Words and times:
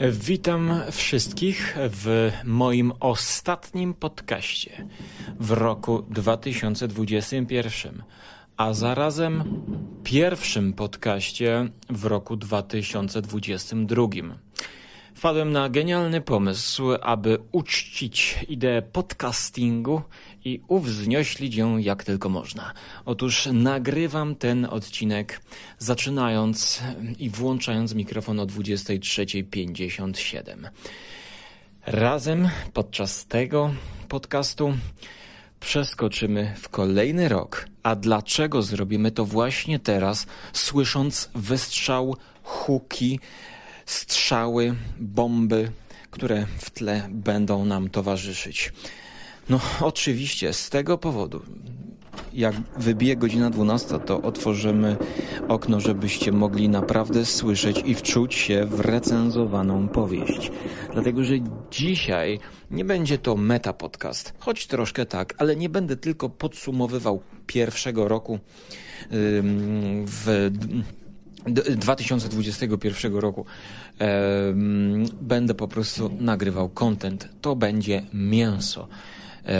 Witam 0.00 0.80
wszystkich 0.90 1.76
w 1.78 2.30
moim 2.44 2.92
ostatnim 3.00 3.94
podcaście 3.94 4.86
w 5.40 5.50
roku 5.50 6.02
2021, 6.10 8.02
a 8.56 8.72
zarazem 8.72 9.62
pierwszym 10.04 10.72
podcaście 10.72 11.68
w 11.90 12.04
roku 12.04 12.36
2022. 12.36 14.06
Wpadłem 15.14 15.52
na 15.52 15.68
genialny 15.68 16.20
pomysł, 16.20 16.84
aby 17.02 17.38
uczcić 17.52 18.38
ideę 18.48 18.82
podcastingu 18.82 20.02
i 20.46 20.60
uwznioślić 20.68 21.54
ją 21.54 21.78
jak 21.78 22.04
tylko 22.04 22.28
można. 22.28 22.72
Otóż 23.04 23.48
nagrywam 23.52 24.34
ten 24.34 24.64
odcinek 24.64 25.40
zaczynając 25.78 26.82
i 27.18 27.30
włączając 27.30 27.94
mikrofon 27.94 28.40
o 28.40 28.46
23.57. 28.46 30.68
Razem 31.86 32.48
podczas 32.72 33.26
tego 33.26 33.74
podcastu 34.08 34.72
przeskoczymy 35.60 36.54
w 36.60 36.68
kolejny 36.68 37.28
rok. 37.28 37.68
A 37.82 37.96
dlaczego 37.96 38.62
zrobimy 38.62 39.10
to 39.10 39.24
właśnie 39.24 39.78
teraz, 39.78 40.26
słysząc 40.52 41.30
wystrzał, 41.34 42.16
huki, 42.42 43.20
strzały, 43.86 44.74
bomby, 44.98 45.70
które 46.10 46.46
w 46.58 46.70
tle 46.70 47.08
będą 47.10 47.64
nam 47.64 47.90
towarzyszyć? 47.90 48.72
No, 49.50 49.60
oczywiście, 49.80 50.52
z 50.52 50.70
tego 50.70 50.98
powodu. 50.98 51.42
Jak 52.32 52.54
wybije 52.78 53.16
godzina 53.16 53.50
12, 53.50 53.98
to 53.98 54.22
otworzymy 54.22 54.96
okno, 55.48 55.80
żebyście 55.80 56.32
mogli 56.32 56.68
naprawdę 56.68 57.26
słyszeć 57.26 57.82
i 57.84 57.94
wczuć 57.94 58.34
się 58.34 58.66
w 58.66 58.80
recenzowaną 58.80 59.88
powieść. 59.88 60.50
Dlatego, 60.92 61.24
że 61.24 61.34
dzisiaj 61.70 62.38
nie 62.70 62.84
będzie 62.84 63.18
to 63.18 63.36
meta 63.36 63.72
podcast, 63.72 64.34
choć 64.38 64.66
troszkę 64.66 65.06
tak, 65.06 65.34
ale 65.38 65.56
nie 65.56 65.68
będę 65.68 65.96
tylko 65.96 66.28
podsumowywał 66.28 67.22
pierwszego 67.46 68.08
roku 68.08 68.38
w 70.06 70.50
2021 71.76 73.14
roku 73.14 73.46
będę 75.20 75.54
po 75.54 75.68
prostu 75.68 76.10
nagrywał 76.20 76.68
content. 76.68 77.28
To 77.40 77.56
będzie 77.56 78.02
mięso. 78.14 78.88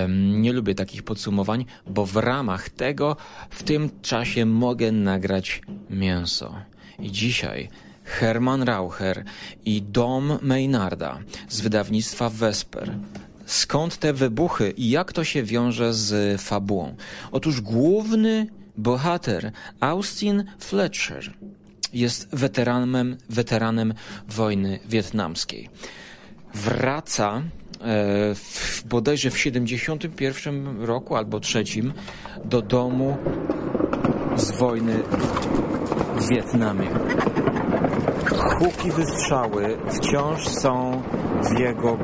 Nie 0.08 0.52
lubię 0.52 0.74
takich 0.74 1.02
podsumowań, 1.02 1.64
bo 1.86 2.06
w 2.06 2.16
ramach 2.16 2.70
tego 2.70 3.16
w 3.50 3.62
tym 3.62 3.90
czasie 4.02 4.46
mogę 4.46 4.92
nagrać 4.92 5.62
mięso. 5.90 6.54
I 6.98 7.12
dzisiaj 7.12 7.68
Herman 8.04 8.62
Raucher 8.62 9.24
i 9.64 9.82
Dom 9.82 10.38
Maynarda 10.42 11.18
z 11.48 11.60
wydawnictwa 11.60 12.30
Vesper. 12.30 12.98
Skąd 13.46 13.96
te 13.96 14.12
wybuchy 14.12 14.70
i 14.70 14.90
jak 14.90 15.12
to 15.12 15.24
się 15.24 15.42
wiąże 15.42 15.94
z 15.94 16.40
fabułą? 16.40 16.96
Otóż 17.32 17.60
główny 17.60 18.46
bohater 18.76 19.52
Austin 19.80 20.44
Fletcher 20.58 21.32
jest 21.92 22.28
weteranem, 22.32 23.16
weteranem 23.30 23.94
wojny 24.28 24.78
wietnamskiej. 24.88 25.68
Wraca 26.54 27.42
w, 28.34 28.82
bodajże 28.88 29.30
w 29.30 29.38
71 29.38 30.82
roku 30.82 31.16
albo 31.16 31.40
trzecim 31.40 31.92
do 32.44 32.62
domu 32.62 33.16
z 34.36 34.58
wojny 34.58 35.02
w 36.16 36.28
Wietnamie. 36.30 36.88
Huki 38.58 38.90
wystrzały 38.90 39.78
wciąż 39.88 40.48
są 40.48 41.02
w 41.42 41.58
jego 41.58 41.98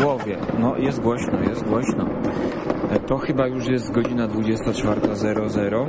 głowie. 0.00 0.38
No 0.58 0.76
jest 0.76 1.00
głośno, 1.00 1.40
jest 1.40 1.64
głośno. 1.64 2.06
E, 2.90 3.00
to 3.00 3.18
chyba 3.18 3.46
już 3.46 3.66
jest 3.66 3.92
godzina 3.92 4.28
24.00 4.28 5.88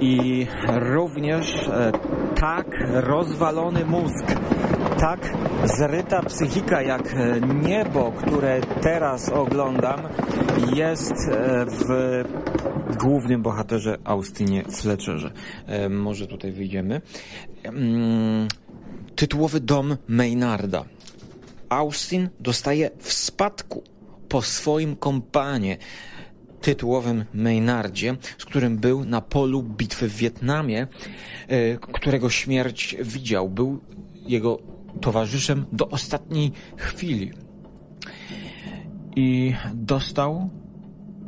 i 0.00 0.46
również 0.68 1.68
e, 1.68 1.92
tak 2.40 2.66
rozwalony 2.92 3.84
mózg 3.84 4.26
tak 5.06 5.36
zryta 5.78 6.22
psychika 6.22 6.82
jak 6.82 7.14
e, 7.14 7.40
niebo, 7.40 8.12
które 8.12 8.60
teraz 8.82 9.28
oglądam, 9.28 10.00
jest 10.74 11.12
e, 11.12 11.66
w 11.66 12.24
głównym 12.98 13.42
bohaterze 13.42 13.98
Austinie 14.04 14.62
Fletcherze. 14.62 15.32
E, 15.66 15.88
może 15.88 16.26
tutaj 16.26 16.52
wyjdziemy. 16.52 17.00
Mm, 17.62 18.48
tytułowy 19.16 19.60
dom 19.60 19.96
Maynarda. 20.08 20.84
Austin 21.68 22.28
dostaje 22.40 22.90
w 22.98 23.12
spadku 23.12 23.82
po 24.28 24.42
swoim 24.42 24.96
kompanie 24.96 25.76
tytułowym 26.60 27.24
Maynardzie, 27.34 28.16
z 28.38 28.44
którym 28.44 28.76
był 28.76 29.04
na 29.04 29.20
polu 29.20 29.62
bitwy 29.62 30.08
w 30.08 30.16
Wietnamie, 30.16 30.86
którego 31.92 32.30
śmierć 32.30 32.96
widział. 33.00 33.48
Był 33.48 33.80
jego 34.26 34.75
towarzyszem 35.00 35.66
do 35.72 35.88
ostatniej 35.88 36.52
chwili. 36.76 37.32
I 39.16 39.54
dostał 39.74 40.50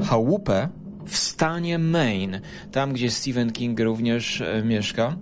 chałupę 0.05 0.69
w 1.07 1.17
stanie 1.17 1.79
Maine, 1.79 2.41
tam 2.73 2.93
gdzie 2.93 3.11
Stephen 3.11 3.53
King 3.53 3.81
również 3.81 4.41
e, 4.41 4.63
mieszka, 4.65 5.17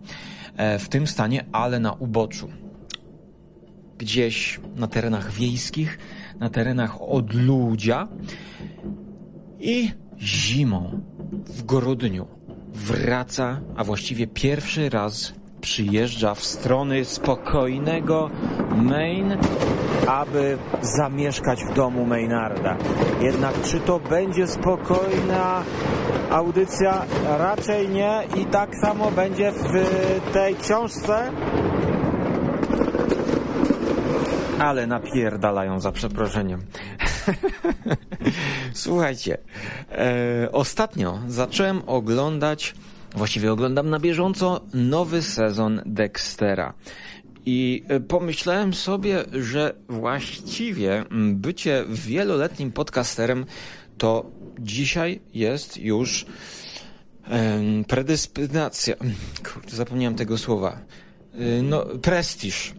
e, 0.57 0.79
w 0.79 0.89
tym 0.89 1.07
stanie, 1.07 1.45
ale 1.53 1.81
na 1.81 1.93
uboczu. 1.93 2.49
Gdzieś 3.99 4.61
na 4.77 4.87
terenach 4.87 5.33
wiejskich, 5.33 5.99
na 6.39 6.51
terenach 6.51 7.03
odludzia 7.03 8.09
i 9.61 9.91
zimą 10.19 11.01
w 11.47 11.63
grudniu 11.63 12.27
wraca, 12.73 13.61
a 13.77 13.85
właściwie 13.85 14.27
pierwszy 14.27 14.91
raz 14.91 15.35
przyjeżdża 15.61 16.35
w 16.35 16.45
strony 16.45 17.05
spokojnego 17.05 18.31
Maine, 18.77 19.39
aby 20.07 20.59
zamieszkać 20.83 21.65
w 21.65 21.75
domu 21.75 22.07
Maynarda. 22.07 22.77
Jednak 23.21 23.63
czy 23.63 23.81
to 23.81 24.01
będzie 24.01 24.47
spokojna 24.47 25.63
audycja? 26.31 27.05
Raczej 27.39 27.89
nie 27.89 28.23
i 28.37 28.45
tak 28.47 28.77
samo 28.77 29.11
będzie 29.11 29.53
w 29.53 30.33
tej 30.33 30.57
książce. 30.57 31.33
Ale 34.59 34.87
napierdalają 34.87 35.81
za 35.81 35.93
przeproszeniem. 35.93 36.63
Słuchajcie, 38.73 39.39
e, 39.93 40.53
ostatnio 40.53 41.19
zacząłem 41.29 41.83
oglądać 41.87 42.75
Właściwie 43.17 43.53
oglądam 43.53 43.91
na 43.91 43.99
bieżąco 43.99 44.61
nowy 44.75 45.23
sezon 45.23 45.83
Dextera. 45.87 46.75
I 47.47 47.85
e, 47.89 48.01
pomyślałem 48.01 48.75
sobie, 48.75 49.25
że 49.33 49.75
właściwie 49.89 51.05
bycie 51.33 51.85
wieloletnim 51.89 52.73
podcasterem 52.73 53.47
to 53.99 54.31
dzisiaj 54.59 55.21
jest 55.35 55.77
już 55.77 56.27
predyspozycja. 57.89 58.95
Kurde, 59.53 59.77
zapomniałem 59.77 60.15
tego 60.15 60.39
słowa. 60.39 60.79
E, 61.35 61.63
no, 61.63 61.85
prestiż. 62.03 62.75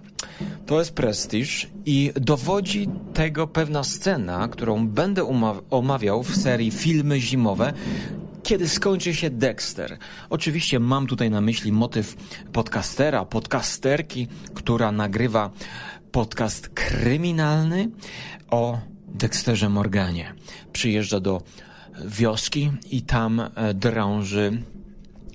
To 0.65 0.79
jest 0.79 0.93
prestiż 0.93 1.67
i 1.85 2.11
dowodzi 2.15 2.89
tego 3.13 3.47
pewna 3.47 3.83
scena, 3.83 4.47
którą 4.47 4.87
będę 4.87 5.39
omawiał 5.69 6.23
w 6.23 6.35
serii 6.35 6.71
Filmy 6.71 7.19
Zimowe, 7.21 7.73
kiedy 8.47 8.69
skończy 8.69 9.15
się 9.15 9.29
Dexter. 9.29 9.97
Oczywiście 10.29 10.79
mam 10.79 11.07
tutaj 11.07 11.29
na 11.29 11.41
myśli 11.41 11.71
motyw 11.71 12.15
podcastera, 12.53 13.25
podcasterki, 13.25 14.27
która 14.53 14.91
nagrywa 14.91 15.51
podcast 16.11 16.69
kryminalny 16.69 17.89
o 18.51 18.79
Dexterze 19.07 19.69
Morganie. 19.69 20.33
Przyjeżdża 20.73 21.19
do 21.19 21.41
wioski 22.05 22.71
i 22.91 23.01
tam 23.01 23.39
e, 23.39 23.73
drąży 23.73 24.61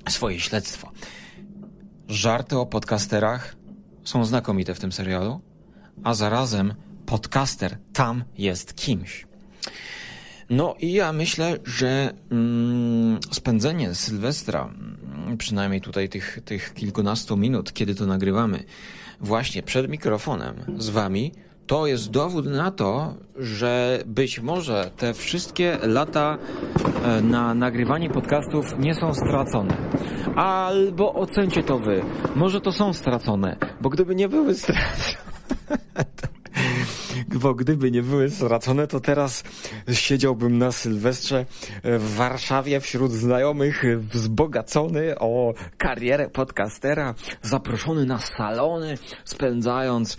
swoje 0.08 0.40
śledztwo. 0.40 0.92
Żarty 2.08 2.58
o 2.58 2.66
podcasterach 2.66 3.56
są 4.04 4.24
znakomite 4.24 4.74
w 4.74 4.80
tym 4.80 4.92
serialu, 4.92 5.40
a 6.04 6.14
zarazem 6.14 6.74
podcaster 7.06 7.78
tam 7.92 8.24
jest 8.38 8.74
kimś. 8.74 9.31
No 10.50 10.74
i 10.80 10.92
ja 10.92 11.12
myślę, 11.12 11.58
że 11.64 12.12
mm, 12.30 13.18
spędzenie 13.30 13.94
Sylwestra, 13.94 14.64
mm, 14.64 15.38
przynajmniej 15.38 15.80
tutaj 15.80 16.08
tych, 16.08 16.40
tych 16.44 16.74
kilkunastu 16.74 17.36
minut, 17.36 17.72
kiedy 17.72 17.94
to 17.94 18.06
nagrywamy, 18.06 18.64
właśnie 19.20 19.62
przed 19.62 19.90
mikrofonem 19.90 20.54
z 20.78 20.88
wami, 20.88 21.32
to 21.66 21.86
jest 21.86 22.10
dowód 22.10 22.46
na 22.46 22.70
to, 22.70 23.14
że 23.36 24.02
być 24.06 24.40
może 24.40 24.90
te 24.96 25.14
wszystkie 25.14 25.78
lata 25.82 26.38
e, 27.04 27.22
na 27.22 27.54
nagrywanie 27.54 28.10
podcastów 28.10 28.78
nie 28.78 28.94
są 28.94 29.14
stracone. 29.14 29.76
Albo 30.36 31.14
ocencie 31.14 31.62
to 31.62 31.78
wy. 31.78 32.02
Może 32.36 32.60
to 32.60 32.72
są 32.72 32.92
stracone, 32.92 33.56
bo 33.80 33.90
gdyby 33.90 34.14
nie 34.14 34.28
były 34.28 34.54
stracone, 34.54 35.22
bo 37.28 37.54
gdyby 37.54 37.90
nie 37.90 38.02
były 38.02 38.30
stracone, 38.30 38.86
to 38.86 39.00
teraz 39.00 39.44
siedziałbym 39.92 40.58
na 40.58 40.72
Sylwestrze 40.72 41.46
w 41.84 42.14
Warszawie 42.14 42.80
wśród 42.80 43.12
znajomych, 43.12 43.84
wzbogacony 43.98 45.18
o 45.18 45.54
karierę 45.78 46.30
podcastera, 46.30 47.14
zaproszony 47.42 48.06
na 48.06 48.18
salony, 48.18 48.98
spędzając 49.24 50.16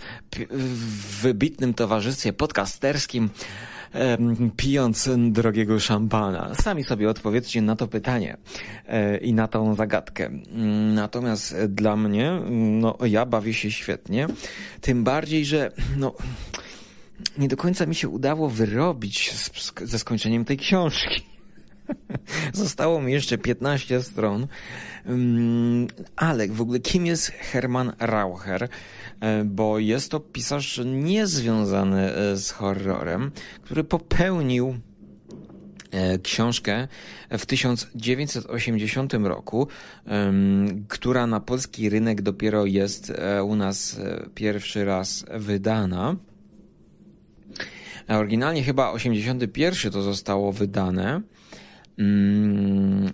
w 0.50 1.22
wybitnym 1.22 1.74
towarzystwie 1.74 2.32
podcasterskim 2.32 3.30
pijąc 4.56 5.10
drogiego 5.30 5.80
szampana. 5.80 6.54
Sami 6.54 6.84
sobie 6.84 7.10
odpowiedzcie 7.10 7.62
na 7.62 7.76
to 7.76 7.88
pytanie 7.88 8.36
e, 8.86 9.16
i 9.16 9.34
na 9.34 9.48
tą 9.48 9.74
zagadkę. 9.74 10.30
Natomiast 10.94 11.56
dla 11.68 11.96
mnie, 11.96 12.40
no 12.50 12.98
ja 13.06 13.26
bawię 13.26 13.54
się 13.54 13.70
świetnie, 13.70 14.26
tym 14.80 15.04
bardziej, 15.04 15.44
że 15.44 15.72
no 15.96 16.14
nie 17.38 17.48
do 17.48 17.56
końca 17.56 17.86
mi 17.86 17.94
się 17.94 18.08
udało 18.08 18.50
wyrobić 18.50 19.32
z, 19.32 19.72
ze 19.84 19.98
skończeniem 19.98 20.44
tej 20.44 20.56
książki. 20.56 21.34
Zostało 22.52 23.00
mi 23.00 23.12
jeszcze 23.12 23.38
15 23.38 24.02
stron. 24.02 24.46
Mm, 25.06 25.86
ale 26.16 26.48
w 26.48 26.60
ogóle 26.60 26.80
kim 26.80 27.06
jest 27.06 27.30
Hermann 27.30 27.92
Raucher? 27.98 28.68
E, 29.20 29.44
bo 29.44 29.78
jest 29.78 30.10
to 30.10 30.20
pisarz 30.20 30.80
niezwiązany 30.84 32.14
e, 32.14 32.36
z 32.36 32.50
horrorem, 32.50 33.30
który 33.62 33.84
popełnił 33.84 34.74
e, 35.90 36.18
książkę 36.18 36.88
w 37.30 37.46
1980 37.46 39.14
roku, 39.14 39.68
która 40.88 41.26
na 41.26 41.40
polski 41.40 41.90
rynek 41.90 42.22
dopiero 42.22 42.66
jest 42.66 43.12
u 43.44 43.56
nas 43.56 44.00
pierwszy 44.34 44.84
raz 44.84 45.24
wydana. 45.34 46.16
Oryginalnie 48.08 48.62
chyba 48.62 48.90
81 48.90 49.92
to 49.92 50.02
zostało 50.02 50.52
wydane. 50.52 51.20
Mm, 51.98 53.12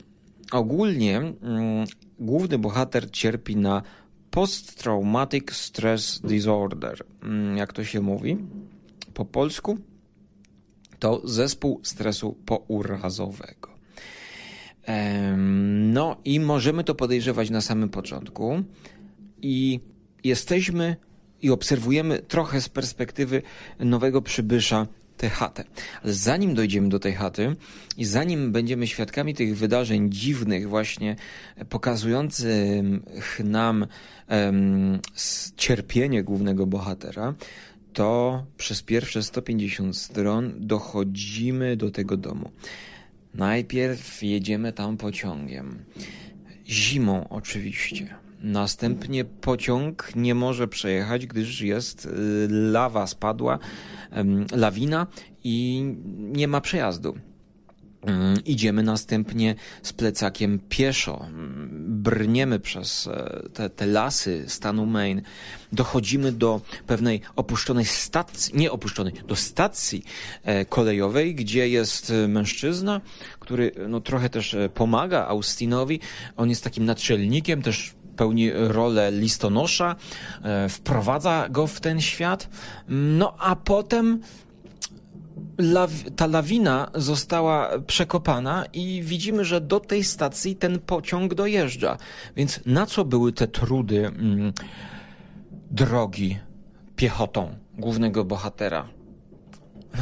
ogólnie 0.52 1.16
mm, 1.16 1.87
główny 2.19 2.58
bohater 2.58 3.10
cierpi 3.10 3.56
na 3.56 3.82
Post-Traumatic 4.31 5.52
Stress 5.52 6.20
Disorder. 6.20 7.04
Mm, 7.22 7.56
jak 7.56 7.72
to 7.72 7.84
się 7.84 8.00
mówi 8.00 8.37
po 9.14 9.25
polsku? 9.25 9.78
To 10.98 11.20
zespół 11.25 11.81
stresu 11.82 12.36
pourazowego. 12.46 13.70
No 15.66 16.16
i 16.25 16.40
możemy 16.40 16.84
to 16.84 16.94
podejrzewać 16.94 17.50
na 17.50 17.60
samym 17.60 17.88
początku 17.88 18.62
i 19.43 19.81
jesteśmy 20.25 20.96
i 21.42 21.50
obserwujemy 21.50 22.19
trochę 22.19 22.60
z 22.60 22.69
perspektywy 22.69 23.42
nowego 23.78 24.22
przybysza 24.22 24.87
tę 25.16 25.28
chatę. 25.28 25.64
Ale 26.02 26.12
zanim 26.12 26.54
dojdziemy 26.54 26.88
do 26.88 26.98
tej 26.98 27.12
chaty 27.12 27.56
i 27.96 28.04
zanim 28.04 28.52
będziemy 28.52 28.87
świadkami 28.87 29.34
tych 29.34 29.56
wydarzeń 29.56 30.12
dziwnych, 30.12 30.69
właśnie 30.69 31.16
pokazujących 31.69 33.40
nam 33.44 33.87
um, 34.28 34.98
cierpienie 35.56 36.22
głównego 36.22 36.66
bohatera, 36.66 37.34
to 37.93 38.44
przez 38.56 38.82
pierwsze 38.82 39.22
150 39.22 39.96
stron 39.96 40.52
dochodzimy 40.58 41.76
do 41.76 41.90
tego 41.90 42.16
domu. 42.16 42.50
Najpierw 43.34 44.22
jedziemy 44.22 44.72
tam 44.72 44.96
pociągiem. 44.96 45.84
Zimą 46.69 47.28
oczywiście. 47.28 48.14
Następnie 48.40 49.25
pociąg 49.25 50.12
nie 50.16 50.34
może 50.34 50.69
przejechać, 50.69 51.26
gdyż 51.26 51.60
jest 51.60 52.06
y, 52.06 52.10
lawa 52.50 53.06
spadła, 53.06 53.58
lawina 54.52 55.06
i 55.44 55.84
nie 56.19 56.48
ma 56.48 56.60
przejazdu. 56.60 57.14
Mm, 58.02 58.44
idziemy 58.44 58.82
następnie 58.82 59.54
z 59.82 59.92
plecakiem 59.92 60.60
pieszo, 60.69 61.26
brniemy 61.81 62.60
przez 62.60 63.06
e, 63.06 63.42
te, 63.54 63.70
te, 63.70 63.87
lasy 63.87 64.44
stanu 64.46 64.86
Maine, 64.86 65.22
dochodzimy 65.72 66.32
do 66.32 66.60
pewnej 66.86 67.20
opuszczonej 67.36 67.84
stacji, 67.84 68.52
nie 68.56 68.72
opuszczonej, 68.72 69.12
do 69.28 69.36
stacji 69.36 70.04
e, 70.44 70.64
kolejowej, 70.64 71.34
gdzie 71.34 71.69
jest 71.69 72.10
e, 72.10 72.28
mężczyzna, 72.28 73.00
który 73.40 73.72
no, 73.88 74.00
trochę 74.00 74.31
też 74.31 74.56
pomaga 74.75 75.26
Austinowi. 75.26 76.00
On 76.36 76.50
jest 76.50 76.64
takim 76.64 76.84
naczelnikiem, 76.84 77.62
też 77.62 77.94
pełni 78.20 78.50
rolę 78.52 79.12
listonosza, 79.12 79.96
e, 80.43 80.69
wprowadza 80.69 81.49
go 81.49 81.67
w 81.67 81.81
ten 81.81 82.00
świat. 82.00 82.49
No 82.88 83.34
a 83.38 83.56
potem 83.56 84.20
ta 86.17 86.26
lawina 86.26 86.90
została 86.94 87.78
przekopana 87.87 88.64
i 88.72 89.02
widzimy, 89.05 89.44
że 89.44 89.61
do 89.61 89.81
tej 89.81 90.05
stacji 90.05 90.56
ten 90.56 90.78
pociąg 90.78 91.34
dojeżdża. 91.34 91.96
Więc 92.37 92.61
na 92.67 92.87
co 92.87 93.05
były 93.05 93.32
te 93.32 93.49
trudy 93.49 94.06
mm, 94.06 94.52
drogi 95.70 96.38
piechotą 96.96 97.55
głównego 97.78 98.25
bohatera? 98.25 98.88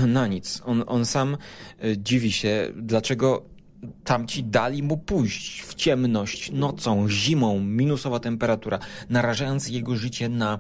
Na 0.07 0.27
nic. 0.27 0.63
On, 0.67 0.85
on 0.87 1.05
sam 1.05 1.37
e, 1.79 1.99
dziwi 1.99 2.33
się, 2.33 2.73
dlaczego 2.77 3.58
tamci 4.05 4.45
dali 4.45 4.83
mu 4.83 4.97
pójść 4.97 5.63
w 5.63 5.75
ciemność, 5.75 6.53
nocą, 6.53 7.09
zimą, 7.09 7.61
minusowa 7.61 8.21
temperatura, 8.21 8.79
narażając 9.11 9.69
jego 9.69 9.97
życie 9.97 10.29
na 10.29 10.59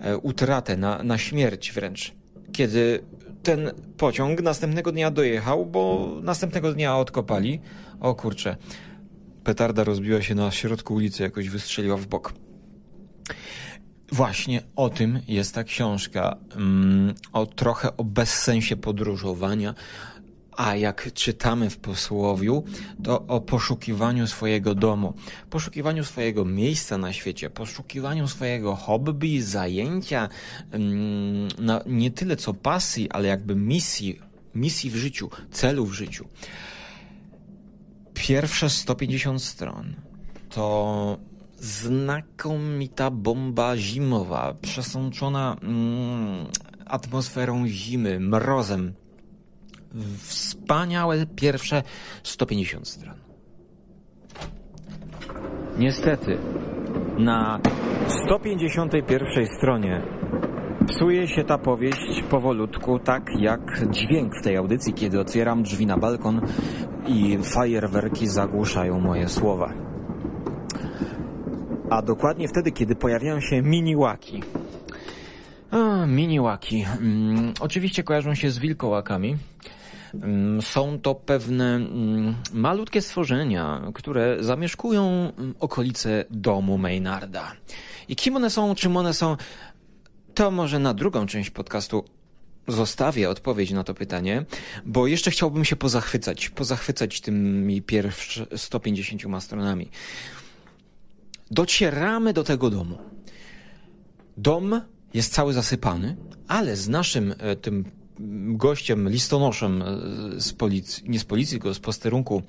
e, 0.00 0.18
utratę, 0.18 0.76
na, 0.76 1.02
na 1.02 1.18
śmierć 1.18 1.72
wręcz. 1.72 2.12
Kiedy 2.52 3.04
ten 3.42 3.70
pociąg 3.96 4.42
następnego 4.42 4.92
dnia 4.92 5.10
dojechał, 5.10 5.66
bo 5.66 6.10
następnego 6.22 6.72
dnia 6.72 6.96
odkopali. 6.96 7.60
O 8.00 8.14
kurczę, 8.14 8.56
petarda 9.44 9.84
rozbiła 9.84 10.22
się 10.22 10.34
na 10.34 10.50
środku 10.50 10.94
ulicy, 10.94 11.22
jakoś 11.22 11.48
wystrzeliła 11.48 11.96
w 11.96 12.06
bok. 12.06 12.32
Właśnie 14.12 14.62
o 14.76 14.90
tym 14.90 15.20
jest 15.28 15.54
ta 15.54 15.64
książka. 15.64 16.36
Mm, 16.56 17.14
o 17.32 17.46
trochę 17.46 17.96
o 17.96 18.04
bezsensie 18.04 18.76
podróżowania, 18.76 19.74
a 20.56 20.76
jak 20.76 21.12
czytamy 21.12 21.70
w 21.70 21.78
posłowiu, 21.78 22.64
to 23.04 23.26
o 23.26 23.40
poszukiwaniu 23.40 24.26
swojego 24.26 24.74
domu, 24.74 25.14
poszukiwaniu 25.50 26.04
swojego 26.04 26.44
miejsca 26.44 26.98
na 26.98 27.12
świecie, 27.12 27.50
poszukiwaniu 27.50 28.28
swojego 28.28 28.76
hobby, 28.76 29.42
zajęcia, 29.42 30.28
mm, 30.70 31.48
no, 31.58 31.80
nie 31.86 32.10
tyle 32.10 32.36
co 32.36 32.54
pasji, 32.54 33.10
ale 33.10 33.28
jakby 33.28 33.54
misji, 33.54 34.20
misji 34.54 34.90
w 34.90 34.96
życiu, 34.96 35.30
celu 35.50 35.86
w 35.86 35.92
życiu. 35.92 36.28
Pierwsze 38.14 38.70
150 38.70 39.42
stron 39.42 39.94
to 40.50 41.18
znakomita 41.58 43.10
bomba 43.10 43.76
zimowa, 43.76 44.54
przesączona 44.62 45.56
mm, 45.62 46.46
atmosferą 46.86 47.68
zimy, 47.68 48.20
mrozem, 48.20 48.94
wspaniałe 50.18 51.26
pierwsze 51.26 51.82
150 52.22 52.88
stron. 52.88 53.14
Niestety, 55.78 56.38
na 57.18 57.60
151 58.26 59.46
stronie 59.58 60.02
psuje 60.86 61.28
się 61.28 61.44
ta 61.44 61.58
powieść 61.58 62.22
powolutku, 62.30 62.98
tak 62.98 63.30
jak 63.38 63.90
dźwięk 63.90 64.32
w 64.40 64.44
tej 64.44 64.56
audycji, 64.56 64.94
kiedy 64.94 65.20
otwieram 65.20 65.62
drzwi 65.62 65.86
na 65.86 65.98
balkon 65.98 66.40
i 67.06 67.38
fajerwerki 67.42 68.26
zagłuszają 68.26 69.00
moje 69.00 69.28
słowa. 69.28 69.72
A 71.90 72.02
dokładnie 72.02 72.48
wtedy, 72.48 72.72
kiedy 72.72 72.96
pojawiają 72.96 73.40
się 73.40 73.62
miniłaki. 73.62 74.42
A, 75.70 76.06
miniłaki. 76.06 76.82
Hmm, 76.82 77.52
oczywiście 77.60 78.02
kojarzą 78.02 78.34
się 78.34 78.50
z 78.50 78.58
wilkołakami. 78.58 79.36
Mm, 80.14 80.62
są 80.62 81.00
to 81.00 81.14
pewne 81.14 81.74
mm, 81.74 82.34
malutkie 82.52 83.02
stworzenia, 83.02 83.82
które 83.94 84.36
zamieszkują 84.40 85.32
mm, 85.38 85.54
okolice 85.60 86.24
domu 86.30 86.78
Maynarda. 86.78 87.52
I 88.08 88.16
kim 88.16 88.36
one 88.36 88.50
są, 88.50 88.74
czym 88.74 88.96
one 88.96 89.14
są, 89.14 89.36
to 90.34 90.50
może 90.50 90.78
na 90.78 90.94
drugą 90.94 91.26
część 91.26 91.50
podcastu 91.50 92.04
zostawię 92.68 93.30
odpowiedź 93.30 93.70
na 93.70 93.84
to 93.84 93.94
pytanie, 93.94 94.44
bo 94.84 95.06
jeszcze 95.06 95.30
chciałbym 95.30 95.64
się 95.64 95.76
pozachwycać, 95.76 96.48
pozachwycać 96.48 97.20
tymi 97.20 97.82
pierwszymi 97.82 98.46
150 98.56 99.22
stronami. 99.44 99.90
Docieramy 101.50 102.32
do 102.32 102.44
tego 102.44 102.70
domu. 102.70 102.98
Dom 104.36 104.80
jest 105.14 105.32
cały 105.32 105.52
zasypany, 105.52 106.16
ale 106.48 106.76
z 106.76 106.88
naszym 106.88 107.34
e, 107.38 107.56
tym 107.56 107.84
gościem, 108.56 109.08
listonoszem 109.08 109.82
e, 109.82 109.86
z 110.40 110.52
policji, 110.52 111.10
nie 111.10 111.18
z 111.18 111.24
policji, 111.24 111.54
tylko 111.54 111.74
z 111.74 111.78
posterunku 111.78 112.42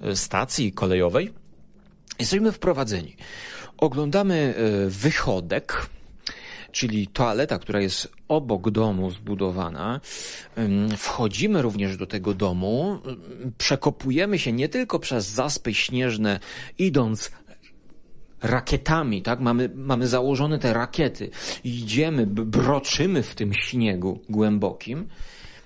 e, 0.00 0.16
stacji 0.16 0.72
kolejowej, 0.72 1.32
jesteśmy 2.18 2.52
wprowadzeni. 2.52 3.16
Oglądamy 3.78 4.54
wychodek, 4.88 5.86
czyli 6.72 7.06
toaleta, 7.06 7.58
która 7.58 7.80
jest 7.80 8.08
obok 8.28 8.70
domu 8.70 9.10
zbudowana. 9.10 10.00
Wchodzimy 10.96 11.62
również 11.62 11.96
do 11.96 12.06
tego 12.06 12.34
domu, 12.34 12.98
przekopujemy 13.58 14.38
się 14.38 14.52
nie 14.52 14.68
tylko 14.68 14.98
przez 14.98 15.26
zaspy 15.26 15.74
śnieżne, 15.74 16.40
idąc 16.78 17.30
rakietami, 18.42 19.22
tak? 19.22 19.40
Mamy, 19.40 19.70
mamy 19.74 20.08
założone 20.08 20.58
te 20.58 20.72
rakiety. 20.72 21.30
Idziemy, 21.64 22.26
broczymy 22.26 23.22
w 23.22 23.34
tym 23.34 23.54
śniegu 23.54 24.20
głębokim. 24.28 25.08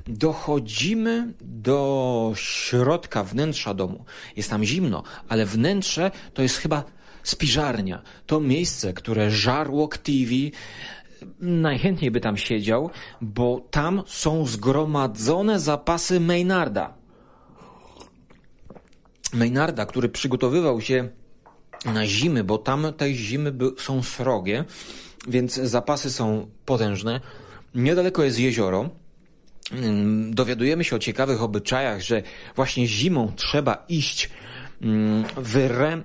Dochodzimy 0.06 1.32
do 1.40 2.32
środka 2.36 3.24
wnętrza 3.24 3.74
domu. 3.74 4.04
Jest 4.36 4.50
tam 4.50 4.64
zimno, 4.64 5.02
ale 5.28 5.46
wnętrze 5.46 6.10
to 6.34 6.42
jest 6.42 6.56
chyba 6.56 6.84
spiżarnia. 7.22 8.02
To 8.26 8.40
miejsce, 8.40 8.92
które 8.92 9.30
żarło 9.30 9.88
TV, 9.88 10.30
najchętniej 11.40 12.10
by 12.10 12.20
tam 12.20 12.36
siedział, 12.36 12.90
bo 13.20 13.66
tam 13.70 14.02
są 14.06 14.46
zgromadzone 14.46 15.60
zapasy 15.60 16.20
Maynarda. 16.20 16.94
Maynarda, 19.32 19.86
który 19.86 20.08
przygotowywał 20.08 20.80
się 20.80 21.08
na 21.84 22.06
zimy, 22.06 22.44
bo 22.44 22.58
tam 22.58 22.92
te 22.96 23.14
zimy 23.14 23.52
są 23.78 24.02
srogie, 24.02 24.64
więc 25.28 25.54
zapasy 25.54 26.10
są 26.10 26.46
potężne. 26.66 27.20
Niedaleko 27.74 28.24
jest 28.24 28.38
jezioro. 28.38 28.90
Mm, 29.72 30.34
dowiadujemy 30.34 30.84
się 30.84 30.96
o 30.96 30.98
ciekawych 30.98 31.42
obyczajach, 31.42 32.00
że 32.00 32.22
właśnie 32.56 32.86
zimą 32.86 33.32
trzeba 33.36 33.84
iść, 33.88 34.30
mm, 34.82 35.24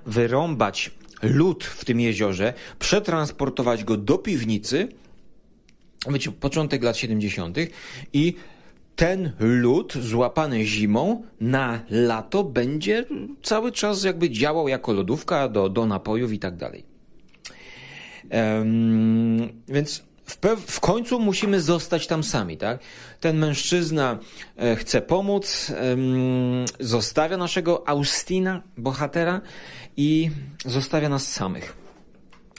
wyrąbać 0.06 0.90
lód 1.22 1.64
w 1.64 1.84
tym 1.84 2.00
jeziorze, 2.00 2.54
przetransportować 2.78 3.84
go 3.84 3.96
do 3.96 4.18
piwnicy, 4.18 4.88
wiecie, 6.10 6.32
początek 6.32 6.82
lat 6.82 6.96
70. 6.96 7.56
i 8.12 8.34
ten 8.98 9.32
lód 9.38 9.94
złapany 9.94 10.64
zimą 10.64 11.22
na 11.40 11.80
lato 11.90 12.44
będzie 12.44 13.04
cały 13.42 13.72
czas 13.72 14.04
jakby 14.04 14.30
działał 14.30 14.68
jako 14.68 14.92
lodówka 14.92 15.48
do, 15.48 15.68
do 15.68 15.86
napojów 15.86 16.32
i 16.32 16.38
tak 16.38 16.56
dalej. 16.56 16.84
Um, 18.30 19.62
więc 19.68 20.02
w, 20.24 20.36
w, 20.66 20.80
końcu 20.80 21.20
musimy 21.20 21.60
zostać 21.60 22.06
tam 22.06 22.22
sami, 22.22 22.56
tak? 22.56 22.78
Ten 23.20 23.38
mężczyzna 23.38 24.18
e, 24.56 24.76
chce 24.76 25.00
pomóc, 25.00 25.72
zostawia 26.80 27.36
naszego 27.36 27.88
Austina, 27.88 28.62
bohatera, 28.76 29.40
i 29.96 30.30
zostawia 30.64 31.08
nas 31.08 31.32
samych. 31.32 31.77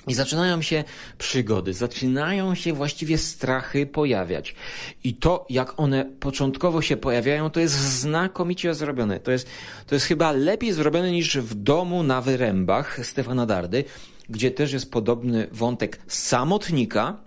I 0.07 0.13
zaczynają 0.13 0.61
się 0.61 0.83
przygody, 1.17 1.73
zaczynają 1.73 2.55
się 2.55 2.73
właściwie 2.73 3.17
strachy 3.17 3.85
pojawiać. 3.85 4.55
I 5.03 5.13
to, 5.13 5.45
jak 5.49 5.79
one 5.79 6.05
początkowo 6.19 6.81
się 6.81 6.97
pojawiają, 6.97 7.49
to 7.49 7.59
jest 7.59 7.75
znakomicie 7.75 8.73
zrobione. 8.73 9.19
To 9.19 9.31
jest, 9.31 9.47
to 9.87 9.95
jest 9.95 10.05
chyba 10.05 10.31
lepiej 10.31 10.73
zrobione 10.73 11.11
niż 11.11 11.37
w 11.37 11.53
domu 11.55 12.03
na 12.03 12.21
wyrębach 12.21 13.05
Stefana 13.05 13.45
Dardy, 13.45 13.83
gdzie 14.29 14.51
też 14.51 14.73
jest 14.73 14.91
podobny 14.91 15.47
wątek 15.51 15.99
samotnika, 16.07 17.17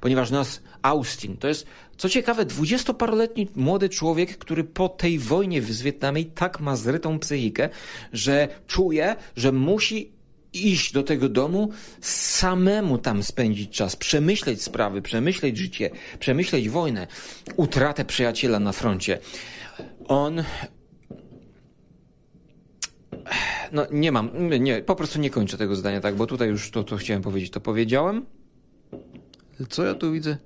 ponieważ 0.00 0.30
nas 0.30 0.62
Austin 0.82 1.36
to 1.36 1.48
jest, 1.48 1.66
co 1.96 2.08
ciekawe, 2.08 2.44
dwudziestoparoletni 2.44 3.48
młody 3.56 3.88
człowiek, 3.88 4.38
który 4.38 4.64
po 4.64 4.88
tej 4.88 5.18
wojnie 5.18 5.62
z 5.62 5.82
Wietnamie 5.82 6.24
tak 6.24 6.60
ma 6.60 6.76
zrytą 6.76 7.18
psychikę, 7.18 7.68
że 8.12 8.48
czuje, 8.66 9.16
że 9.36 9.52
musi 9.52 10.15
iść 10.56 10.92
do 10.92 11.02
tego 11.02 11.28
domu, 11.28 11.70
samemu 12.00 12.98
tam 12.98 13.22
spędzić 13.22 13.70
czas, 13.70 13.96
przemyśleć 13.96 14.62
sprawy, 14.62 15.02
przemyśleć 15.02 15.56
życie, 15.58 15.90
przemyśleć 16.18 16.68
wojnę, 16.68 17.06
utratę 17.56 18.04
przyjaciela 18.04 18.60
na 18.60 18.72
froncie. 18.72 19.18
On. 20.08 20.44
No, 23.72 23.86
nie 23.90 24.12
mam, 24.12 24.30
nie, 24.60 24.82
po 24.82 24.96
prostu 24.96 25.20
nie 25.20 25.30
kończę 25.30 25.58
tego 25.58 25.76
zdania, 25.76 26.00
tak, 26.00 26.16
bo 26.16 26.26
tutaj 26.26 26.48
już 26.48 26.70
to, 26.70 26.84
co 26.84 26.96
chciałem 26.96 27.22
powiedzieć, 27.22 27.50
to 27.50 27.60
powiedziałem. 27.60 28.26
Co 29.68 29.84
ja 29.84 29.94
tu 29.94 30.12
widzę? 30.12 30.36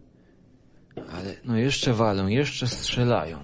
Ale 0.96 1.34
no 1.44 1.56
jeszcze 1.56 1.92
walą, 1.92 2.26
jeszcze 2.26 2.66
strzelają. 2.66 3.38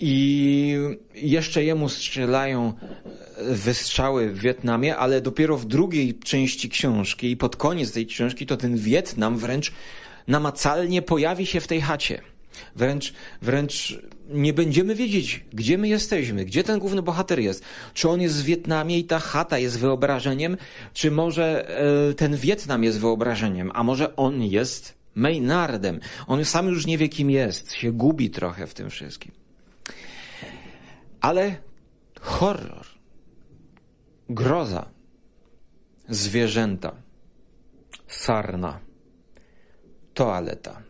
I 0.00 0.76
jeszcze 1.14 1.64
jemu 1.64 1.88
strzelają 1.88 2.72
wystrzały 3.38 4.30
w 4.30 4.40
Wietnamie, 4.40 4.96
ale 4.96 5.20
dopiero 5.20 5.56
w 5.56 5.66
drugiej 5.66 6.14
części 6.14 6.68
książki 6.68 7.30
i 7.30 7.36
pod 7.36 7.56
koniec 7.56 7.92
tej 7.92 8.06
książki 8.06 8.46
to 8.46 8.56
ten 8.56 8.76
Wietnam 8.76 9.38
wręcz 9.38 9.72
namacalnie 10.28 11.02
pojawi 11.02 11.46
się 11.46 11.60
w 11.60 11.66
tej 11.66 11.80
chacie. 11.80 12.20
Wręcz, 12.76 13.12
wręcz 13.42 13.98
nie 14.30 14.52
będziemy 14.52 14.94
wiedzieć, 14.94 15.44
gdzie 15.52 15.78
my 15.78 15.88
jesteśmy, 15.88 16.44
gdzie 16.44 16.64
ten 16.64 16.78
główny 16.78 17.02
bohater 17.02 17.38
jest. 17.38 17.64
Czy 17.94 18.08
on 18.08 18.20
jest 18.20 18.42
w 18.42 18.44
Wietnamie 18.44 18.98
i 18.98 19.04
ta 19.04 19.18
chata 19.18 19.58
jest 19.58 19.78
wyobrażeniem, 19.78 20.56
czy 20.94 21.10
może 21.10 21.68
e, 22.10 22.14
ten 22.14 22.36
Wietnam 22.36 22.84
jest 22.84 23.00
wyobrażeniem, 23.00 23.70
a 23.74 23.82
może 23.82 24.16
on 24.16 24.42
jest 24.42 24.94
Maynardem. 25.14 26.00
On 26.26 26.44
sam 26.44 26.68
już 26.68 26.86
nie 26.86 26.98
wie, 26.98 27.08
kim 27.08 27.30
jest, 27.30 27.72
się 27.72 27.92
gubi 27.92 28.30
trochę 28.30 28.66
w 28.66 28.74
tym 28.74 28.90
wszystkim. 28.90 29.39
Ale 31.20 31.56
horror 32.20 32.86
groza, 34.30 34.90
zwierzęta, 36.08 36.92
sarna, 38.08 38.80
toaleta, 40.14 40.82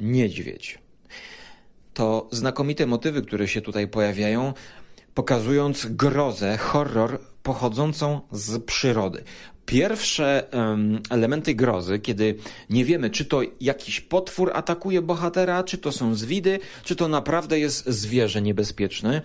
niedźwiedź. 0.00 0.78
To 1.94 2.28
znakomite 2.32 2.86
motywy, 2.86 3.22
które 3.22 3.48
się 3.48 3.60
tutaj 3.60 3.88
pojawiają, 3.88 4.52
pokazując 5.14 5.86
grozę, 5.86 6.56
horror 6.56 7.20
pochodzącą 7.42 8.20
z 8.32 8.64
przyrody. 8.64 9.24
Pierwsze 9.68 10.46
elementy 11.10 11.54
grozy, 11.54 11.98
kiedy 11.98 12.34
nie 12.70 12.84
wiemy, 12.84 13.10
czy 13.10 13.24
to 13.24 13.40
jakiś 13.60 14.00
potwór 14.00 14.50
atakuje 14.54 15.02
bohatera, 15.02 15.64
czy 15.64 15.78
to 15.78 15.92
są 15.92 16.14
zwidy, 16.14 16.58
czy 16.84 16.96
to 16.96 17.08
naprawdę 17.08 17.58
jest 17.58 17.86
zwierzę 17.86 18.42
niebezpieczne, 18.42 19.22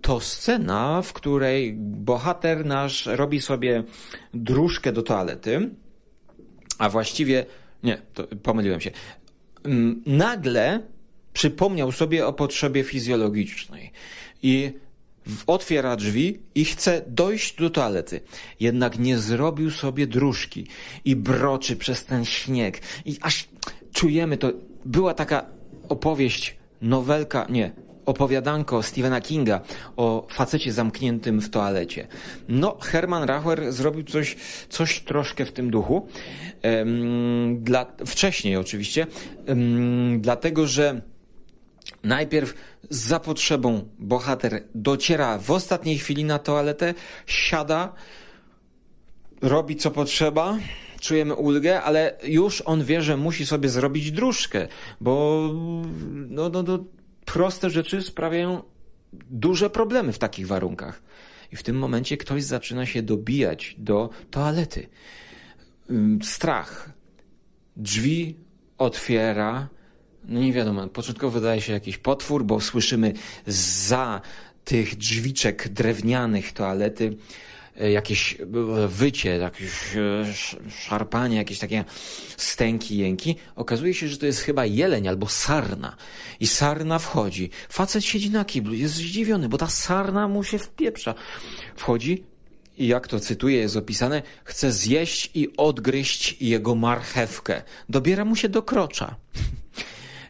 to 0.00 0.20
scena, 0.20 1.02
w 1.02 1.12
której 1.12 1.72
bohater 1.78 2.66
nasz 2.66 3.06
robi 3.06 3.40
sobie 3.40 3.84
dróżkę 4.34 4.92
do 4.92 5.02
toalety, 5.02 5.70
a 6.78 6.88
właściwie, 6.88 7.46
nie, 7.82 8.02
pomyliłem 8.42 8.80
się, 8.80 8.90
nagle 10.06 10.80
przypomniał 11.32 11.92
sobie 11.92 12.26
o 12.26 12.32
potrzebie 12.32 12.84
fizjologicznej. 12.84 13.92
I 14.42 14.72
otwiera 15.46 15.96
drzwi 15.96 16.38
i 16.54 16.64
chce 16.64 17.02
dojść 17.06 17.56
do 17.56 17.70
toalety. 17.70 18.20
Jednak 18.60 18.98
nie 18.98 19.18
zrobił 19.18 19.70
sobie 19.70 20.06
dróżki 20.06 20.66
i 21.04 21.16
broczy 21.16 21.76
przez 21.76 22.04
ten 22.04 22.24
śnieg. 22.24 22.80
I 23.04 23.18
aż 23.20 23.48
czujemy 23.92 24.36
to. 24.36 24.52
Była 24.84 25.14
taka 25.14 25.46
opowieść, 25.88 26.56
nowelka, 26.82 27.46
nie, 27.50 27.72
opowiadanko 28.06 28.82
Stephena 28.82 29.20
Kinga 29.20 29.60
o 29.96 30.26
facecie 30.30 30.72
zamkniętym 30.72 31.40
w 31.40 31.50
toalecie. 31.50 32.08
No, 32.48 32.78
Herman 32.80 33.22
Rachuer 33.22 33.72
zrobił 33.72 34.04
coś, 34.04 34.36
coś 34.68 35.00
troszkę 35.00 35.44
w 35.44 35.52
tym 35.52 35.70
duchu. 35.70 36.08
Dla, 37.58 37.86
wcześniej 38.06 38.56
oczywiście, 38.56 39.06
dlatego 40.20 40.66
że 40.66 41.00
Najpierw 42.04 42.54
za 42.90 43.20
potrzebą 43.20 43.88
bohater 43.98 44.62
dociera 44.74 45.38
w 45.38 45.50
ostatniej 45.50 45.98
chwili 45.98 46.24
na 46.24 46.38
toaletę, 46.38 46.94
siada, 47.26 47.92
robi 49.42 49.76
co 49.76 49.90
potrzeba, 49.90 50.58
czujemy 51.00 51.34
ulgę, 51.34 51.82
ale 51.82 52.18
już 52.24 52.60
on 52.60 52.84
wie, 52.84 53.02
że 53.02 53.16
musi 53.16 53.46
sobie 53.46 53.68
zrobić 53.68 54.12
dróżkę, 54.12 54.68
bo 55.00 55.42
no, 56.28 56.48
no, 56.48 56.62
no, 56.62 56.84
proste 57.24 57.70
rzeczy 57.70 58.02
sprawiają 58.02 58.62
duże 59.30 59.70
problemy 59.70 60.12
w 60.12 60.18
takich 60.18 60.46
warunkach. 60.46 61.02
I 61.52 61.56
w 61.56 61.62
tym 61.62 61.78
momencie 61.78 62.16
ktoś 62.16 62.44
zaczyna 62.44 62.86
się 62.86 63.02
dobijać 63.02 63.74
do 63.78 64.10
toalety. 64.30 64.88
Strach. 66.22 66.90
Drzwi 67.76 68.36
otwiera, 68.78 69.68
no 70.28 70.40
nie 70.40 70.52
wiadomo, 70.52 70.88
początkowo 70.88 71.40
wydaje 71.40 71.60
się 71.60 71.72
jakiś 71.72 71.98
potwór, 71.98 72.44
bo 72.44 72.60
słyszymy 72.60 73.12
za 73.46 74.20
tych 74.64 74.96
drzwiczek 74.96 75.68
drewnianych 75.68 76.52
toalety 76.52 77.16
e, 77.80 77.90
jakieś 77.90 78.36
wycie, 78.88 79.36
jakieś 79.36 79.70
szarpanie, 80.70 81.36
jakieś 81.36 81.58
takie 81.58 81.84
stęki, 82.36 82.98
jęki. 82.98 83.36
Okazuje 83.56 83.94
się, 83.94 84.08
że 84.08 84.18
to 84.18 84.26
jest 84.26 84.40
chyba 84.40 84.66
jeleń 84.66 85.08
albo 85.08 85.28
sarna. 85.28 85.96
I 86.40 86.46
sarna 86.46 86.98
wchodzi. 86.98 87.50
Facet 87.68 88.04
siedzi 88.04 88.30
na 88.30 88.44
kiblu, 88.44 88.74
jest 88.74 88.94
zdziwiony, 88.94 89.48
bo 89.48 89.58
ta 89.58 89.68
sarna 89.68 90.28
mu 90.28 90.44
się 90.44 90.58
wpieprza. 90.58 91.14
Wchodzi, 91.76 92.24
i 92.78 92.86
jak 92.86 93.08
to 93.08 93.20
cytuję, 93.20 93.58
jest 93.58 93.76
opisane, 93.76 94.22
chce 94.44 94.72
zjeść 94.72 95.30
i 95.34 95.56
odgryźć 95.56 96.36
jego 96.42 96.74
marchewkę. 96.74 97.62
Dobiera 97.88 98.24
mu 98.24 98.36
się 98.36 98.48
do 98.48 98.62
krocza. 98.62 99.16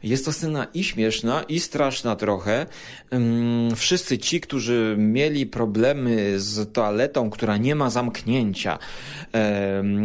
Jest 0.07 0.25
to 0.25 0.33
scena 0.33 0.67
i 0.75 0.85
śmieszna, 0.85 1.43
i 1.43 1.61
straszna 1.61 2.17
trochę. 2.17 2.67
Wszyscy 3.77 4.19
ci, 4.19 4.41
którzy 4.41 4.97
mieli 4.99 5.47
problemy 5.47 6.41
z 6.41 6.73
toaletą, 6.73 7.31
która 7.31 7.57
nie 7.57 7.75
ma 7.75 7.91
zamknięcia, 7.91 8.79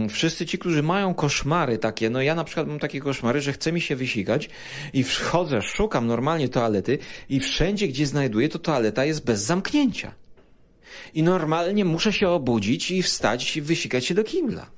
wszyscy 0.09 0.45
ci, 0.45 0.57
którzy 0.57 0.83
mają 0.83 1.13
koszmary 1.13 1.77
takie, 1.77 2.09
no 2.09 2.21
ja 2.21 2.35
na 2.35 2.43
przykład 2.43 2.67
mam 2.67 2.79
takie 2.79 2.99
koszmary, 2.99 3.41
że 3.41 3.53
chcę 3.53 3.71
mi 3.71 3.81
się 3.81 3.95
wysikać 3.95 4.49
i 4.93 5.03
wchodzę, 5.03 5.61
szukam 5.61 6.07
normalnie 6.07 6.49
toalety 6.49 6.97
i 7.29 7.39
wszędzie, 7.39 7.87
gdzie 7.87 8.05
znajduję, 8.05 8.49
to 8.49 8.59
toaleta 8.59 9.05
jest 9.05 9.25
bez 9.25 9.41
zamknięcia. 9.41 10.20
I 11.13 11.23
normalnie 11.23 11.85
muszę 11.85 12.13
się 12.13 12.29
obudzić 12.29 12.91
i 12.91 13.03
wstać 13.03 13.57
i 13.57 13.61
wysikać 13.61 14.05
się 14.05 14.13
do 14.13 14.23
kibla. 14.23 14.71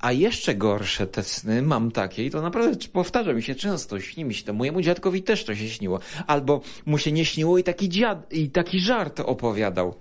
A 0.00 0.12
jeszcze 0.12 0.54
gorsze 0.54 1.06
te 1.06 1.22
sny 1.22 1.62
mam 1.62 1.90
takie 1.90 2.24
i 2.24 2.30
to 2.30 2.42
naprawdę 2.42 2.88
powtarza 2.92 3.32
mi 3.32 3.42
się 3.42 3.54
często, 3.54 4.00
śni 4.00 4.24
mi 4.24 4.34
się 4.34 4.44
to. 4.44 4.52
Mojemu 4.52 4.80
dziadkowi 4.80 5.22
też 5.22 5.44
to 5.44 5.54
się 5.54 5.68
śniło. 5.68 6.00
Albo 6.26 6.60
mu 6.86 6.98
się 6.98 7.12
nie 7.12 7.24
śniło 7.24 7.58
i 7.58 7.62
taki 7.62 7.88
dziad, 7.88 8.32
i 8.32 8.50
taki 8.50 8.80
żart 8.80 9.20
opowiadał 9.20 9.94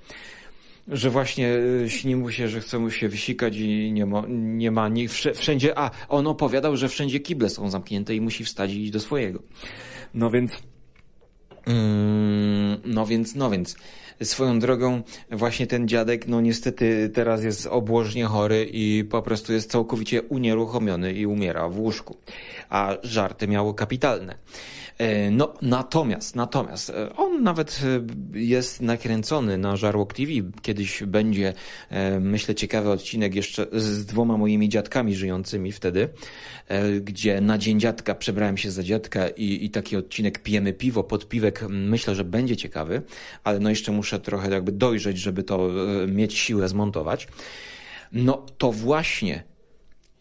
że 0.88 1.10
właśnie 1.10 1.50
e, 1.86 1.90
śni 1.90 2.16
mu 2.16 2.32
się, 2.32 2.50
że 2.50 2.62
chce 2.62 2.80
mu 2.80 2.92
się 2.92 3.10
wysikać 3.10 3.56
i 3.56 3.92
nie 3.92 4.06
ma, 4.06 4.24
nie 4.30 4.72
ma 4.72 4.90
nie, 4.90 5.10
wszędzie, 5.36 5.80
a 5.80 5.92
on 6.10 6.28
opowiadał, 6.28 6.78
że 6.78 6.90
wszędzie 6.90 7.20
kible 7.20 7.50
są 7.50 7.70
zamknięte 7.70 8.16
i 8.16 8.22
musi 8.22 8.46
wstać 8.46 8.74
i 8.74 8.82
iść 8.82 8.92
do 8.92 9.00
swojego. 9.00 9.40
No 10.14 10.32
więc, 10.32 10.52
mm, 11.66 12.82
no 12.86 13.06
więc, 13.06 13.36
no 13.36 13.50
więc, 13.50 13.76
Swoją 14.24 14.60
drogą 14.60 15.02
właśnie 15.32 15.68
ten 15.68 15.88
dziadek, 15.88 16.28
no 16.28 16.42
niestety 16.42 17.12
teraz 17.14 17.44
jest 17.44 17.68
obłożnie 17.68 18.26
chory 18.26 18.70
i 18.74 19.04
po 19.04 19.22
prostu 19.22 19.54
jest 19.54 19.72
całkowicie 19.72 20.22
unieruchomiony 20.22 21.14
i 21.14 21.26
umiera 21.26 21.70
w 21.70 21.80
łóżku. 21.80 22.18
A 22.70 22.98
żarty 23.04 23.48
miało 23.48 23.74
kapitalne. 23.74 24.36
E, 25.02 25.32
no, 25.32 25.54
natomiast, 25.62 26.36
natomiast, 26.36 26.90
e, 26.90 27.16
on 27.16 27.44
nawet 27.44 27.82
e, 27.84 28.40
jest 28.40 28.82
nakręcony 28.82 29.58
na 29.58 29.76
Żarłok 29.76 30.14
TV. 30.14 30.32
Kiedyś 30.62 31.04
będzie, 31.04 31.54
myślę, 32.20 32.56
ciekawy 32.56 32.90
odcinek 32.90 33.36
jeszcze 33.36 33.68
z 33.74 34.06
dwoma 34.06 34.38
moimi 34.38 34.70
dziadkami 34.70 35.16
żyjącymi 35.16 35.72
wtedy, 35.72 36.10
gdzie 37.02 37.42
na 37.42 37.58
Dzień 37.58 37.80
Dziadka 37.80 38.16
przebrałem 38.16 38.58
się 38.58 38.72
za 38.72 38.84
dziadka 38.84 39.30
i, 39.30 39.66
i 39.66 39.70
taki 39.70 39.98
odcinek 39.98 40.40
pijemy 40.40 40.74
piwo 40.74 41.04
pod 41.04 41.28
piwek. 41.30 41.66
Myślę, 41.70 42.16
że 42.16 42.24
będzie 42.24 42.58
ciekawy, 42.58 43.02
ale 43.44 43.60
no 43.60 43.70
jeszcze 43.70 43.92
muszę 43.92 44.20
trochę 44.20 44.50
jakby 44.50 44.72
dojrzeć, 44.72 45.18
żeby 45.18 45.44
to 45.44 45.70
mieć 46.08 46.34
siłę 46.34 46.68
zmontować. 46.68 47.28
No 48.12 48.46
to 48.58 48.72
właśnie 48.72 49.44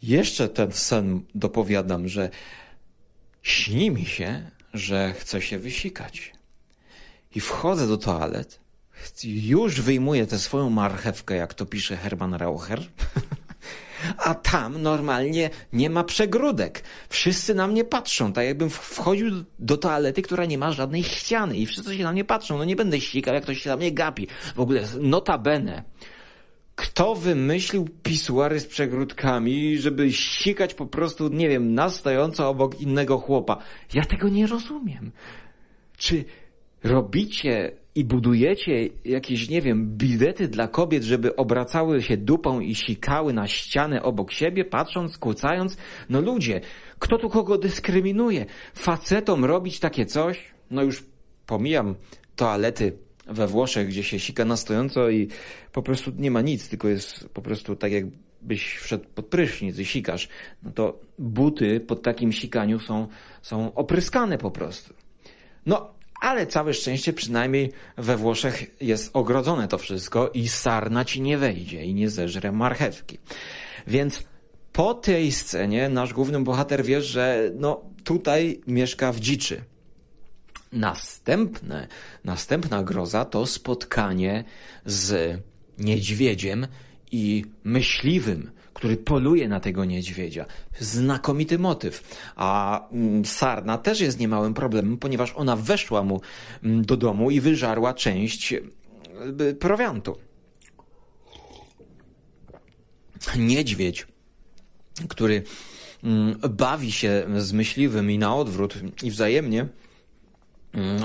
jeszcze 0.03 0.49
ten 0.49 0.73
sen 0.73 1.21
dopowiadam, 1.35 2.09
że 2.09 2.31
śni 3.43 3.91
mi 3.91 4.05
się, 4.05 4.51
że 4.75 5.15
chcę 5.19 5.43
się 5.43 5.59
wysikać. 5.59 6.33
I 7.35 7.41
wchodzę 7.41 7.87
do 7.87 7.97
toalet, 7.97 8.61
już 9.25 9.81
wyjmuję 9.81 10.27
tę 10.27 10.39
swoją 10.39 10.71
marchewkę, 10.71 11.37
jak 11.37 11.55
to 11.55 11.67
pisze 11.67 11.97
Herman 11.97 12.35
Raucher, 12.35 12.81
a 14.17 14.35
tam 14.35 14.83
normalnie 14.83 15.51
nie 15.73 15.91
ma 15.91 16.05
przegródek. 16.05 16.83
Wszyscy 17.09 17.55
na 17.55 17.67
mnie 17.67 17.85
patrzą, 17.85 18.33
tak 18.33 18.45
jakbym 18.45 18.71
wchodził 18.71 19.45
do 19.59 19.77
toalety, 19.77 20.23
która 20.23 20.45
nie 20.45 20.59
ma 20.59 20.73
żadnej 20.73 21.05
ściany 21.05 21.57
i 21.57 21.67
wszyscy 21.67 21.97
się 21.97 22.03
na 22.03 22.13
mnie 22.13 22.25
patrzą. 22.25 22.59
No 22.59 22.65
nie 22.65 22.77
będę 22.77 23.01
ścikał, 23.01 23.35
jak 23.35 23.43
ktoś 23.43 23.63
się 23.63 23.71
na 23.71 23.77
mnie 23.77 23.93
gapi. 23.93 24.27
W 24.55 24.61
ogóle 24.61 24.83
notabene 25.01 25.83
kto 26.81 27.15
wymyślił 27.15 27.89
pisuary 28.03 28.61
z 28.61 28.67
przegródkami, 28.67 29.79
żeby 29.79 30.13
sikać 30.13 30.75
po 30.75 30.87
prostu, 30.87 31.29
nie 31.29 31.49
wiem, 31.49 31.75
na 31.75 31.91
obok 32.39 32.81
innego 32.81 33.19
chłopa? 33.19 33.59
Ja 33.95 34.05
tego 34.05 34.29
nie 34.29 34.47
rozumiem. 34.47 35.13
Czy 35.97 36.25
robicie 36.85 37.73
i 37.95 38.05
budujecie 38.05 38.89
jakieś, 39.05 39.49
nie 39.49 39.63
wiem, 39.63 39.97
bidety 39.97 40.49
dla 40.49 40.69
kobiet, 40.69 41.05
żeby 41.05 41.37
obracały 41.37 42.03
się 42.03 42.17
dupą 42.17 42.61
i 42.61 42.75
sikały 42.75 43.33
na 43.33 43.49
ścianę 43.49 44.03
obok 44.03 44.33
siebie, 44.33 44.65
patrząc, 44.65 45.19
kłócając? 45.19 45.77
No 46.09 46.21
ludzie, 46.21 46.61
kto 46.99 47.19
tu 47.19 47.29
kogo 47.29 47.59
dyskryminuje? 47.59 48.47
Facetom 48.75 49.45
robić 49.45 49.81
takie 49.81 50.07
coś? 50.07 50.45
No 50.71 50.83
już 50.83 51.05
pomijam 51.47 51.95
toalety 52.37 53.10
we 53.31 53.47
Włoszech, 53.47 53.89
gdzie 53.89 54.03
się 54.03 54.21
sika 54.21 54.45
na 54.45 54.57
stojąco 54.57 55.11
i 55.11 55.29
po 55.73 55.83
prostu 55.83 56.13
nie 56.19 56.31
ma 56.31 56.41
nic, 56.41 56.69
tylko 56.69 56.89
jest 56.89 57.29
po 57.29 57.43
prostu 57.43 57.77
tak 57.77 57.93
jakbyś 57.93 58.77
wszedł 58.77 59.05
pod 59.15 59.27
prysznic 59.27 59.79
i 59.79 59.85
sikasz, 59.85 60.29
no 60.63 60.71
to 60.71 61.01
buty 61.19 61.81
pod 61.81 62.03
takim 62.03 62.33
sikaniu 62.33 62.81
są, 62.81 63.09
są 63.43 63.75
opryskane 63.75 64.39
po 64.39 64.51
prostu. 64.51 64.95
No, 65.67 65.95
ale 66.21 66.47
całe 66.47 66.75
szczęście 66.75 67.13
przynajmniej 67.13 67.73
we 67.97 68.17
Włoszech 68.17 68.83
jest 68.83 69.11
ogrodzone 69.13 69.69
to 69.69 69.79
wszystko 69.79 70.31
i 70.35 70.49
sarna 70.49 71.05
ci 71.05 71.21
nie 71.21 71.39
wejdzie 71.39 71.85
i 71.85 71.95
nie 71.95 72.11
zeżre 72.11 72.53
marchewki. 72.53 73.19
Więc 73.87 74.25
po 74.73 74.95
tej 74.95 75.33
scenie 75.33 75.89
nasz 75.89 76.15
główny 76.15 76.41
bohater 76.41 76.85
wie, 76.85 77.03
że 77.03 77.51
no 77.55 77.81
tutaj 78.05 78.61
mieszka 78.67 79.13
w 79.13 79.21
dziczy. 79.21 79.65
Następne, 80.73 81.89
następna 82.25 82.83
groza 82.83 83.25
to 83.25 83.47
spotkanie 83.47 84.45
z 84.87 85.39
niedźwiedziem 85.79 86.67
i 87.13 87.45
myśliwym, 87.65 88.51
który 88.75 88.97
poluje 88.97 89.49
na 89.49 89.61
tego 89.61 89.85
niedźwiedzia. 89.85 90.47
Znakomity 90.79 91.59
motyw. 91.59 92.19
A 92.37 92.81
mm, 92.89 93.25
sarna 93.25 93.79
też 93.79 94.01
jest 94.01 94.21
niemałym 94.21 94.55
problemem, 94.55 94.99
ponieważ 94.99 95.33
ona 95.37 95.57
weszła 95.57 96.03
mu 96.03 96.21
mm, 96.63 96.85
do 96.85 96.97
domu 96.97 97.31
i 97.31 97.41
wyżarła 97.41 97.95
część 97.95 98.53
y, 98.53 99.55
prowiantu. 99.55 100.17
Niedźwiedź, 103.39 104.07
który 105.09 105.43
mm, 106.05 106.39
bawi 106.51 106.93
się 106.93 107.27
z 107.39 107.53
myśliwym 107.53 108.11
i 108.11 108.19
na 108.19 108.37
odwrót 108.37 108.75
i 109.03 109.11
wzajemnie, 109.11 109.61
Mm, 109.61 109.71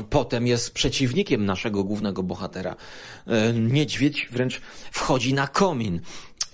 potem 0.10 0.47
jest 0.47 0.73
przeciwnikiem 0.73 1.45
naszego 1.45 1.84
głównego 1.84 2.23
bohatera. 2.23 2.75
E, 3.28 3.54
niedźwiedź 3.54 4.28
wręcz 4.32 4.62
wchodzi 4.91 5.34
na 5.34 5.47
komin 5.47 6.01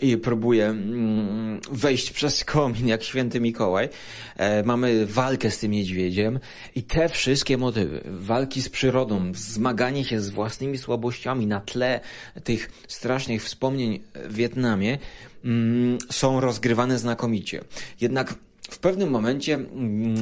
i 0.01 0.17
próbuje 0.17 0.65
mm, 0.65 1.59
wejść 1.71 2.11
przez 2.11 2.43
komin 2.43 2.87
jak 2.87 3.03
święty 3.03 3.39
Mikołaj. 3.39 3.89
E, 4.37 4.63
mamy 4.63 5.05
walkę 5.05 5.51
z 5.51 5.59
tym 5.59 5.71
niedźwiedziem 5.71 6.39
i 6.75 6.83
te 6.83 7.09
wszystkie 7.09 7.57
motywy, 7.57 8.01
walki 8.05 8.61
z 8.61 8.69
przyrodą, 8.69 9.31
zmaganie 9.35 10.05
się 10.05 10.21
z 10.21 10.29
własnymi 10.29 10.77
słabościami 10.77 11.47
na 11.47 11.59
tle 11.59 11.99
tych 12.43 12.71
strasznych 12.87 13.43
wspomnień 13.43 13.99
w 14.15 14.35
Wietnamie 14.35 14.97
mm, 15.45 15.97
są 16.11 16.39
rozgrywane 16.39 16.99
znakomicie. 16.99 17.63
Jednak 18.01 18.35
w 18.69 18.79
pewnym 18.79 19.09
momencie 19.09 19.59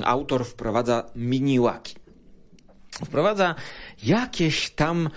autor 0.03 0.45
wprowadza 0.45 1.03
miniłaki 1.15 1.95
wprowadza 3.05 3.55
jakieś 4.03 4.69
tam 4.69 5.09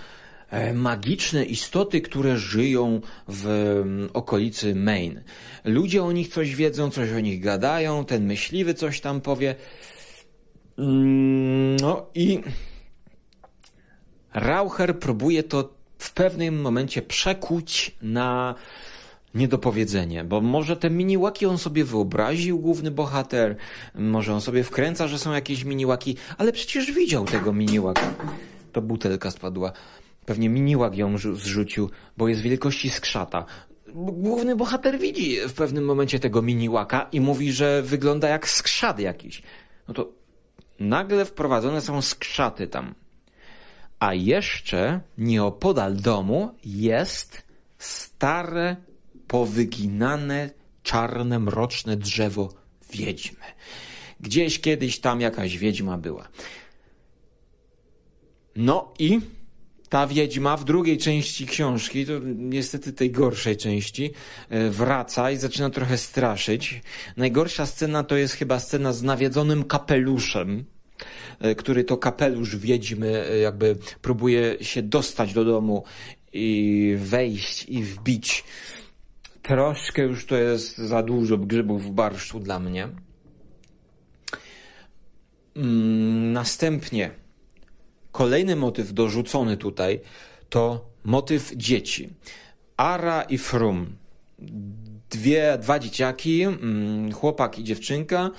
e, 0.49 0.73
magiczne 0.73 1.45
istoty, 1.45 2.01
które 2.01 2.37
żyją 2.37 3.01
w 3.27 3.83
okolicy 4.13 4.75
Maine. 4.75 5.23
Ludzie 5.63 6.03
o 6.03 6.11
nich 6.11 6.27
coś 6.27 6.55
wiedzą, 6.55 6.89
coś 6.89 7.11
o 7.11 7.19
nich 7.19 7.39
gadają, 7.39 8.05
ten 8.05 8.25
myśliwy 8.25 8.73
coś 8.73 9.01
tam 9.01 9.21
powie. 9.21 9.55
Mm, 10.77 11.75
no 11.75 12.05
i 12.15 12.41
Raucher 14.33 14.99
próbuje 14.99 15.43
to 15.43 15.73
w 15.97 16.13
pewnym 16.13 16.61
momencie 16.61 17.01
przekuć 17.01 17.91
na 18.01 18.55
niedopowiedzenie, 19.33 20.23
bo 20.23 20.41
może 20.41 20.77
te 20.77 20.89
miniłaki 20.89 21.45
on 21.45 21.57
sobie 21.57 21.83
wyobraził, 21.83 22.59
główny 22.59 22.91
bohater, 22.91 23.55
może 23.95 24.33
on 24.33 24.41
sobie 24.41 24.63
wkręca, 24.63 25.07
że 25.07 25.19
są 25.19 25.33
jakieś 25.33 25.63
miniłaki, 25.63 26.15
ale 26.37 26.51
przecież 26.51 26.91
widział 26.91 27.25
tego 27.25 27.53
miniłaka. 27.53 28.13
To 28.71 28.81
butelka 28.81 29.31
spadła. 29.31 29.71
Pewnie 30.25 30.49
miniłak 30.49 30.97
ją 30.97 31.17
zrzucił, 31.17 31.89
bo 32.17 32.27
jest 32.27 32.41
wielkości 32.41 32.89
skrzata. 32.89 33.45
Główny 33.95 34.55
bohater 34.55 34.99
widzi 34.99 35.37
w 35.47 35.53
pewnym 35.53 35.85
momencie 35.85 36.19
tego 36.19 36.41
miniłaka 36.41 37.07
i 37.11 37.21
mówi, 37.21 37.51
że 37.51 37.81
wygląda 37.81 38.29
jak 38.29 38.49
skrzat 38.49 38.99
jakiś. 38.99 39.43
No 39.87 39.93
to 39.93 40.11
nagle 40.79 41.25
wprowadzone 41.25 41.81
są 41.81 42.01
skrzaty 42.01 42.67
tam. 42.67 42.95
A 43.99 44.13
jeszcze 44.13 44.99
nieopodal 45.17 45.95
domu 45.95 46.51
jest 46.65 47.43
stare, 47.77 48.75
powyginane, 49.27 50.49
czarne, 50.83 51.39
mroczne 51.39 51.97
drzewo 51.97 52.53
wiedźmy. 52.91 53.45
Gdzieś 54.19 54.59
kiedyś 54.59 54.99
tam 54.99 55.21
jakaś 55.21 55.57
wiedźma 55.57 55.97
była. 55.97 56.27
No 58.55 58.93
i 58.99 59.21
ta 59.89 60.07
wiedźma 60.07 60.57
w 60.57 60.63
drugiej 60.63 60.97
części 60.97 61.45
książki, 61.45 62.05
to 62.05 62.13
niestety 62.35 62.93
tej 62.93 63.11
gorszej 63.11 63.57
części, 63.57 64.11
e, 64.49 64.69
wraca 64.69 65.31
i 65.31 65.37
zaczyna 65.37 65.69
trochę 65.69 65.97
straszyć. 65.97 66.81
Najgorsza 67.17 67.65
scena 67.65 68.03
to 68.03 68.15
jest 68.15 68.33
chyba 68.33 68.59
scena 68.59 68.93
z 68.93 69.03
nawiedzonym 69.03 69.63
kapeluszem, 69.63 70.65
e, 71.39 71.55
który 71.55 71.83
to 71.83 71.97
kapelusz 71.97 72.55
wiedźmy 72.55 73.25
e, 73.29 73.37
jakby 73.37 73.75
próbuje 74.01 74.57
się 74.61 74.81
dostać 74.81 75.33
do 75.33 75.45
domu 75.45 75.83
i 76.33 76.95
wejść 76.97 77.65
i 77.69 77.83
wbić. 77.83 78.43
Troszkę 79.43 80.01
już 80.01 80.25
to 80.25 80.35
jest 80.35 80.77
za 80.77 81.03
dużo 81.03 81.37
grzybów 81.37 81.85
w 81.85 81.91
barszczu 81.91 82.39
dla 82.39 82.59
mnie. 82.59 82.89
Mm, 85.55 86.33
następnie 86.33 87.23
Kolejny 88.13 88.55
motyw 88.55 88.93
dorzucony 88.93 89.57
tutaj 89.57 89.99
to 90.49 90.85
motyw 91.03 91.51
dzieci. 91.55 92.09
Ara 92.77 93.21
i 93.21 93.37
Frum. 93.37 93.95
Dwie, 95.09 95.57
dwa 95.61 95.79
dzieciaki, 95.79 96.43
mm, 96.43 97.11
chłopak 97.11 97.59
i 97.59 97.63
dziewczynka, 97.63 98.31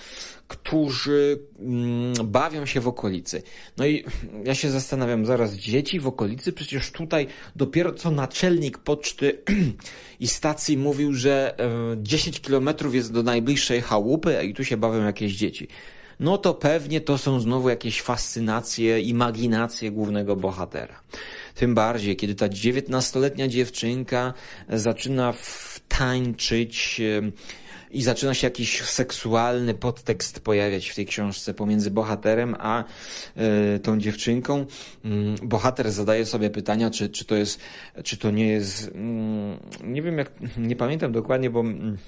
którzy 0.49 1.39
mm, 1.59 2.15
bawią 2.25 2.67
się 2.67 2.81
w 2.81 2.89
okolicy. 2.89 3.43
No 3.77 3.87
i 3.87 4.05
ja 4.45 4.55
się 4.55 4.71
zastanawiam, 4.71 5.27
zaraz 5.27 5.55
dzieci 5.55 6.01
w 6.01 6.07
okolicy, 6.07 6.53
przecież 6.53 6.93
tutaj 6.93 7.27
dopiero 7.57 7.93
co 7.93 8.11
naczelnik 8.11 8.79
poczty 8.79 9.39
i 10.21 10.29
stacji 10.29 10.77
mówił, 10.77 11.15
że 11.15 11.57
10 11.97 12.37
e, 12.37 12.41
kilometrów 12.41 12.95
jest 12.95 13.13
do 13.13 13.23
najbliższej 13.23 13.81
chałupy 13.81 14.45
i 14.45 14.55
tu 14.55 14.65
się 14.65 14.77
bawią 14.77 15.05
jakieś 15.05 15.33
dzieci 15.33 15.69
no 16.21 16.39
to 16.39 16.55
pewnie 16.55 17.01
to 17.01 17.19
są 17.19 17.41
znowu 17.41 17.69
jakieś 17.69 18.03
fascynacje, 18.03 19.01
imaginacje 19.01 19.91
głównego 19.91 20.37
bohatera. 20.37 21.01
Tym 21.55 21.75
bardziej, 21.75 22.17
kiedy 22.17 22.35
ta 22.35 22.49
dziewiętnastoletnia 22.49 23.49
dziewczynka 23.49 24.35
zaczyna 24.69 25.35
tańczyć 25.89 27.01
i 27.95 28.03
zaczyna 28.03 28.35
się 28.35 28.47
jakiś 28.47 28.83
seksualny 28.83 29.75
podtekst 29.75 30.41
pojawiać 30.41 30.89
w 30.89 30.95
tej 30.95 31.07
książce 31.07 31.55
pomiędzy 31.55 31.91
bohaterem 31.91 32.57
a 32.59 32.85
y, 33.77 33.79
tą 33.79 33.99
dziewczynką. 33.99 34.67
Mm, 35.05 35.37
bohater 35.43 35.91
zadaje 35.91 36.27
sobie 36.27 36.51
pytania, 36.51 36.91
czy, 36.91 37.09
czy 37.09 37.25
to 37.25 37.35
jest, 37.35 37.61
czy 38.05 38.17
to 38.17 38.31
nie 38.31 38.49
jest, 38.49 38.91
mm, 38.95 39.59
nie 39.85 40.03
wiem 40.03 40.19
jak, 40.19 40.33
nie 40.57 40.77
pamiętam 40.77 41.13
dokładnie, 41.13 41.51
bo 41.51 41.61
mm, 41.61 41.99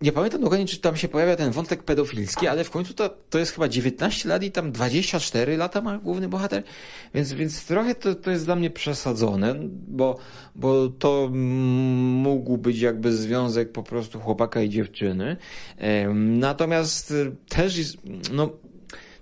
nie 0.00 0.12
pamiętam 0.12 0.40
dokładnie, 0.40 0.66
czy 0.66 0.80
tam 0.80 0.96
się 0.96 1.08
pojawia 1.08 1.36
ten 1.36 1.50
wątek 1.52 1.82
pedofilski, 1.82 2.46
ale 2.46 2.64
w 2.64 2.70
końcu 2.70 2.94
to, 2.94 3.08
to 3.30 3.38
jest 3.38 3.52
chyba 3.52 3.68
19 3.68 4.28
lat 4.28 4.42
i 4.42 4.50
tam 4.50 4.72
24 4.72 5.56
lata 5.56 5.80
ma 5.80 5.98
główny 5.98 6.28
bohater, 6.28 6.62
więc, 7.14 7.32
więc 7.32 7.64
trochę 7.64 7.94
to, 7.94 8.14
to 8.14 8.30
jest 8.30 8.44
dla 8.44 8.56
mnie 8.56 8.70
przesadzone, 8.70 9.54
bo, 9.88 10.18
bo 10.54 10.88
to 10.88 11.28
mógł 11.32 12.58
być 12.58 12.80
jakby 12.80 13.12
związek 13.12 13.72
po 13.72 13.82
prostu 13.82 14.20
chłopaka 14.20 14.62
i 14.62 14.68
dziewczyny. 14.68 15.36
Natomiast 16.14 17.14
też 17.48 17.76
jest, 17.76 17.96
no, 18.32 18.50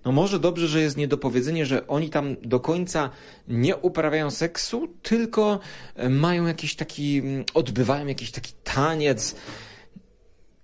no 0.05 0.13
może 0.13 0.39
dobrze, 0.39 0.69
że 0.69 0.81
jest 0.81 0.97
niedopowiedzenie, 0.97 1.67
że 1.67 1.87
oni 1.87 2.11
tam 2.11 2.37
do 2.43 2.61
końca 2.61 3.11
nie 3.49 3.77
uprawiają 3.77 4.31
seksu, 4.31 4.89
tylko 5.03 5.61
mają 6.11 6.47
jakiś 6.47 6.77
taki, 6.77 7.23
odbywają 7.55 8.07
jakiś 8.07 8.31
taki 8.31 8.53
taniec, 8.65 9.37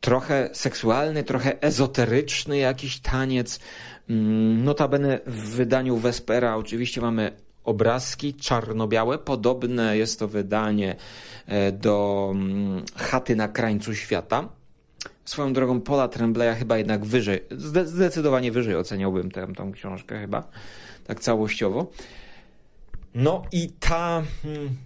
trochę 0.00 0.50
seksualny, 0.52 1.24
trochę 1.24 1.62
ezoteryczny 1.62 2.58
jakiś 2.58 3.00
taniec. 3.00 3.60
Mm, 4.10 4.64
notabene 4.64 5.20
w 5.26 5.48
wydaniu 5.50 5.96
Vespera 5.96 6.56
oczywiście 6.56 7.00
mamy 7.00 7.32
obrazki 7.64 8.34
czarno-białe. 8.34 9.18
Podobne 9.18 9.96
jest 9.96 10.18
to 10.18 10.28
wydanie 10.28 10.96
e, 11.46 11.72
do 11.72 12.28
mm, 12.34 12.84
Chaty 12.96 13.36
na 13.36 13.48
krańcu 13.48 13.94
świata. 13.94 14.48
Swoją 15.24 15.52
drogą 15.52 15.80
Pola 15.80 16.08
Trembleya 16.08 16.54
chyba 16.58 16.78
jednak 16.78 17.04
wyżej, 17.04 17.40
zdecydowanie 17.84 18.52
wyżej 18.52 18.76
oceniałbym 18.76 19.30
tę, 19.30 19.46
tą 19.56 19.72
książkę 19.72 20.20
chyba, 20.20 20.48
tak 21.06 21.20
całościowo. 21.20 21.90
No 23.14 23.42
i 23.52 23.70
ta 23.80 24.22
hmm, 24.42 24.76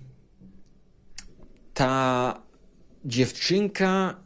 ta 1.75 2.35
dziewczynka 3.05 4.24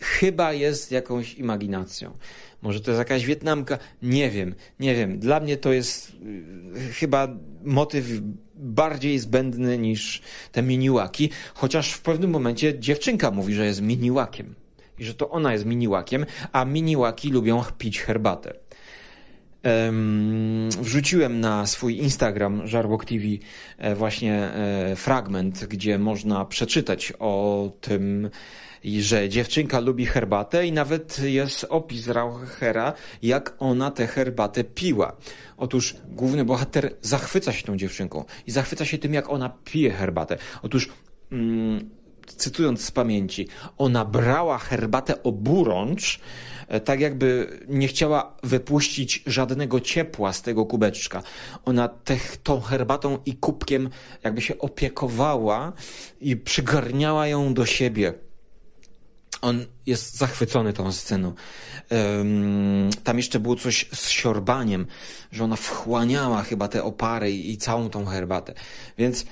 chyba 0.00 0.52
jest 0.52 0.92
jakąś 0.92 1.34
imaginacją. 1.34 2.16
Może 2.62 2.80
to 2.80 2.90
jest 2.90 2.98
jakaś 2.98 3.24
Wietnamka, 3.24 3.78
nie 4.02 4.30
wiem, 4.30 4.54
nie 4.80 4.94
wiem. 4.94 5.18
Dla 5.18 5.40
mnie 5.40 5.56
to 5.56 5.72
jest 5.72 6.12
y, 6.88 6.92
chyba 6.92 7.28
motyw 7.64 8.06
bardziej 8.54 9.18
zbędny 9.18 9.78
niż 9.78 10.22
te 10.52 10.62
miniłaki, 10.62 11.30
chociaż 11.54 11.92
w 11.92 12.00
pewnym 12.00 12.30
momencie 12.30 12.78
dziewczynka 12.78 13.30
mówi, 13.30 13.54
że 13.54 13.66
jest 13.66 13.82
miniłakiem 13.82 14.54
i 14.98 15.04
że 15.04 15.14
to 15.14 15.30
ona 15.30 15.52
jest 15.52 15.64
miniłakiem, 15.64 16.26
a 16.52 16.64
miniłaki 16.64 17.30
lubią 17.30 17.62
pić 17.78 18.00
herbatę. 18.00 18.54
Wrzuciłem 20.80 21.40
na 21.40 21.66
swój 21.66 21.98
Instagram 21.98 22.66
Żarłok 22.66 23.04
TV 23.04 23.24
e, 23.78 23.94
właśnie 23.94 24.34
e, 24.34 24.96
fragment, 24.96 25.64
gdzie 25.64 25.98
można 25.98 26.44
przeczytać 26.44 27.12
o 27.18 27.70
tym, 27.80 28.30
i 28.84 29.02
że 29.02 29.28
dziewczynka 29.28 29.80
lubi 29.80 30.06
herbatę 30.06 30.66
i 30.66 30.72
nawet 30.72 31.18
jest 31.18 31.66
opis 31.68 32.08
Rauchera, 32.08 32.92
jak 33.22 33.54
ona 33.58 33.90
tę 33.90 34.06
herbatę 34.06 34.64
piła. 34.64 35.16
Otóż 35.56 35.96
główny 36.08 36.44
bohater 36.44 36.94
zachwyca 37.02 37.52
się 37.52 37.62
tą 37.62 37.76
dziewczynką 37.76 38.24
i 38.46 38.50
zachwyca 38.50 38.84
się 38.84 38.98
tym, 38.98 39.14
jak 39.14 39.30
ona 39.30 39.50
pije 39.64 39.90
herbatę. 39.90 40.38
Otóż 40.62 40.88
mm, 41.32 41.90
cytując 42.36 42.84
z 42.84 42.90
pamięci, 42.90 43.48
ona 43.78 44.04
brała 44.04 44.58
herbatę 44.58 45.22
oburącz, 45.22 46.20
e, 46.68 46.80
tak 46.80 47.00
jakby 47.00 47.58
nie 47.68 47.88
chciała 47.88 48.36
wypuścić 48.42 49.22
żadnego 49.26 49.80
ciepła 49.80 50.32
z 50.32 50.42
tego 50.42 50.66
kubeczka. 50.66 51.22
Ona 51.64 51.88
tą 52.42 52.60
herbatą 52.60 53.18
i 53.26 53.36
kubkiem 53.36 53.90
jakby 54.24 54.40
się 54.40 54.58
opiekowała 54.58 55.72
i 56.20 56.36
przygarniała 56.36 57.26
ją 57.26 57.54
do 57.54 57.66
siebie 57.66 58.27
on 59.42 59.66
jest 59.88 60.16
zachwycony 60.16 60.72
tą 60.72 60.92
sceną. 60.92 61.32
Um, 61.90 62.90
tam 63.04 63.16
jeszcze 63.16 63.40
było 63.40 63.56
coś 63.56 63.88
z 63.92 64.08
siorbaniem, 64.08 64.86
że 65.32 65.44
ona 65.44 65.56
wchłaniała 65.56 66.42
chyba 66.42 66.68
te 66.68 66.84
opary 66.84 67.32
i, 67.32 67.50
i 67.50 67.56
całą 67.56 67.90
tą 67.90 68.04
herbatę. 68.04 68.54
Więc 68.98 69.24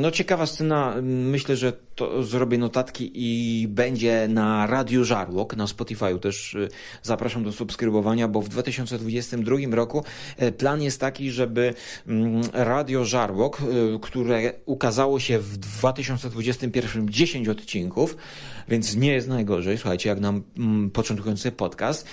no 0.00 0.10
ciekawa 0.10 0.46
scena, 0.46 0.94
myślę, 1.02 1.56
że 1.56 1.72
to 1.94 2.22
zrobię 2.22 2.58
notatki 2.58 3.10
i 3.14 3.68
będzie 3.68 4.28
na 4.28 4.66
Radio 4.66 5.04
Żarłok, 5.04 5.56
na 5.56 5.64
Spotify'u 5.64 6.18
też 6.18 6.54
y, 6.54 6.68
zapraszam 7.02 7.44
do 7.44 7.52
subskrybowania, 7.52 8.28
bo 8.28 8.42
w 8.42 8.48
2022 8.48 9.56
roku 9.70 10.04
e, 10.36 10.52
plan 10.52 10.82
jest 10.82 11.00
taki, 11.00 11.30
żeby 11.30 11.74
mm, 12.06 12.42
Radio 12.52 13.04
Żarłok, 13.04 13.60
y, 13.60 13.98
które 14.00 14.52
ukazało 14.66 15.20
się 15.20 15.38
w 15.38 15.56
2021 15.56 17.10
10 17.10 17.48
odcinków, 17.48 18.16
więc 18.68 18.96
nie 18.96 19.12
jest 19.12 19.28
najgorzej, 19.40 19.78
słuchajcie, 19.78 20.08
jak 20.08 20.20
nam 20.20 20.42
mm, 20.58 20.90
początkujący 20.90 21.52
podcast, 21.52 22.06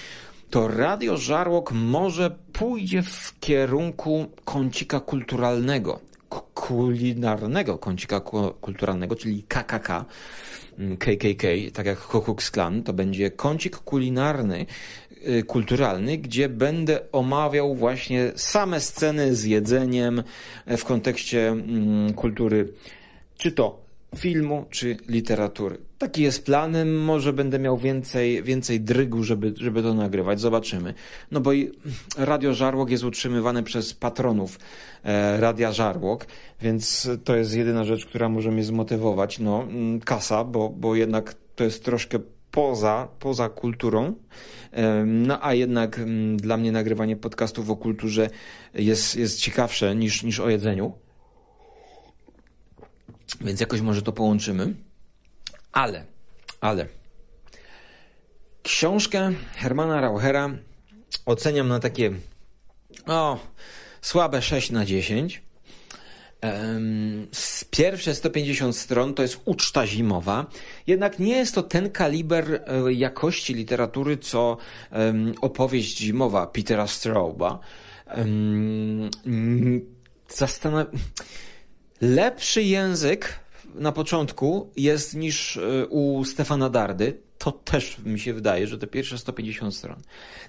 to 0.49 0.67
Radio 0.67 1.17
Żarłok 1.17 1.71
może 1.71 2.35
pójdzie 2.53 3.03
w 3.03 3.39
kierunku 3.39 4.25
kącika 4.45 4.99
kulturalnego 4.99 5.99
kulinarnego 6.53 7.77
kącika 7.77 8.21
kulturalnego, 8.61 9.15
czyli 9.15 9.43
KKK, 9.43 10.05
KKK, 10.99 11.47
mm, 11.47 11.71
tak 11.73 11.85
jak 11.85 11.99
Ku 11.99 12.21
Klux 12.21 12.51
Klan, 12.51 12.83
to 12.83 12.93
będzie 12.93 13.31
kącik 13.31 13.77
kulinarny, 13.77 14.65
y, 15.27 15.43
kulturalny, 15.43 16.17
gdzie 16.17 16.49
będę 16.49 17.11
omawiał 17.11 17.75
właśnie 17.75 18.31
same 18.35 18.79
sceny 18.81 19.35
z 19.35 19.43
jedzeniem 19.43 20.23
w 20.67 20.83
kontekście 20.83 21.47
mm, 21.47 22.13
kultury, 22.13 22.73
czy 23.37 23.51
to 23.51 23.79
filmu 24.15 24.65
czy 24.69 24.97
literatury. 25.07 25.86
Taki 25.97 26.21
jest 26.21 26.45
plan. 26.45 26.89
Może 26.89 27.33
będę 27.33 27.59
miał 27.59 27.77
więcej, 27.77 28.43
więcej 28.43 28.81
drygu, 28.81 29.23
żeby, 29.23 29.53
żeby 29.57 29.83
to 29.83 29.93
nagrywać. 29.93 30.39
Zobaczymy. 30.39 30.93
No 31.31 31.39
bo 31.39 31.53
i 31.53 31.71
Radio 32.17 32.53
Żarłok 32.53 32.89
jest 32.89 33.03
utrzymywane 33.03 33.63
przez 33.63 33.93
patronów 33.93 34.59
e, 35.03 35.41
Radia 35.41 35.71
Żarłok, 35.71 36.25
więc 36.61 37.09
to 37.23 37.35
jest 37.35 37.55
jedyna 37.55 37.83
rzecz, 37.83 38.05
która 38.05 38.29
może 38.29 38.51
mnie 38.51 38.63
zmotywować. 38.63 39.39
No, 39.39 39.63
mm, 39.63 39.99
kasa, 39.99 40.43
bo, 40.43 40.69
bo 40.69 40.95
jednak 40.95 41.35
to 41.55 41.63
jest 41.63 41.83
troszkę 41.83 42.19
poza, 42.51 43.07
poza 43.19 43.49
kulturą. 43.49 44.13
E, 44.71 45.05
no 45.05 45.45
a 45.45 45.53
jednak 45.53 45.99
mm, 45.99 46.37
dla 46.37 46.57
mnie 46.57 46.71
nagrywanie 46.71 47.15
podcastów 47.15 47.69
o 47.69 47.75
kulturze 47.75 48.29
jest, 48.73 49.15
jest 49.15 49.39
ciekawsze 49.39 49.95
niż, 49.95 50.23
niż 50.23 50.39
o 50.39 50.49
jedzeniu. 50.49 50.93
Więc 53.41 53.59
jakoś 53.59 53.81
może 53.81 54.01
to 54.01 54.11
połączymy. 54.11 54.86
Ale, 55.71 56.05
ale. 56.61 56.87
Książkę 58.63 59.31
Hermana 59.55 60.01
Rauchera 60.01 60.49
oceniam 61.25 61.67
na 61.67 61.79
takie 61.79 62.11
o, 63.07 63.39
słabe 64.01 64.41
6 64.41 64.71
na 64.71 64.85
10. 64.85 65.41
Z 67.31 67.63
pierwsze 67.63 68.15
150 68.15 68.77
stron 68.77 69.13
to 69.13 69.21
jest 69.21 69.39
uczta 69.45 69.87
zimowa, 69.87 70.45
jednak 70.87 71.19
nie 71.19 71.37
jest 71.37 71.55
to 71.55 71.63
ten 71.63 71.89
kaliber 71.89 72.53
e, 72.53 72.93
jakości 72.93 73.53
literatury, 73.53 74.17
co 74.17 74.57
opowieść 75.41 75.97
zimowa 75.97 76.47
Petera 76.47 76.87
Strauba. 76.87 77.59
Zastanaw... 80.29 80.87
Lepszy 82.01 82.63
język 82.63 83.39
na 83.75 83.91
początku 83.91 84.71
jest 84.77 85.15
niż 85.15 85.57
e, 85.57 85.87
u 85.87 86.25
Stefana 86.25 86.69
Dardy. 86.69 87.17
To 87.37 87.51
też 87.51 87.97
mi 88.05 88.19
się 88.19 88.33
wydaje, 88.33 88.67
że 88.67 88.77
te 88.77 88.87
pierwsze 88.87 89.17
150 89.17 89.75
stron. 89.75 90.01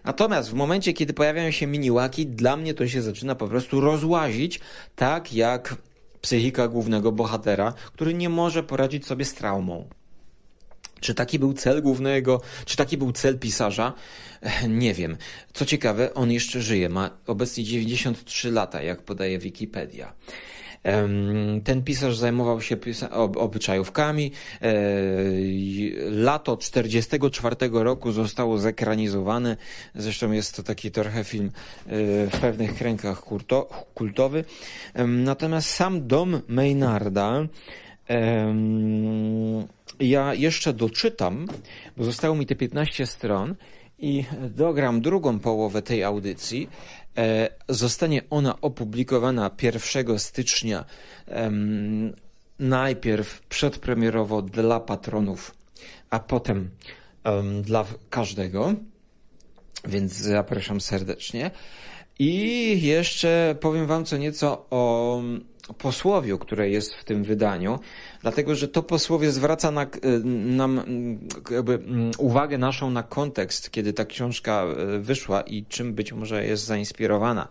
Natomiast 0.05 0.51
w 0.51 0.55
momencie, 0.55 0.93
kiedy 0.93 1.13
pojawiają 1.13 1.51
się 1.51 1.67
miniłaki, 1.67 2.27
dla 2.27 2.57
mnie 2.57 2.75
to 2.75 2.89
się 2.89 3.03
zaczyna 3.03 3.35
po 3.35 3.49
prostu 3.49 3.81
rozłazić, 3.81 4.61
tak 4.97 5.33
jak 5.33 5.77
psychika 6.21 6.69
głównego 6.69 7.13
bohatera, 7.13 7.75
który 7.87 8.15
nie 8.15 8.29
może 8.29 8.63
poradzić 8.63 9.07
sobie 9.07 9.25
z 9.25 9.35
traumą. 9.35 9.89
Czy 11.01 11.15
taki 11.15 11.39
był 11.39 11.53
cel 11.53 11.83
głównego, 11.83 12.41
czy 12.65 12.77
taki 12.77 12.99
był 12.99 13.13
cel 13.13 13.39
pisarza? 13.39 13.93
Nie 14.69 14.95
wiem. 14.95 15.17
Co 15.53 15.67
ciekawe, 15.67 16.15
on 16.15 16.31
jeszcze 16.31 16.63
żyje, 16.63 16.89
ma 16.89 17.11
obecnie 17.27 17.65
93 17.65 18.51
lata, 18.51 18.83
jak 18.83 19.03
podaje 19.03 19.39
Wikipedia. 19.39 20.13
Ten 21.65 21.83
pisarz 21.85 22.17
zajmował 22.17 22.61
się 22.61 22.77
obyczajówkami. 23.37 24.33
E, 24.63 24.73
lato 26.11 26.57
44 26.57 27.57
roku 27.73 28.13
zostało 28.13 28.59
zekranizowane. 28.59 29.57
Zresztą 29.95 30.33
jest 30.33 30.57
to 30.57 30.63
taki 30.63 30.91
trochę 30.91 31.25
film 31.25 31.47
e, 31.47 31.91
w 32.27 32.39
pewnych 32.41 32.75
kręgach 32.75 33.23
kultowy. 33.95 34.45
Natomiast 35.07 35.71
sam 35.71 36.07
dom 36.07 36.41
Maynarda 36.49 37.47
ja 40.01 40.35
jeszcze 40.35 40.73
doczytam, 40.73 41.47
bo 41.97 42.05
zostało 42.05 42.35
mi 42.35 42.47
te 42.47 42.55
15 42.55 43.07
stron 43.07 43.55
i 43.99 44.25
dogram 44.51 45.01
drugą 45.01 45.39
połowę 45.39 45.83
tej 45.83 46.05
audycji. 46.05 46.69
E, 47.19 47.49
zostanie 47.69 48.23
ona 48.31 48.61
opublikowana 48.61 49.51
1 49.63 50.19
stycznia 50.19 50.85
najpierw 52.59 53.41
przedpremierowo 53.41 54.43
dla 54.43 54.81
patronów, 54.81 55.55
a 56.11 56.19
potem 56.19 56.71
dla 57.63 57.85
każdego, 58.11 58.75
więc 59.85 60.13
zapraszam 60.13 60.81
serdecznie. 60.81 61.51
I 62.19 62.83
jeszcze 62.83 63.57
powiem 63.61 63.87
Wam 63.87 64.05
co 64.05 64.17
nieco 64.17 64.67
o 64.71 65.23
posłowiu, 65.79 66.39
które 66.39 66.71
jest 66.71 66.95
w 66.95 67.05
tym 67.05 67.25
wydaniu, 67.25 67.79
dlatego 68.23 68.55
że 68.55 68.69
to 68.69 68.83
posłowie 68.83 69.31
zwraca 69.31 69.71
na, 69.71 69.87
nam 70.57 70.81
jakby 71.51 71.75
mm, 71.75 72.11
uwagę 72.19 72.59
naszą 72.59 72.91
na 72.91 73.03
kontekst, 73.03 73.71
kiedy 73.71 73.93
ta 73.93 74.05
książka 74.05 74.65
e, 74.65 74.99
wyszła 74.99 75.41
i 75.41 75.65
czym 75.65 75.95
być 75.95 76.13
może 76.13 76.47
jest 76.47 76.65
zainspirowana. 76.65 77.49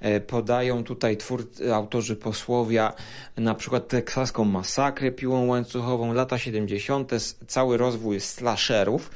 E, 0.00 0.20
podają 0.20 0.84
tutaj 0.84 1.16
twór, 1.16 1.48
autorzy 1.74 2.16
posłowia 2.16 2.92
na 3.36 3.54
przykład 3.54 3.88
teksaską 3.88 4.44
masakrę 4.44 5.12
piłą 5.12 5.46
łańcuchową, 5.46 6.12
lata 6.12 6.38
70., 6.38 7.12
cały 7.46 7.76
rozwój 7.76 8.20
slasherów, 8.20 9.10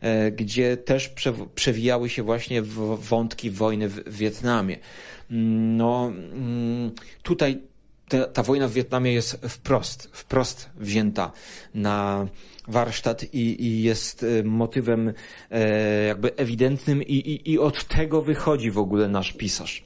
e, 0.00 0.32
gdzie 0.32 0.76
też 0.76 1.14
przewijały 1.54 2.08
się 2.08 2.22
właśnie 2.22 2.62
wątki 2.98 3.50
wojny 3.50 3.88
w 3.88 4.16
Wietnamie. 4.16 4.78
No, 5.30 6.12
mm, 6.12 6.90
tutaj 7.22 7.60
ta, 8.08 8.26
ta 8.26 8.42
wojna 8.42 8.68
w 8.68 8.72
Wietnamie 8.72 9.12
jest 9.12 9.38
wprost, 9.48 10.08
wprost 10.12 10.70
wzięta 10.76 11.32
na 11.74 12.26
warsztat 12.68 13.34
i, 13.34 13.64
i 13.66 13.82
jest 13.82 14.22
e, 14.22 14.42
motywem 14.42 15.12
e, 15.50 16.04
jakby 16.06 16.36
ewidentnym 16.36 17.02
i, 17.02 17.14
i, 17.14 17.50
i 17.52 17.58
od 17.58 17.84
tego 17.84 18.22
wychodzi 18.22 18.70
w 18.70 18.78
ogóle 18.78 19.08
nasz 19.08 19.32
pisarz. 19.32 19.84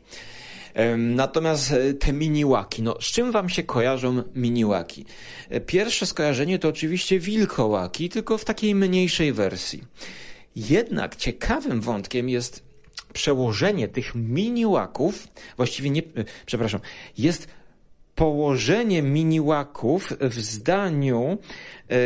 Natomiast 0.99 1.73
e, 1.73 1.95
te 1.95 2.13
miniłaki, 2.13 2.83
no 2.83 2.97
z 3.01 3.05
czym 3.05 3.33
wam 3.33 3.49
się 3.49 3.63
kojarzą 3.63 4.23
miniłaki? 4.35 5.05
E, 5.51 5.61
pierwsze 5.61 6.07
skojarzenie 6.07 6.59
to 6.59 6.69
oczywiście 6.69 7.19
wilkołaki, 7.19 8.09
tylko 8.09 8.39
w 8.39 8.45
takiej 8.45 8.75
mniejszej 8.75 9.33
wersji. 9.33 9.85
Jednak 10.57 11.17
ciekawym 11.17 11.81
wątkiem 11.81 12.29
jest 12.29 12.63
przełożenie 13.13 13.89
tych 13.89 14.15
miniłaków, 14.15 15.29
właściwie 15.57 15.91
nie, 15.91 16.03
przepraszam, 16.47 16.81
jest 17.19 17.49
położenie 18.21 19.03
miniłaków 19.03 20.13
w 20.21 20.35
zdaniu, 20.41 21.39
e, 21.89 21.97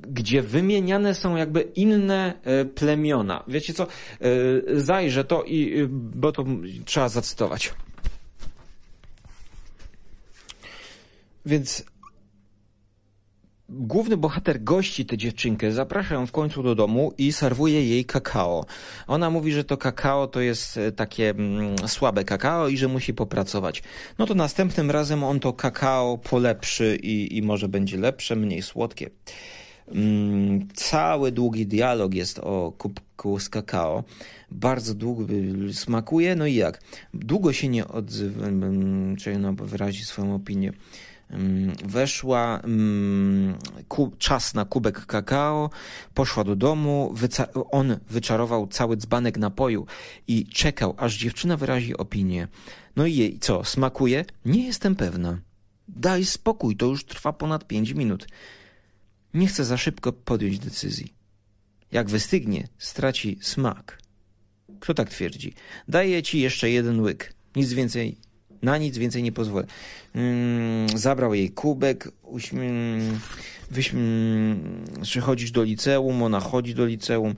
gdzie 0.00 0.42
wymieniane 0.42 1.14
są 1.14 1.36
jakby 1.36 1.60
inne 1.60 2.34
e, 2.44 2.64
plemiona. 2.64 3.44
Wiecie 3.48 3.74
co? 3.74 3.84
E, 3.84 3.88
zajrzę 4.80 5.24
to 5.24 5.42
i, 5.44 5.86
bo 5.90 6.32
to 6.32 6.44
trzeba 6.84 7.08
zacytować. 7.08 7.74
Więc 11.46 11.84
główny 13.72 14.16
bohater 14.16 14.62
gości 14.62 15.06
tę 15.06 15.18
dziewczynkę, 15.18 15.72
zaprasza 15.72 16.14
ją 16.14 16.26
w 16.26 16.32
końcu 16.32 16.62
do 16.62 16.74
domu 16.74 17.12
i 17.18 17.32
serwuje 17.32 17.88
jej 17.88 18.04
kakao. 18.04 18.66
Ona 19.06 19.30
mówi, 19.30 19.52
że 19.52 19.64
to 19.64 19.76
kakao 19.76 20.26
to 20.26 20.40
jest 20.40 20.76
e, 20.76 20.92
takie 20.92 21.30
mm, 21.30 21.88
słabe 21.88 22.24
kakao 22.24 22.68
i 22.68 22.76
że 22.76 22.88
musi 22.88 23.14
popracować. 23.14 23.82
No 24.18 24.26
to 24.26 24.34
następnym 24.34 24.90
razem 24.90 25.24
on 25.24 25.40
to 25.40 25.52
kakao 25.52 26.18
polepszy 26.18 26.98
i, 27.02 27.36
i 27.36 27.42
może 27.42 27.68
będzie 27.68 27.98
lepsze, 27.98 28.36
mniej 28.36 28.62
słodkie. 28.62 29.10
Mm, 29.88 30.68
cały 30.74 31.32
długi 31.32 31.66
dialog 31.66 32.14
jest 32.14 32.38
o 32.38 32.72
kubku 32.78 33.38
z 33.38 33.48
kakao. 33.48 34.04
Bardzo 34.50 34.94
długo 34.94 35.24
smakuje, 35.72 36.36
no 36.36 36.46
i 36.46 36.54
jak? 36.54 36.80
Długo 37.14 37.52
się 37.52 37.68
nie 37.68 37.88
odzywa, 37.88 38.46
mm, 38.46 39.16
czy 39.16 39.38
no, 39.38 39.52
wyrazi 39.52 40.04
swoją 40.04 40.34
opinię 40.34 40.72
weszła 41.84 42.62
czas 44.18 44.54
na 44.54 44.64
kubek 44.64 45.06
kakao, 45.06 45.70
poszła 46.14 46.44
do 46.44 46.56
domu, 46.56 47.14
on 47.70 47.96
wyczarował 48.10 48.66
cały 48.66 48.96
dzbanek 48.96 49.38
napoju 49.38 49.86
i 50.28 50.46
czekał, 50.46 50.94
aż 50.98 51.16
dziewczyna 51.16 51.56
wyrazi 51.56 51.96
opinię. 51.96 52.48
No 52.96 53.06
i 53.06 53.16
jej 53.16 53.38
co, 53.38 53.64
smakuje? 53.64 54.24
Nie 54.44 54.66
jestem 54.66 54.96
pewna. 54.96 55.38
Daj 55.88 56.24
spokój, 56.24 56.76
to 56.76 56.86
już 56.86 57.04
trwa 57.04 57.32
ponad 57.32 57.66
pięć 57.66 57.92
minut. 57.92 58.26
Nie 59.34 59.46
chcę 59.46 59.64
za 59.64 59.76
szybko 59.76 60.12
podjąć 60.12 60.58
decyzji. 60.58 61.14
Jak 61.92 62.10
wystygnie, 62.10 62.68
straci 62.78 63.38
smak. 63.40 63.98
Kto 64.80 64.94
tak 64.94 65.10
twierdzi? 65.10 65.54
Daję 65.88 66.22
ci 66.22 66.40
jeszcze 66.40 66.70
jeden 66.70 67.00
łyk. 67.00 67.34
Nic 67.56 67.72
więcej 67.72 68.18
na 68.62 68.78
nic 68.78 68.98
więcej 68.98 69.22
nie 69.22 69.32
pozwolę. 69.32 69.66
Mm, 70.14 70.98
zabrał 70.98 71.34
jej 71.34 71.50
kubek, 71.50 72.08
uśmie... 72.22 72.70
Wyśm... 73.70 73.98
przychodzisz 75.02 75.50
do 75.50 75.62
liceum, 75.62 76.22
ona 76.22 76.40
chodzi 76.40 76.74
do 76.74 76.86
liceum. 76.86 77.34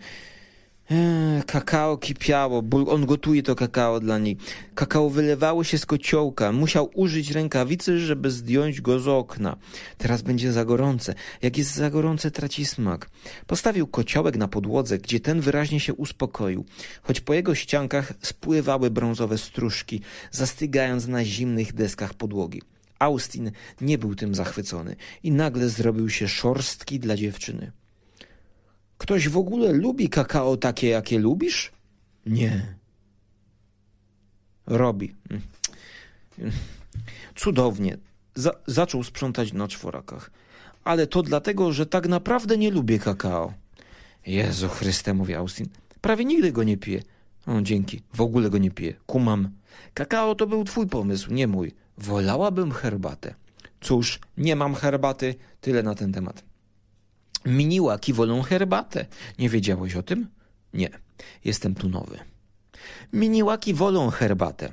Eee, 0.90 1.42
kakao 1.42 1.97
kipiało, 1.97 2.62
bo 2.62 2.87
on 2.87 3.07
gotuje 3.07 3.42
to 3.42 3.55
kakao 3.55 4.01
dla 4.01 4.18
niej. 4.18 4.37
Kakao 4.75 5.11
wylewało 5.11 5.64
się 5.64 5.79
z 5.79 5.87
kociołka. 5.87 6.53
Musiał 6.53 6.90
użyć 6.94 7.31
rękawicy, 7.31 7.99
żeby 7.99 8.31
zdjąć 8.31 8.81
go 8.81 9.01
z 9.01 9.09
okna. 9.09 9.57
Teraz 9.99 10.23
będzie 10.23 10.53
za 10.53 10.64
gorące. 10.64 11.14
Jak 11.42 11.59
jest 11.59 11.75
za 11.75 11.90
gorące, 11.90 12.31
traci 12.31 12.66
smak. 12.66 13.11
Postawił 13.47 13.87
kociołek 13.87 14.37
na 14.37 14.49
podłodze, 14.49 14.99
gdzie 14.99 15.20
ten 15.20 15.40
wyraźnie 15.40 15.81
się 15.81 15.94
uspokoił, 15.94 16.64
choć 17.03 17.20
po 17.20 17.35
jego 17.35 17.55
ściankach 17.55 18.12
spływały 18.23 18.90
brązowe 18.90 19.38
stróżki, 19.38 20.01
zastygając 20.31 21.07
na 21.07 21.25
zimnych 21.25 21.73
deskach 21.73 22.14
podłogi. 22.14 22.62
Austin 22.99 23.51
nie 23.81 23.99
był 23.99 24.14
tym 24.14 24.35
zachwycony 24.35 24.97
i 25.23 25.33
nagle 25.33 25.68
zrobił 25.68 26.11
się 26.11 26.29
szorstki 26.29 27.01
dla 27.01 27.16
dziewczyny. 27.16 27.73
Ktoś 28.98 29.28
w 29.28 29.37
ogóle 29.37 29.72
lubi 29.72 30.09
kakao 30.09 30.57
takie, 30.57 30.88
jakie 30.88 31.18
lubisz? 31.18 31.72
Nie. 32.26 32.76
Robi. 34.66 35.14
Cudownie. 37.35 37.98
Za 38.35 38.52
zaczął 38.66 39.02
sprzątać 39.02 39.52
na 39.52 39.68
czworakach. 39.68 40.30
Ale 40.85 41.07
to 41.07 41.22
dlatego, 41.22 41.72
że 41.72 41.87
tak 41.87 42.09
naprawdę 42.09 42.57
nie 42.57 42.70
lubię 42.70 42.98
kakao. 42.98 43.52
Jezu 44.26 44.68
Chryste, 44.68 45.14
mówi 45.14 45.35
Austin. 45.35 45.68
Prawie 46.00 46.24
nigdy 46.24 46.52
go 46.52 46.62
nie 46.62 46.76
piję. 46.76 47.02
O, 47.46 47.61
dzięki. 47.62 48.02
W 48.14 48.20
ogóle 48.20 48.50
go 48.50 48.59
nie 48.59 48.70
piję. 48.70 48.94
Kumam. 49.07 49.50
Kakao 49.94 50.35
to 50.35 50.46
był 50.46 50.64
twój 50.64 50.87
pomysł, 50.87 51.33
nie 51.33 51.46
mój. 51.46 51.72
Wolałabym 51.98 52.72
herbatę. 52.72 53.35
Cóż, 53.80 54.20
nie 54.37 54.57
mam 54.57 54.74
herbaty, 54.74 55.35
tyle 55.61 55.83
na 55.83 55.94
ten 55.94 56.12
temat. 56.12 56.44
Miniłaki 57.46 58.12
wolą 58.12 58.42
herbatę. 58.42 59.07
Nie 59.38 59.48
wiedziałeś 59.48 59.96
o 59.96 60.02
tym? 60.02 60.28
Nie, 60.74 60.88
jestem 61.44 61.74
tu 61.74 61.88
nowy. 61.88 62.18
Miniłaki 63.12 63.74
wolą 63.74 64.11
herbatę. 64.11 64.68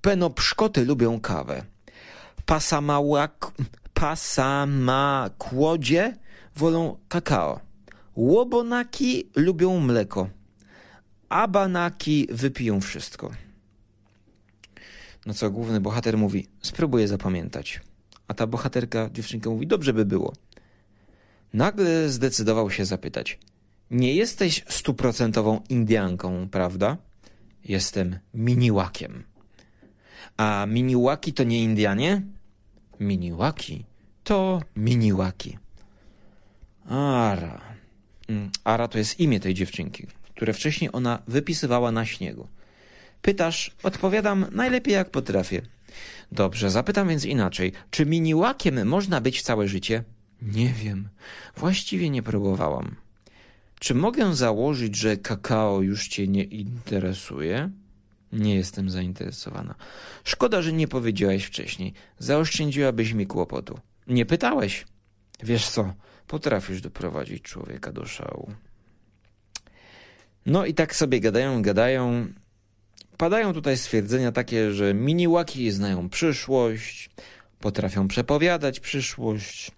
Penopszkoty 0.00 0.84
lubią 0.84 1.20
kawę. 1.20 1.64
Pasamałak, 2.46 3.52
pasamakłodzie 3.94 6.16
wolą 6.56 6.98
kakao. 7.08 7.60
Łobonaki 8.16 9.30
lubią 9.36 9.80
mleko. 9.80 10.28
Abanaki 11.28 12.28
wypiją 12.30 12.80
wszystko. 12.80 13.30
No 15.26 15.34
co 15.34 15.50
główny 15.50 15.80
bohater 15.80 16.18
mówi, 16.18 16.46
spróbuję 16.62 17.08
zapamiętać. 17.08 17.80
A 18.28 18.34
ta 18.34 18.46
bohaterka, 18.46 19.10
dziewczynka 19.12 19.50
mówi, 19.50 19.66
dobrze 19.66 19.92
by 19.92 20.04
było. 20.04 20.32
Nagle 21.52 22.08
zdecydował 22.08 22.70
się 22.70 22.84
zapytać. 22.84 23.38
Nie 23.90 24.14
jesteś 24.14 24.64
stuprocentową 24.68 25.60
Indianką, 25.68 26.48
prawda? 26.50 26.96
Jestem 27.64 28.18
miniłakiem. 28.34 29.24
A 30.36 30.66
miniłaki 30.68 31.32
to 31.32 31.44
nie 31.44 31.62
Indianie? 31.62 32.22
Miniłaki 33.00 33.84
to 34.24 34.62
miniłaki. 34.76 35.58
Ara. 36.88 37.60
Mm, 38.28 38.50
Ara 38.64 38.88
to 38.88 38.98
jest 38.98 39.20
imię 39.20 39.40
tej 39.40 39.54
dziewczynki, 39.54 40.06
które 40.34 40.52
wcześniej 40.52 40.90
ona 40.92 41.22
wypisywała 41.26 41.92
na 41.92 42.06
śniegu. 42.06 42.48
Pytasz, 43.22 43.70
odpowiadam 43.82 44.46
najlepiej 44.52 44.94
jak 44.94 45.10
potrafię. 45.10 45.62
Dobrze, 46.32 46.70
zapytam 46.70 47.08
więc 47.08 47.24
inaczej. 47.24 47.72
Czy 47.90 48.06
miniłakiem 48.06 48.88
można 48.88 49.20
być 49.20 49.42
całe 49.42 49.68
życie? 49.68 50.04
Nie 50.42 50.68
wiem. 50.68 51.08
Właściwie 51.56 52.10
nie 52.10 52.22
próbowałam. 52.22 52.96
Czy 53.80 53.94
mogę 53.94 54.34
założyć, 54.34 54.96
że 54.96 55.16
kakao 55.16 55.82
już 55.82 56.08
cię 56.08 56.28
nie 56.28 56.44
interesuje? 56.44 57.70
Nie 58.32 58.54
jestem 58.54 58.90
zainteresowana. 58.90 59.74
Szkoda, 60.24 60.62
że 60.62 60.72
nie 60.72 60.88
powiedziałeś 60.88 61.44
wcześniej. 61.44 61.92
Zaoszczędziłabyś 62.18 63.12
mi 63.12 63.26
kłopotu. 63.26 63.78
Nie 64.06 64.26
pytałeś. 64.26 64.86
Wiesz 65.42 65.68
co, 65.68 65.94
potrafisz 66.26 66.80
doprowadzić 66.80 67.42
człowieka 67.42 67.92
do 67.92 68.06
szału. 68.06 68.52
No 70.46 70.66
i 70.66 70.74
tak 70.74 70.94
sobie 70.94 71.20
gadają, 71.20 71.62
gadają. 71.62 72.26
Padają 73.16 73.52
tutaj 73.52 73.76
stwierdzenia 73.76 74.32
takie, 74.32 74.72
że 74.72 74.94
miniłaki 74.94 75.70
znają 75.70 76.08
przyszłość, 76.08 77.10
potrafią 77.60 78.08
przepowiadać 78.08 78.80
przyszłość. 78.80 79.77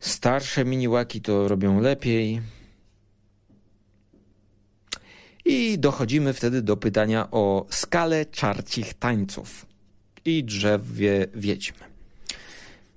Starsze 0.00 0.64
miniłaki 0.64 1.20
to 1.20 1.48
robią 1.48 1.80
lepiej. 1.80 2.40
I 5.44 5.78
dochodzimy 5.78 6.32
wtedy 6.32 6.62
do 6.62 6.76
pytania 6.76 7.30
o 7.30 7.66
skalę 7.70 8.26
czarcich 8.26 8.94
tańców 8.94 9.66
i 10.24 10.44
drzewie 10.44 11.26
wiedźm. 11.34 11.74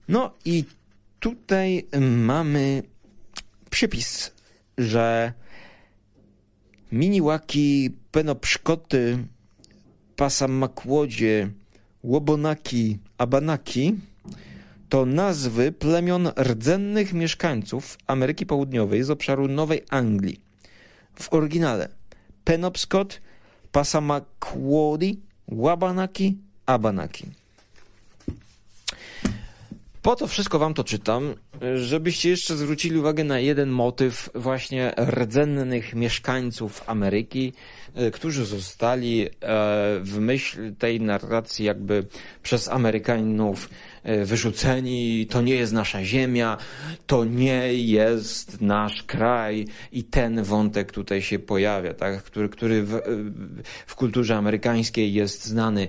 No 0.08 0.34
i 0.46 0.66
tutaj 1.20 1.88
mamy 2.02 2.84
przypis, 3.70 4.32
że 4.78 5.34
miniłaki, 6.92 7.90
penopszkoty, 8.12 9.18
pasamakłodzie, 10.16 11.52
łobonaki, 12.04 12.98
abanaki 13.18 13.96
to 14.92 15.06
nazwy 15.06 15.72
plemion 15.72 16.30
rdzennych 16.40 17.14
mieszkańców 17.14 17.98
Ameryki 18.08 18.46
Południowej 18.46 19.04
z 19.04 19.10
obszaru 19.10 19.48
Nowej 19.48 19.82
Anglii. 19.90 20.42
W 21.20 21.34
oryginale 21.34 21.90
Penobscot, 22.44 23.22
Passamaquoddy, 23.72 25.16
Wabanaki, 25.48 26.38
Abanaki. 26.66 27.26
Po 30.02 30.16
to 30.16 30.28
wszystko 30.28 30.60
wam 30.60 30.74
to 30.74 30.84
czytam, 30.84 31.36
żebyście 31.76 32.30
jeszcze 32.30 32.58
zwrócili 32.58 32.98
uwagę 32.98 33.24
na 33.24 33.40
jeden 33.40 33.70
motyw 33.70 34.30
właśnie 34.36 34.94
rdzennych 34.98 35.96
mieszkańców 35.96 36.84
Ameryki, 36.88 37.54
e, 37.96 38.12
którzy 38.12 38.46
zostali 38.46 39.26
e, 39.26 39.30
w 40.02 40.18
myśl 40.20 40.76
tej 40.76 41.02
narracji 41.02 41.66
jakby 41.66 42.06
przez 42.44 42.68
Amerykanów 42.68 43.70
e, 44.04 44.26
wyrzuceni, 44.26 45.28
to 45.30 45.42
nie 45.42 45.56
jest 45.56 45.74
nasza 45.74 46.04
ziemia, 46.04 46.58
to 47.08 47.26
nie 47.26 47.74
jest 47.74 48.62
nasz 48.62 49.04
kraj. 49.04 49.66
I 49.92 50.04
ten 50.04 50.44
wątek 50.44 50.92
tutaj 50.92 51.22
się 51.22 51.40
pojawia, 51.40 51.94
tak? 51.94 52.24
który, 52.24 52.50
który 52.50 52.84
w, 52.84 53.02
w 53.86 53.96
kulturze 53.96 54.36
amerykańskiej 54.36 55.14
jest 55.14 55.46
znany 55.46 55.88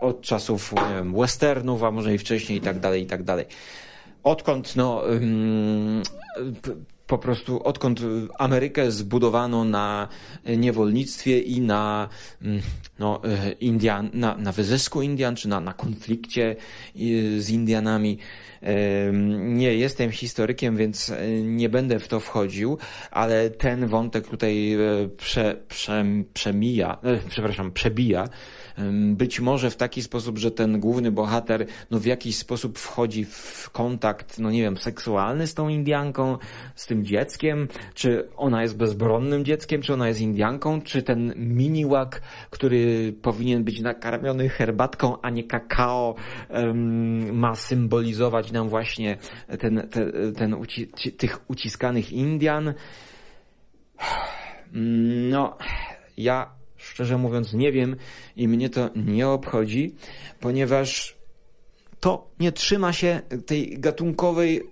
od 0.00 0.22
czasów 0.22 0.74
wiem, 0.94 1.14
westernów, 1.20 1.82
a 1.82 1.90
może 1.90 2.14
i 2.14 2.18
wcześniej 2.18 2.58
i 2.58 2.60
tak 2.60 2.80
dalej, 2.80 3.02
i 3.02 3.06
tak 3.06 3.22
dalej 3.22 3.46
odkąd 4.22 4.76
no, 4.76 5.02
po 7.08 7.18
prostu 7.18 7.62
odkąd 7.62 8.00
Amerykę 8.38 8.90
zbudowano 8.90 9.64
na 9.64 10.08
niewolnictwie 10.56 11.40
i 11.40 11.60
na, 11.60 12.08
no, 12.98 13.20
Indian, 13.60 14.10
na, 14.12 14.36
na 14.36 14.52
wyzysku 14.52 15.02
Indian, 15.02 15.36
czy 15.36 15.48
na, 15.48 15.60
na 15.60 15.72
konflikcie 15.72 16.56
z 17.38 17.50
Indianami. 17.50 18.18
Nie 19.38 19.74
jestem 19.74 20.10
historykiem, 20.10 20.76
więc 20.76 21.12
nie 21.42 21.68
będę 21.68 21.98
w 21.98 22.08
to 22.08 22.20
wchodził, 22.20 22.78
ale 23.10 23.50
ten 23.50 23.86
wątek 23.86 24.28
tutaj 24.28 24.76
prze, 25.16 25.56
prze, 25.68 26.04
przemija, 26.34 26.98
przepraszam, 27.28 27.72
przebija 27.72 28.28
być 29.12 29.40
może 29.40 29.70
w 29.70 29.76
taki 29.76 30.02
sposób, 30.02 30.38
że 30.38 30.50
ten 30.50 30.80
główny 30.80 31.12
bohater 31.12 31.66
no 31.90 31.98
w 31.98 32.04
jakiś 32.04 32.36
sposób 32.36 32.78
wchodzi 32.78 33.24
w 33.24 33.70
kontakt, 33.72 34.38
no 34.38 34.50
nie 34.50 34.62
wiem, 34.62 34.76
seksualny 34.76 35.46
z 35.46 35.54
tą 35.54 35.68
Indianką, 35.68 36.38
z 36.74 36.86
tym 36.86 37.04
dzieckiem, 37.04 37.68
czy 37.94 38.28
ona 38.36 38.62
jest 38.62 38.76
bezbronnym 38.76 39.44
dzieckiem, 39.44 39.82
czy 39.82 39.92
ona 39.92 40.08
jest 40.08 40.20
Indianką, 40.20 40.82
czy 40.82 41.02
ten 41.02 41.34
miniłak, 41.36 42.22
który 42.50 43.12
powinien 43.22 43.64
być 43.64 43.80
nakarmiony 43.80 44.48
herbatką, 44.48 45.20
a 45.22 45.30
nie 45.30 45.44
kakao, 45.44 46.14
ma 47.32 47.54
symbolizować 47.54 48.52
nam 48.52 48.68
właśnie 48.68 49.18
ten, 49.58 49.88
ten, 50.36 50.54
uci 50.54 50.86
tych 51.16 51.50
uciskanych 51.50 52.12
Indian. 52.12 52.74
No, 55.30 55.56
ja 56.16 56.57
szczerze 56.78 57.18
mówiąc 57.18 57.52
nie 57.52 57.72
wiem 57.72 57.96
i 58.36 58.48
mnie 58.48 58.70
to 58.70 58.90
nie 58.96 59.28
obchodzi, 59.28 59.94
ponieważ 60.40 61.18
to 62.00 62.30
nie 62.40 62.52
trzyma 62.52 62.92
się 62.92 63.20
tej 63.46 63.78
gatunkowej 63.78 64.54
yy, 64.54 64.62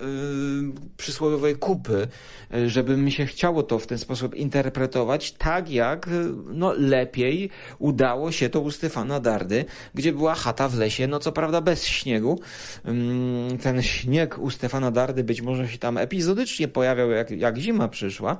przysłowiowej 0.97 1.57
kupy, 1.57 2.09
yy, 2.51 2.71
żeby 2.71 2.97
mi 2.97 3.13
się 3.13 3.27
chciało 3.27 3.63
to 3.63 3.79
w 3.79 3.87
ten 3.87 3.99
sposób 3.99 4.35
interpretować, 4.35 5.33
tak 5.33 5.71
jak 5.71 6.07
yy, 6.07 6.33
no, 6.55 6.73
lepiej 6.73 7.51
udało 7.79 8.33
się 8.33 8.49
to 8.49 8.61
u 8.61 8.71
Stefana 8.71 9.21
Dardy, 9.21 9.65
gdzie 9.95 10.13
była 10.13 10.35
chata 10.35 10.69
w 10.69 10.79
lesie, 10.79 11.07
no 11.07 11.19
co 11.19 11.33
prawda 11.33 11.61
bez 11.61 11.85
śniegu. 11.85 12.41
Yy, 12.85 13.59
ten 13.59 13.83
śnieg 13.83 14.39
u 14.39 14.51
Stefana 14.51 14.91
Dardy 14.91 15.25
być 15.25 15.43
może 15.43 15.69
się 15.69 15.79
tam 15.79 15.99
epizodycznie 15.99 16.69
pojawiał, 16.69 17.11
jak, 17.11 17.31
jak 17.31 17.59
zima 17.59 17.89
przyszła. 17.89 18.39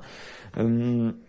Yy, 0.57 1.26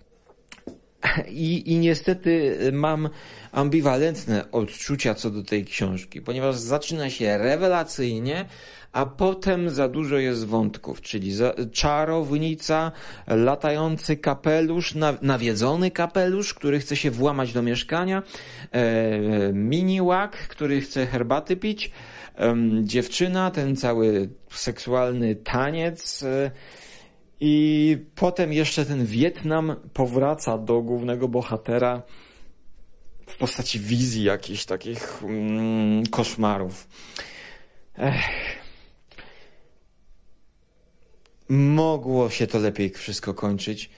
i, 1.28 1.72
I 1.72 1.78
niestety 1.78 2.58
mam 2.72 3.08
ambiwalentne 3.52 4.50
odczucia 4.52 5.14
co 5.14 5.30
do 5.30 5.42
tej 5.42 5.64
książki, 5.64 6.20
ponieważ 6.20 6.56
zaczyna 6.56 7.10
się 7.10 7.38
rewelacyjnie, 7.38 8.44
a 8.92 9.06
potem 9.06 9.70
za 9.70 9.88
dużo 9.88 10.18
jest 10.18 10.46
wątków, 10.46 11.00
czyli 11.00 11.32
czarownica, 11.72 12.92
latający 13.26 14.16
kapelusz, 14.16 14.94
nawiedzony 15.22 15.90
kapelusz, 15.90 16.54
który 16.54 16.78
chce 16.80 16.96
się 16.96 17.10
włamać 17.10 17.52
do 17.52 17.62
mieszkania, 17.62 18.22
e, 18.72 19.52
miniłak, 19.52 20.32
który 20.32 20.80
chce 20.80 21.06
herbaty 21.06 21.56
pić, 21.56 21.90
e, 22.38 22.56
dziewczyna, 22.82 23.50
ten 23.50 23.76
cały 23.76 24.28
seksualny 24.50 25.34
taniec, 25.34 26.22
e, 26.22 26.50
i 27.40 27.96
potem 28.14 28.52
jeszcze 28.52 28.86
ten 28.86 29.06
Wietnam 29.06 29.76
powraca 29.92 30.58
do 30.58 30.82
głównego 30.82 31.28
bohatera 31.28 32.02
w 33.26 33.36
postaci 33.36 33.80
wizji 33.80 34.24
jakichś 34.24 34.64
takich 34.64 35.22
mm, 35.22 36.06
koszmarów. 36.06 36.88
Ech. 37.98 38.24
Mogło 41.48 42.30
się 42.30 42.46
to 42.46 42.58
lepiej 42.58 42.90
wszystko 42.90 43.34
kończyć. 43.34 43.90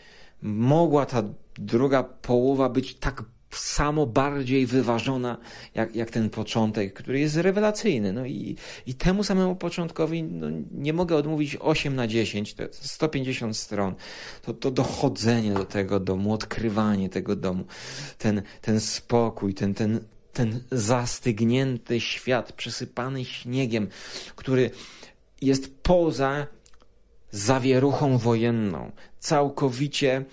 Mogła 0.43 1.07
ta 1.07 1.22
druga 1.55 2.03
połowa 2.03 2.68
być 2.68 2.95
tak 2.95 3.22
samo 3.51 4.07
bardziej 4.07 4.66
wyważona 4.66 5.36
jak, 5.74 5.96
jak 5.96 6.11
ten 6.11 6.30
początek, 6.30 6.94
który 6.94 7.20
jest 7.20 7.36
rewelacyjny. 7.36 8.12
No 8.12 8.26
i, 8.26 8.57
i 8.86 8.94
temu 8.94 9.24
samemu 9.24 9.57
początkowi 9.57 10.22
no, 10.22 10.46
nie 10.72 10.92
mogę 10.92 11.16
odmówić 11.16 11.57
8 11.61 11.96
na 11.96 12.07
10, 12.07 12.55
to 12.55 12.62
jest 12.62 12.90
150 12.90 13.57
stron. 13.57 13.94
To, 14.42 14.55
to 14.55 14.70
dochodzenie 14.70 15.53
do 15.53 15.64
tego 15.64 16.01
domu, 16.01 16.32
odkrywanie 16.32 17.09
tego 17.09 17.36
domu, 17.36 17.64
ten, 18.18 18.42
ten 18.61 18.80
spokój, 18.80 19.55
ten, 19.55 19.74
ten, 19.74 20.01
ten 20.32 20.61
zastygnięty 20.70 22.01
świat 22.01 22.53
przesypany 22.53 23.24
śniegiem, 23.24 23.88
który 24.36 24.70
jest 25.42 25.74
poza 25.82 26.46
zawieruchą 27.30 28.18
wojenną, 28.18 28.92
całkowicie 29.18 30.24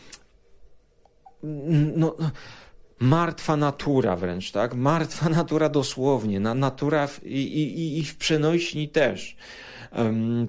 no, 1.96 2.16
martwa 3.00 3.58
natura 3.58 4.16
wręcz, 4.16 4.52
tak? 4.52 4.74
Martwa 4.74 5.30
natura 5.40 5.70
dosłownie, 5.70 6.40
na, 6.40 6.54
natura 6.54 7.08
w, 7.08 7.24
i, 7.24 7.62
i, 7.62 7.98
i 8.00 8.04
w 8.04 8.16
przenośni 8.16 8.90
też. 8.90 9.36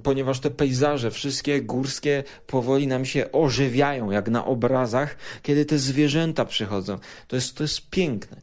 Ponieważ 0.03 0.41
te 0.41 0.51
pejzaże, 0.51 1.11
wszystkie 1.11 1.63
górskie, 1.63 2.25
powoli 2.47 2.87
nam 2.87 3.05
się 3.05 3.33
ożywiają, 3.33 4.11
jak 4.11 4.29
na 4.29 4.45
obrazach, 4.45 5.17
kiedy 5.43 5.65
te 5.65 5.79
zwierzęta 5.79 6.45
przychodzą. 6.45 6.99
To 7.29 7.37
jest, 7.37 7.57
to 7.57 7.65
jest 7.65 7.91
piękne. 7.91 8.41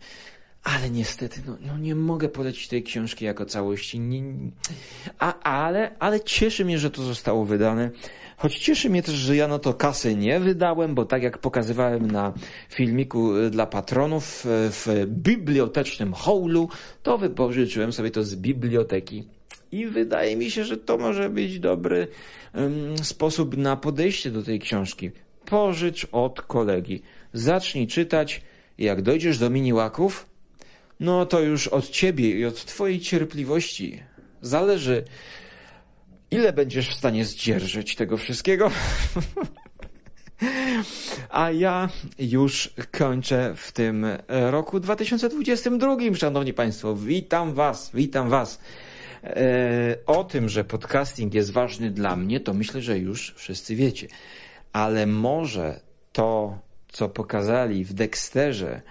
Ale 0.65 0.89
niestety, 0.89 1.41
no, 1.47 1.57
no 1.61 1.77
nie 1.77 1.95
mogę 1.95 2.29
polecić 2.29 2.67
tej 2.67 2.83
książki 2.83 3.25
jako 3.25 3.45
całości. 3.45 3.99
Nie, 3.99 4.23
a, 5.19 5.39
ale, 5.39 5.95
ale 5.99 6.19
cieszy 6.19 6.65
mnie, 6.65 6.79
że 6.79 6.91
to 6.91 7.03
zostało 7.03 7.45
wydane. 7.45 7.91
Choć 8.37 8.59
cieszy 8.59 8.89
mnie 8.89 9.03
też, 9.03 9.15
że 9.15 9.35
ja 9.35 9.47
no 9.47 9.59
to 9.59 9.73
kasy 9.73 10.15
nie 10.15 10.39
wydałem, 10.39 10.95
bo 10.95 11.05
tak 11.05 11.23
jak 11.23 11.37
pokazywałem 11.37 12.11
na 12.11 12.33
filmiku 12.69 13.35
y, 13.35 13.49
dla 13.49 13.65
patronów 13.65 14.45
y, 14.45 14.49
w 14.49 15.05
bibliotecznym 15.07 16.13
holu, 16.13 16.69
to 17.03 17.17
wypożyczyłem 17.17 17.93
sobie 17.93 18.11
to 18.11 18.23
z 18.23 18.35
biblioteki. 18.35 19.27
I 19.71 19.87
wydaje 19.87 20.35
mi 20.35 20.51
się, 20.51 20.63
że 20.63 20.77
to 20.77 20.97
może 20.97 21.29
być 21.29 21.59
dobry 21.59 22.07
um, 22.53 22.97
sposób 22.97 23.57
na 23.57 23.77
podejście 23.77 24.31
do 24.31 24.43
tej 24.43 24.59
książki. 24.59 25.11
Pożycz 25.45 26.07
od 26.11 26.41
kolegi. 26.41 27.01
Zacznij 27.33 27.87
czytać. 27.87 28.41
Jak 28.77 29.01
dojdziesz 29.01 29.37
do 29.37 29.49
miniłaków, 29.49 30.34
no 30.99 31.25
to 31.25 31.39
już 31.39 31.67
od 31.67 31.89
ciebie 31.89 32.29
i 32.29 32.45
od 32.45 32.65
twojej 32.65 32.99
cierpliwości 32.99 34.03
zależy, 34.41 35.03
ile 36.31 36.53
będziesz 36.53 36.89
w 36.89 36.93
stanie 36.93 37.25
zdzierżyć 37.25 37.95
tego 37.95 38.17
wszystkiego. 38.17 38.71
A 41.29 41.51
ja 41.51 41.89
już 42.19 42.73
kończę 42.91 43.53
w 43.55 43.71
tym 43.71 44.05
roku 44.27 44.79
2022, 44.79 45.97
szanowni 46.15 46.53
państwo. 46.53 46.95
Witam 46.95 47.53
was, 47.53 47.91
witam 47.93 48.29
was. 48.29 48.59
E, 49.23 49.97
o 50.05 50.23
tym, 50.23 50.49
że 50.49 50.63
podcasting 50.63 51.33
jest 51.33 51.51
ważny 51.51 51.91
dla 51.91 52.15
mnie, 52.15 52.39
to 52.39 52.53
myślę, 52.53 52.81
że 52.81 52.99
już 52.99 53.33
wszyscy 53.37 53.75
wiecie. 53.75 54.07
Ale 54.73 55.07
może 55.07 55.79
to, 56.11 56.59
co 56.87 57.09
pokazali 57.09 57.85
w 57.85 57.93
Dexterze, 57.93 58.81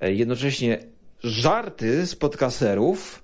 e, 0.00 0.12
jednocześnie 0.12 0.78
żarty 1.22 2.06
z 2.06 2.16
podcasterów, 2.16 3.22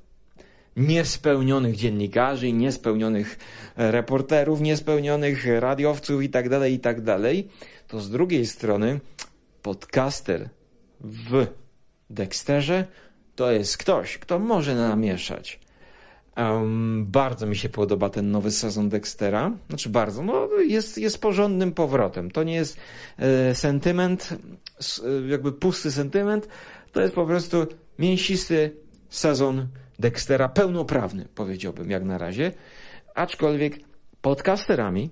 niespełnionych 0.77 1.77
dziennikarzy, 1.77 2.53
niespełnionych 2.53 3.39
reporterów, 3.77 4.61
niespełnionych 4.61 5.47
radiowców 5.61 6.23
i 6.23 6.29
tak 6.29 6.49
dalej, 6.49 6.75
i 6.75 6.79
tak 6.79 6.99
to 7.89 8.01
z 8.01 8.11
drugiej 8.11 8.47
strony 8.47 9.01
podcaster 9.63 10.49
w 11.01 11.47
Dexterze 12.11 12.87
to 13.37 13.53
jest 13.53 13.79
ktoś, 13.79 14.19
kto 14.19 14.39
może 14.39 14.75
namieszać. 14.75 15.61
Um, 16.37 17.07
bardzo 17.09 17.47
mi 17.47 17.57
się 17.57 17.69
podoba 17.69 18.11
ten 18.11 18.31
nowy 18.31 18.51
sezon 18.51 18.89
Dextera. 18.89 19.53
Znaczy 19.69 19.89
bardzo, 19.89 20.23
no 20.23 20.49
jest, 20.69 20.99
jest 20.99 21.21
porządnym 21.21 21.73
powrotem. 21.73 22.31
To 22.31 22.43
nie 22.43 22.55
jest 22.55 22.77
e, 23.19 23.55
sentyment, 23.55 24.29
e, 25.05 25.29
jakby 25.29 25.53
pusty 25.53 25.93
sentyment, 25.93 26.49
to 26.93 27.01
jest 27.01 27.15
po 27.15 27.27
prostu 27.27 27.67
mięsisty 27.99 28.77
sezon 29.09 29.69
Dextera, 29.99 30.49
pełnoprawny, 30.49 31.29
powiedziałbym 31.35 31.91
jak 31.91 32.05
na 32.05 32.19
razie. 32.19 32.53
Aczkolwiek 33.15 33.79
podcasterami 34.21 35.11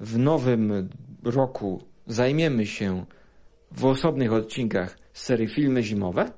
w 0.00 0.18
nowym 0.18 0.88
roku 1.24 1.84
zajmiemy 2.06 2.66
się 2.66 3.04
w 3.72 3.84
osobnych 3.84 4.32
odcinkach 4.32 4.98
serii 5.12 5.48
Filmy 5.48 5.82
Zimowe, 5.82 6.30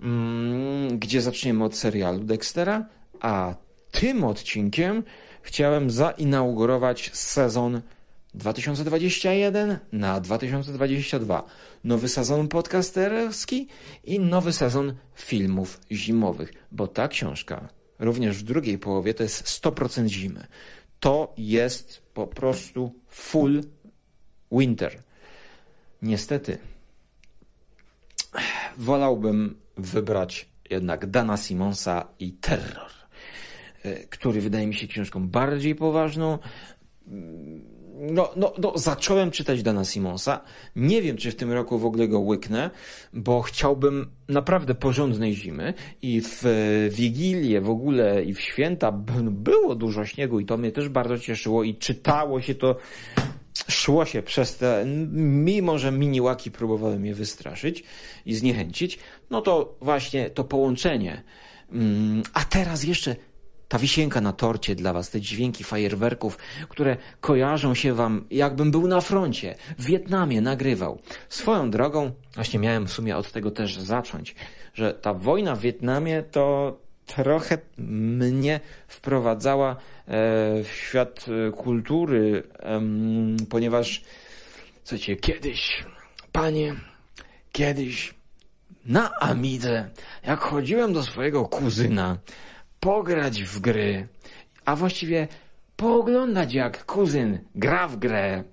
mm, 0.00 0.98
gdzie 0.98 1.20
zaczniemy 1.20 1.64
od 1.64 1.76
serialu 1.76 2.18
Dextera, 2.18 2.86
a 3.20 3.54
tym 3.90 4.24
odcinkiem 4.24 5.02
chciałem 5.42 5.90
zainaugurować 5.90 7.10
sezon 7.12 7.80
2021 8.34 9.78
na 9.92 10.20
2022. 10.20 11.44
Nowy 11.84 12.08
sezon 12.08 12.48
podcasterski 12.48 13.68
i 14.04 14.20
nowy 14.20 14.52
sezon 14.52 14.94
filmów 15.14 15.80
zimowych, 15.92 16.52
bo 16.72 16.86
ta 16.86 17.08
książka 17.08 17.68
również 17.98 18.36
w 18.36 18.42
drugiej 18.42 18.78
połowie 18.78 19.14
to 19.14 19.22
jest 19.22 19.44
100% 19.44 20.06
zimy. 20.06 20.46
To 21.00 21.34
jest 21.38 22.02
po 22.14 22.26
prostu 22.26 22.94
full 23.08 23.62
winter. 24.52 25.02
Niestety 26.02 26.58
wolałbym 28.76 29.56
wybrać 29.76 30.48
jednak 30.70 31.06
Dana 31.06 31.36
Simonsa 31.36 32.08
i 32.18 32.32
Terror, 32.32 32.90
e, 33.82 33.94
który 33.94 34.40
wydaje 34.40 34.66
mi 34.66 34.74
się 34.74 34.86
książką 34.86 35.28
bardziej 35.28 35.74
poważną, 35.74 36.38
no, 38.00 38.30
no, 38.36 38.52
no, 38.58 38.72
zacząłem 38.78 39.30
czytać 39.30 39.62
Dana 39.62 39.84
Simonsa. 39.84 40.40
Nie 40.76 41.02
wiem, 41.02 41.16
czy 41.16 41.30
w 41.30 41.36
tym 41.36 41.52
roku 41.52 41.78
w 41.78 41.86
ogóle 41.86 42.08
go 42.08 42.20
łyknę, 42.20 42.70
bo 43.12 43.42
chciałbym 43.42 44.10
naprawdę 44.28 44.74
porządnej 44.74 45.34
zimy 45.34 45.74
i 46.02 46.22
w 46.24 46.44
Wigilię 46.92 47.60
w 47.60 47.70
ogóle 47.70 48.24
i 48.24 48.34
w 48.34 48.40
święta 48.40 48.92
było 49.30 49.74
dużo 49.74 50.06
śniegu 50.06 50.40
i 50.40 50.46
to 50.46 50.56
mnie 50.56 50.72
też 50.72 50.88
bardzo 50.88 51.18
cieszyło 51.18 51.64
i 51.64 51.74
czytało 51.74 52.40
się 52.40 52.54
to, 52.54 52.76
szło 53.68 54.04
się 54.04 54.22
przez 54.22 54.56
te, 54.56 54.84
mimo 55.12 55.78
że 55.78 55.92
miniłaki 55.92 56.50
próbowały 56.50 56.98
mnie 56.98 57.14
wystraszyć 57.14 57.84
i 58.26 58.34
zniechęcić, 58.34 58.98
no 59.30 59.40
to 59.42 59.76
właśnie 59.80 60.30
to 60.30 60.44
połączenie. 60.44 61.22
Mm, 61.72 62.22
a 62.34 62.44
teraz 62.44 62.84
jeszcze 62.84 63.16
ta 63.74 63.78
wisienka 63.78 64.20
na 64.20 64.32
torcie 64.32 64.74
dla 64.74 64.92
was, 64.92 65.10
te 65.10 65.20
dźwięki 65.20 65.64
fajerwerków, 65.64 66.38
które 66.68 66.96
kojarzą 67.20 67.74
się 67.74 67.94
wam, 67.94 68.24
jakbym 68.30 68.70
był 68.70 68.88
na 68.88 69.00
froncie, 69.00 69.54
w 69.78 69.84
Wietnamie 69.84 70.40
nagrywał. 70.40 70.98
Swoją 71.28 71.70
drogą, 71.70 72.12
właśnie 72.34 72.60
miałem 72.60 72.86
w 72.86 72.92
sumie 72.92 73.16
od 73.16 73.32
tego 73.32 73.50
też 73.50 73.78
zacząć, 73.78 74.34
że 74.74 74.94
ta 74.94 75.14
wojna 75.14 75.56
w 75.56 75.60
Wietnamie 75.60 76.22
to 76.22 76.76
trochę 77.06 77.58
mnie 77.78 78.60
wprowadzała 78.88 79.70
e, 79.70 79.76
w 80.62 80.68
świat 80.72 81.26
e, 81.28 81.50
kultury, 81.50 82.42
ponieważ, 83.48 84.02
słuchajcie, 84.84 85.16
kiedyś, 85.16 85.84
panie, 86.32 86.74
kiedyś 87.52 88.14
na 88.86 89.20
Amidze, 89.20 89.90
jak 90.26 90.40
chodziłem 90.40 90.92
do 90.92 91.02
swojego 91.02 91.44
kuzyna, 91.44 92.18
pograć 92.84 93.42
w 93.42 93.60
gry, 93.60 94.08
a 94.64 94.76
właściwie 94.76 95.28
pooglądać 95.76 96.54
jak 96.54 96.84
kuzyn 96.86 97.38
gra 97.54 97.88
w 97.88 97.96
grę. 97.96 98.44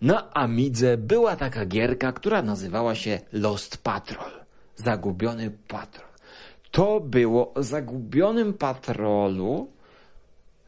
Na 0.00 0.34
Amidze 0.34 0.96
była 0.96 1.36
taka 1.36 1.66
gierka, 1.66 2.12
która 2.12 2.42
nazywała 2.42 2.94
się 2.94 3.20
Lost 3.32 3.78
Patrol. 3.78 4.30
Zagubiony 4.76 5.50
patrol. 5.68 6.08
To 6.70 7.00
było 7.00 7.54
o 7.54 7.62
zagubionym 7.62 8.54
patrolu 8.54 9.72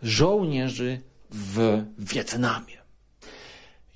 żołnierzy 0.02 1.00
w 1.30 1.84
Wietnamie. 1.98 2.76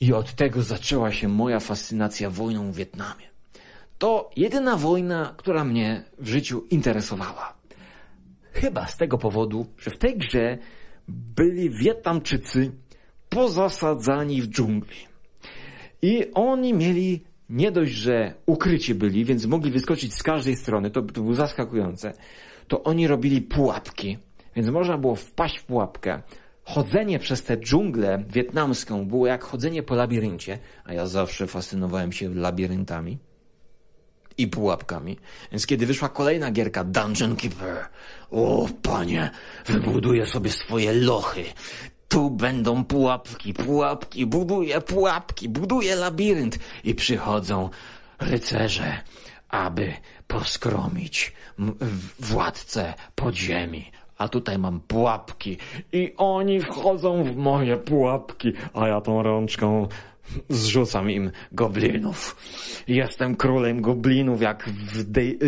I 0.01 0.13
od 0.13 0.35
tego 0.35 0.63
zaczęła 0.63 1.13
się 1.13 1.29
moja 1.29 1.61
fascynacja 1.61 2.31
wojną 2.31 2.73
w 2.73 2.77
Wietnamie. 2.77 3.27
To 3.99 4.31
jedyna 4.37 4.77
wojna, 4.77 5.35
która 5.37 5.65
mnie 5.65 6.05
w 6.19 6.29
życiu 6.29 6.67
interesowała. 6.71 7.60
Chyba 8.53 8.87
z 8.87 8.97
tego 8.97 9.19
powodu, 9.19 9.67
że 9.79 9.91
w 9.91 9.99
tej 9.99 10.19
grze 10.19 10.59
byli 11.09 11.71
Wietnamczycy 11.71 12.73
pozasadzani 13.29 14.43
w 14.43 14.47
dżungli. 14.47 14.97
I 16.03 16.27
oni 16.35 16.75
mieli 16.75 17.25
nie 17.49 17.73
dość, 17.73 17.93
że 17.93 18.35
ukryci 18.47 18.95
byli, 18.95 19.25
więc 19.25 19.47
mogli 19.47 19.71
wyskoczyć 19.71 20.15
z 20.15 20.23
każdej 20.23 20.57
strony, 20.57 20.91
to, 20.91 21.03
to 21.03 21.21
było 21.21 21.35
zaskakujące, 21.35 22.13
to 22.69 22.83
oni 22.83 23.07
robili 23.07 23.43
pułapki, 23.43 24.19
więc 24.57 24.69
można 24.69 24.99
było 24.99 25.17
wpaść 25.17 25.59
w 25.59 25.65
pułapkę. 25.65 26.23
Chodzenie 26.65 27.19
przez 27.19 27.43
tę 27.43 27.57
dżunglę 27.57 28.25
wietnamską 28.29 29.07
było 29.07 29.27
jak 29.27 29.45
chodzenie 29.45 29.83
po 29.83 29.95
labiryncie, 29.95 30.59
a 30.85 30.95
ja 30.95 31.07
zawsze 31.07 31.47
fascynowałem 31.47 32.13
się 32.13 32.35
labiryntami. 32.35 33.19
i 34.39 34.49
pułapkami. 34.49 35.19
Więc 35.53 35.67
kiedy 35.67 35.87
wyszła 35.87 36.09
kolejna 36.09 36.51
gierka 36.51 36.85
Dungeon 36.85 37.37
Keeper, 37.37 37.77
o 38.31 38.69
panie, 38.83 39.31
wybuduję 39.67 40.27
sobie 40.27 40.51
swoje 40.51 40.93
lochy. 40.93 41.45
Tu 42.09 42.31
będą 42.31 42.85
pułapki, 42.85 43.55
pułapki, 43.55 44.27
buduję 44.27 44.81
pułapki, 44.81 45.49
buduję 45.49 45.97
labirynt 45.97 46.59
i 46.85 46.95
przychodzą 46.95 47.71
rycerze, 48.21 49.01
aby 49.49 49.93
poskromić 50.27 51.33
władcę 52.19 52.95
podziemi. 53.15 53.91
A 54.19 54.29
tutaj 54.29 54.59
mam 54.59 54.81
pułapki 54.81 55.57
i 55.93 56.15
oni 56.17 56.61
wchodzą 56.61 57.25
w 57.25 57.37
moje 57.37 57.77
pułapki, 57.77 58.53
a 58.75 58.89
ja 58.89 59.01
tą 59.01 59.23
rączką 59.23 59.89
zrzucam 60.49 61.11
im 61.11 61.31
goblinów. 61.53 62.37
Jestem 62.89 63.37
królem 63.37 63.81
goblinów, 63.81 64.43
jak 64.43 64.69
w 64.69 64.97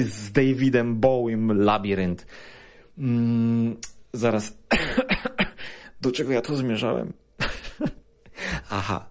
z 0.09 0.33
Davidem 0.33 1.01
Bowiem 1.01 1.62
labirynt. 1.62 2.26
Mm, 2.99 3.76
zaraz. 4.12 4.59
Do 6.01 6.12
czego 6.12 6.32
ja 6.32 6.40
to 6.40 6.57
zmierzałem? 6.57 7.12
Aha, 8.70 9.11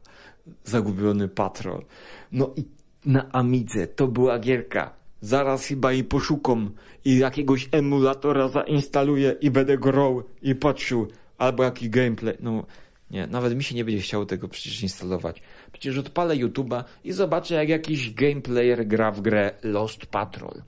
zagubiony 0.63 1.27
patrol. 1.27 1.85
No 2.31 2.53
i 2.55 2.65
na 3.05 3.31
Amidze 3.31 3.87
to 3.87 4.07
była 4.07 4.39
gierka. 4.39 4.93
Zaraz 5.21 5.65
chyba 5.65 5.93
i 5.93 6.03
poszukam 6.03 6.71
i 7.05 7.17
jakiegoś 7.17 7.69
emulatora 7.71 8.47
zainstaluję 8.47 9.35
i 9.41 9.51
będę 9.51 9.77
grał 9.77 10.23
i 10.41 10.55
patrzył. 10.55 11.07
Albo 11.37 11.63
jakiś 11.63 11.89
gameplay. 11.89 12.37
No 12.39 12.65
nie, 13.11 13.27
nawet 13.27 13.55
mi 13.55 13.63
się 13.63 13.75
nie 13.75 13.85
będzie 13.85 14.01
chciało 14.01 14.25
tego 14.25 14.47
przecież 14.47 14.83
instalować. 14.83 15.41
Przecież 15.71 15.97
odpalę 15.97 16.35
YouTube'a 16.35 16.83
i 17.03 17.11
zobaczę 17.11 17.55
jak 17.55 17.69
jakiś 17.69 18.13
gameplayer 18.13 18.87
gra 18.87 19.11
w 19.11 19.21
grę 19.21 19.51
Lost 19.63 20.05
Patrol. 20.05 20.61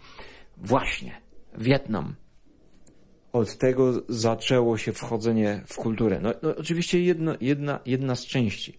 Właśnie. 0.58 1.22
Wietnam. 1.58 2.16
Od 3.34 3.58
tego 3.58 3.94
zaczęło 4.10 4.78
się 4.78 4.94
wchodzenie 4.94 5.62
w 5.68 5.76
kulturę. 5.76 6.20
No, 6.22 6.34
no 6.42 6.56
oczywiście 6.56 7.04
jedno, 7.04 7.36
jedna, 7.42 7.80
jedna 7.86 8.16
z 8.16 8.26
części. 8.26 8.74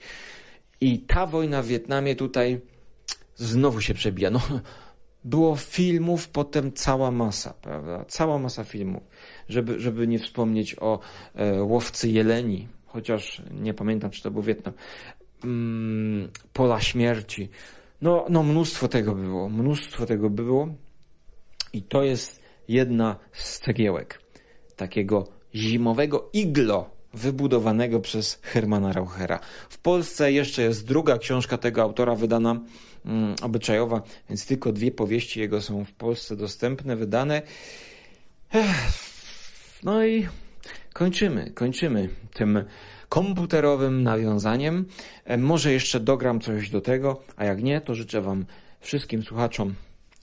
I 0.81 0.99
ta 0.99 1.27
wojna 1.27 1.63
w 1.63 1.67
Wietnamie 1.67 2.17
tutaj 2.17 2.61
znowu 3.35 3.81
się 3.81 3.95
przebija. 3.95 4.31
No, 4.31 4.41
było 5.25 5.57
filmów, 5.57 6.29
potem 6.29 6.73
cała 6.73 7.11
masa, 7.11 7.55
prawda? 7.63 8.05
Cała 8.09 8.39
masa 8.39 8.65
filmów. 8.65 9.03
Żeby, 9.49 9.81
żeby 9.81 10.07
nie 10.07 10.19
wspomnieć 10.19 10.77
o 10.81 11.01
e, 11.35 11.63
łowcy 11.63 12.09
jeleni, 12.09 12.69
chociaż 12.87 13.43
nie 13.51 13.75
pamiętam, 13.75 14.11
czy 14.11 14.23
to 14.23 14.31
był 14.31 14.43
Wietnam. 14.43 14.75
Mm, 15.45 16.31
Pola 16.53 16.81
śmierci. 16.81 17.49
No, 18.03 18.27
no, 18.29 18.43
mnóstwo 18.43 18.89
tego 18.89 19.15
było. 19.15 19.49
Mnóstwo 19.49 20.07
tego 20.07 20.31
było. 20.31 20.69
I 21.73 21.83
to 21.83 22.03
jest 22.03 22.43
jedna 22.69 23.17
z 23.33 23.59
cegiełek 23.59 24.24
takiego 24.77 25.29
zimowego 25.55 26.31
iglo 26.33 26.91
wybudowanego 27.15 28.01
przez 28.01 28.39
Hermana 28.43 28.93
Rauchera. 28.93 29.41
W 29.69 29.79
Polsce 29.79 30.33
jeszcze 30.33 30.63
jest 30.63 30.87
druga 30.87 31.19
książka 31.19 31.59
tego 31.59 31.83
autora 31.83 32.15
wydana 32.15 32.61
mm, 33.05 33.35
obyczajowa, 33.43 34.03
więc 34.29 34.47
tylko 34.47 34.73
dwie 34.73 34.91
powieści 34.91 35.41
jego 35.41 35.61
są 35.61 35.85
w 35.85 35.93
Polsce 35.93 36.37
dostępne, 36.37 36.97
wydane. 36.97 37.43
No 39.83 40.07
i 40.07 40.29
kończymy, 40.93 41.51
kończymy 41.51 42.09
tym 42.33 42.65
komputerowym 43.09 44.03
nawiązaniem. 44.03 44.85
E, 45.25 45.39
może 45.39 45.73
jeszcze 45.73 46.01
dogram 46.01 46.41
coś 46.41 46.71
do 46.71 46.81
tego, 46.81 47.23
a 47.37 47.45
jak 47.45 47.63
nie, 47.63 47.81
to 47.81 47.95
życzę 47.95 48.21
Wam 48.21 48.45
wszystkim 48.81 49.23
słuchaczom 49.23 49.75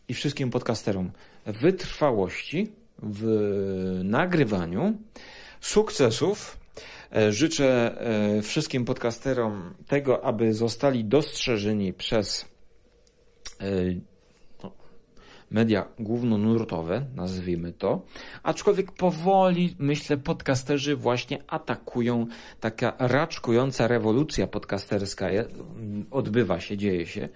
i 0.07 0.13
wszystkim 0.13 0.49
podcasterom 0.49 1.11
wytrwałości 1.45 2.71
w 3.01 4.01
nagrywaniu, 4.03 4.97
sukcesów. 5.61 6.57
E, 7.15 7.31
życzę 7.31 7.97
e, 8.37 8.41
wszystkim 8.41 8.85
podcasterom 8.85 9.73
tego, 9.87 10.25
aby 10.25 10.53
zostali 10.53 11.05
dostrzeżeni 11.05 11.93
przez 11.93 12.45
media 15.51 15.85
głównonurtowe, 15.99 17.05
nazwijmy 17.15 17.73
to, 17.73 18.01
aczkolwiek 18.43 18.91
powoli, 18.91 19.75
myślę, 19.79 20.17
podcasterzy 20.17 20.95
właśnie 20.95 21.43
atakują, 21.47 22.25
taka 22.59 22.93
raczkująca 22.99 23.87
rewolucja 23.87 24.47
podcasterska 24.47 25.27
odbywa 26.11 26.59
się, 26.59 26.77
dzieje 26.77 27.05
się. 27.05 27.29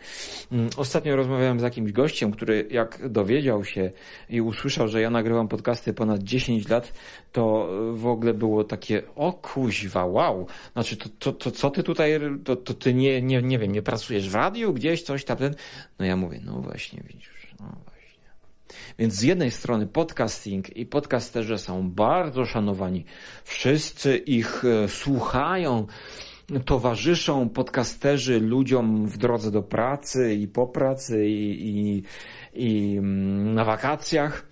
Mm, 0.51 0.69
ostatnio 0.77 1.15
rozmawiałem 1.15 1.59
z 1.59 1.63
jakimś 1.63 1.91
gościem, 1.91 2.31
który 2.31 2.67
jak 2.71 3.09
dowiedział 3.09 3.65
się 3.65 3.91
i 4.29 4.41
usłyszał, 4.41 4.87
że 4.87 5.01
ja 5.01 5.09
nagrywam 5.09 5.47
podcasty 5.47 5.93
ponad 5.93 6.23
10 6.23 6.69
lat, 6.69 6.93
to 7.31 7.69
w 7.93 8.07
ogóle 8.07 8.33
było 8.33 8.63
takie, 8.63 9.03
o 9.15 9.33
kuźwa, 9.33 10.05
wow, 10.05 10.47
znaczy 10.73 10.97
to, 10.97 11.09
to, 11.19 11.31
to 11.31 11.51
co 11.51 11.69
ty 11.69 11.83
tutaj, 11.83 12.19
to, 12.43 12.55
to 12.55 12.73
ty 12.73 12.93
nie, 12.93 13.21
nie, 13.21 13.41
nie 13.41 13.59
wiem, 13.59 13.71
nie 13.71 13.81
pracujesz 13.81 14.29
w 14.29 14.35
radiu 14.35 14.73
gdzieś, 14.73 15.03
coś 15.03 15.25
tam, 15.25 15.37
ten, 15.37 15.55
no 15.99 16.05
ja 16.05 16.15
mówię, 16.15 16.41
no 16.45 16.61
właśnie, 16.61 17.03
widzisz, 17.07 17.53
no 17.59 17.65
właśnie. 17.65 17.94
Więc 18.99 19.13
z 19.13 19.21
jednej 19.21 19.51
strony 19.51 19.87
podcasting 19.87 20.77
i 20.77 20.85
podcasterzy 20.85 21.57
są 21.57 21.89
bardzo 21.89 22.45
szanowani. 22.45 23.05
Wszyscy 23.43 24.17
ich 24.17 24.63
e, 24.65 24.87
słuchają, 24.87 25.87
towarzyszą 26.65 27.49
podcasterzy 27.49 28.39
ludziom 28.39 29.07
w 29.07 29.17
drodze 29.17 29.51
do 29.51 29.63
pracy 29.63 30.33
i 30.33 30.47
po 30.47 30.67
pracy 30.67 31.27
i, 31.27 31.67
i, 31.67 32.03
i 32.53 32.97
mm, 32.97 33.53
na 33.53 33.65
wakacjach. 33.65 34.45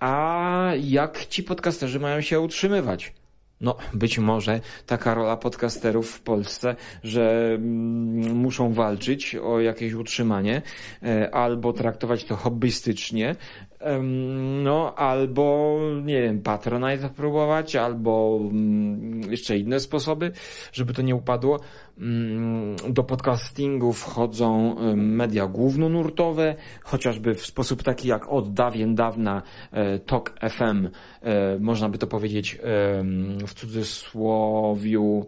A 0.00 0.72
jak 0.80 1.26
ci 1.26 1.42
podcasterzy 1.42 2.00
mają 2.00 2.20
się 2.20 2.40
utrzymywać? 2.40 3.19
No, 3.60 3.76
być 3.94 4.18
może 4.18 4.60
taka 4.86 5.14
rola 5.14 5.36
podcasterów 5.36 6.10
w 6.10 6.20
Polsce, 6.20 6.76
że 7.04 7.52
mm, 7.54 8.36
muszą 8.36 8.72
walczyć 8.72 9.34
o 9.34 9.60
jakieś 9.60 9.92
utrzymanie, 9.92 10.62
e, 11.02 11.34
albo 11.34 11.72
traktować 11.72 12.24
to 12.24 12.36
hobbystycznie, 12.36 13.36
no, 14.62 14.94
albo, 14.94 15.78
nie 16.04 16.22
wiem, 16.22 16.42
Patronite 16.42 17.08
próbować, 17.08 17.76
albo 17.76 18.38
mm, 18.42 19.20
jeszcze 19.30 19.58
inne 19.58 19.80
sposoby, 19.80 20.32
żeby 20.72 20.94
to 20.94 21.02
nie 21.02 21.14
upadło. 21.14 21.60
Mm, 21.98 22.76
do 22.88 23.02
podcastingu 23.02 23.92
wchodzą 23.92 24.76
media 24.96 25.46
głównonurtowe, 25.46 26.54
chociażby 26.82 27.34
w 27.34 27.46
sposób 27.46 27.82
taki 27.82 28.08
jak 28.08 28.28
od 28.28 28.52
dawien 28.52 28.94
dawna 28.94 29.42
e, 29.72 29.98
Talk 29.98 30.34
FM, 30.50 30.88
e, 31.22 31.58
można 31.58 31.88
by 31.88 31.98
to 31.98 32.06
powiedzieć 32.06 32.58
w 33.46 33.54
cudzysłowiu, 33.54 35.26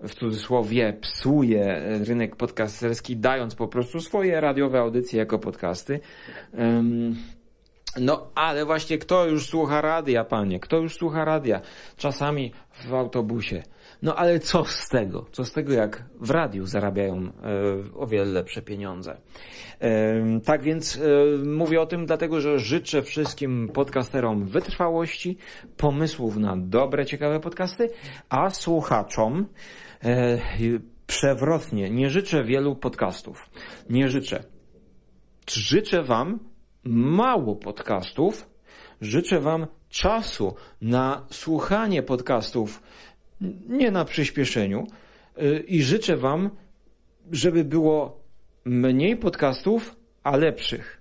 w 0.00 0.14
cudzysłowie 0.14 0.92
psuje 1.00 1.82
rynek 2.04 2.36
podcasterski, 2.36 3.16
dając 3.16 3.54
po 3.54 3.68
prostu 3.68 4.00
swoje 4.00 4.40
radiowe 4.40 4.80
audycje 4.80 5.18
jako 5.18 5.38
podcasty. 5.38 6.00
No, 7.96 8.30
ale 8.34 8.64
właśnie 8.64 8.98
kto 8.98 9.26
już 9.26 9.46
słucha 9.46 9.80
radia, 9.80 10.24
panie? 10.24 10.60
Kto 10.60 10.76
już 10.76 10.94
słucha 10.94 11.24
radia? 11.24 11.60
Czasami 11.96 12.52
w 12.72 12.94
autobusie. 12.94 13.62
No 14.02 14.16
ale 14.16 14.38
co 14.38 14.64
z 14.64 14.88
tego? 14.88 15.26
Co 15.32 15.44
z 15.44 15.52
tego, 15.52 15.72
jak 15.72 16.04
w 16.20 16.30
radiu 16.30 16.66
zarabiają 16.66 17.16
e, 17.16 17.30
o 17.94 18.06
wiele 18.06 18.24
lepsze 18.24 18.62
pieniądze? 18.62 19.16
E, 19.80 20.40
tak 20.44 20.62
więc 20.62 20.96
e, 20.96 21.00
mówię 21.44 21.80
o 21.80 21.86
tym 21.86 22.06
dlatego, 22.06 22.40
że 22.40 22.58
życzę 22.58 23.02
wszystkim 23.02 23.68
podcasterom 23.68 24.46
wytrwałości, 24.46 25.36
pomysłów 25.76 26.36
na 26.36 26.56
dobre, 26.56 27.06
ciekawe 27.06 27.40
podcasty, 27.40 27.90
a 28.28 28.50
słuchaczom 28.50 29.46
e, 30.04 30.38
przewrotnie 31.06 31.90
nie 31.90 32.10
życzę 32.10 32.44
wielu 32.44 32.76
podcastów. 32.76 33.50
Nie 33.90 34.08
życzę. 34.08 34.44
Życzę 35.48 36.02
Wam 36.02 36.49
mało 36.84 37.56
podcastów. 37.56 38.46
Życzę 39.00 39.40
Wam 39.40 39.66
czasu 39.88 40.54
na 40.80 41.26
słuchanie 41.30 42.02
podcastów, 42.02 42.82
nie 43.68 43.90
na 43.90 44.04
przyspieszeniu. 44.04 44.86
Y, 45.42 45.64
I 45.68 45.82
życzę 45.82 46.16
Wam, 46.16 46.50
żeby 47.32 47.64
było 47.64 48.20
mniej 48.64 49.16
podcastów, 49.16 49.96
a 50.22 50.36
lepszych. 50.36 50.99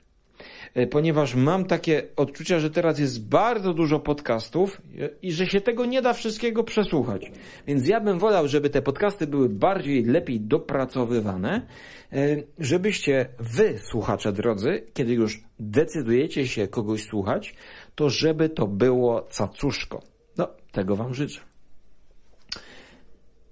E, 0.74 0.88
ponieważ 0.88 1.36
mam 1.36 1.66
takie 1.66 2.04
odczucia, 2.16 2.60
że 2.60 2.70
teraz 2.70 3.00
jest 3.00 3.28
bardzo 3.28 3.74
dużo 3.74 4.00
podcastów 4.00 4.82
i 5.22 5.32
że 5.32 5.48
się 5.48 5.62
tego 5.62 5.86
nie 5.86 6.02
da 6.02 6.14
wszystkiego 6.14 6.64
przesłuchać. 6.64 7.32
Więc 7.68 7.88
ja 7.88 8.02
bym 8.02 8.20
wolał, 8.20 8.48
żeby 8.48 8.70
te 8.70 8.82
podcasty 8.82 9.28
były 9.28 9.50
bardziej, 9.50 10.04
lepiej 10.04 10.42
dopracowywane, 10.42 11.68
e, 12.14 12.18
żebyście 12.60 13.30
wy, 13.40 13.80
słuchacze 13.92 14.32
drodzy, 14.32 14.84
kiedy 14.94 15.14
już 15.14 15.44
decydujecie 15.60 16.48
się 16.48 16.68
kogoś 16.68 17.04
słuchać, 17.04 17.56
to 17.96 18.10
żeby 18.10 18.50
to 18.50 18.68
było 18.68 19.22
cacuszko. 19.22 20.02
No, 20.38 20.48
tego 20.72 20.96
wam 20.96 21.14
życzę. 21.14 21.49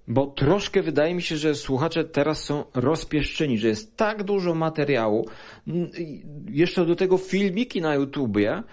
Bo 0.07 0.27
troszkę 0.27 0.81
wydaje 0.81 1.15
mi 1.15 1.21
się, 1.21 1.37
że 1.37 1.55
słuchacze 1.55 2.03
teraz 2.03 2.43
są 2.43 2.63
rozpieszczeni, 2.73 3.57
że 3.57 3.67
jest 3.67 3.97
tak 3.97 4.23
dużo 4.23 4.55
materiału, 4.55 5.27
jeszcze 6.49 6.85
do 6.85 6.95
tego 6.95 7.17
filmiki 7.17 7.81
na 7.81 7.95
YouTubie, 7.95 8.63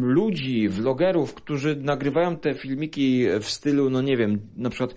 ludzi, 0.00 0.68
vlogerów, 0.68 1.34
którzy 1.34 1.76
nagrywają 1.76 2.36
te 2.36 2.54
filmiki 2.54 3.26
w 3.40 3.44
stylu, 3.44 3.90
no 3.90 4.02
nie 4.02 4.16
wiem, 4.16 4.40
na 4.56 4.70
przykład 4.70 4.94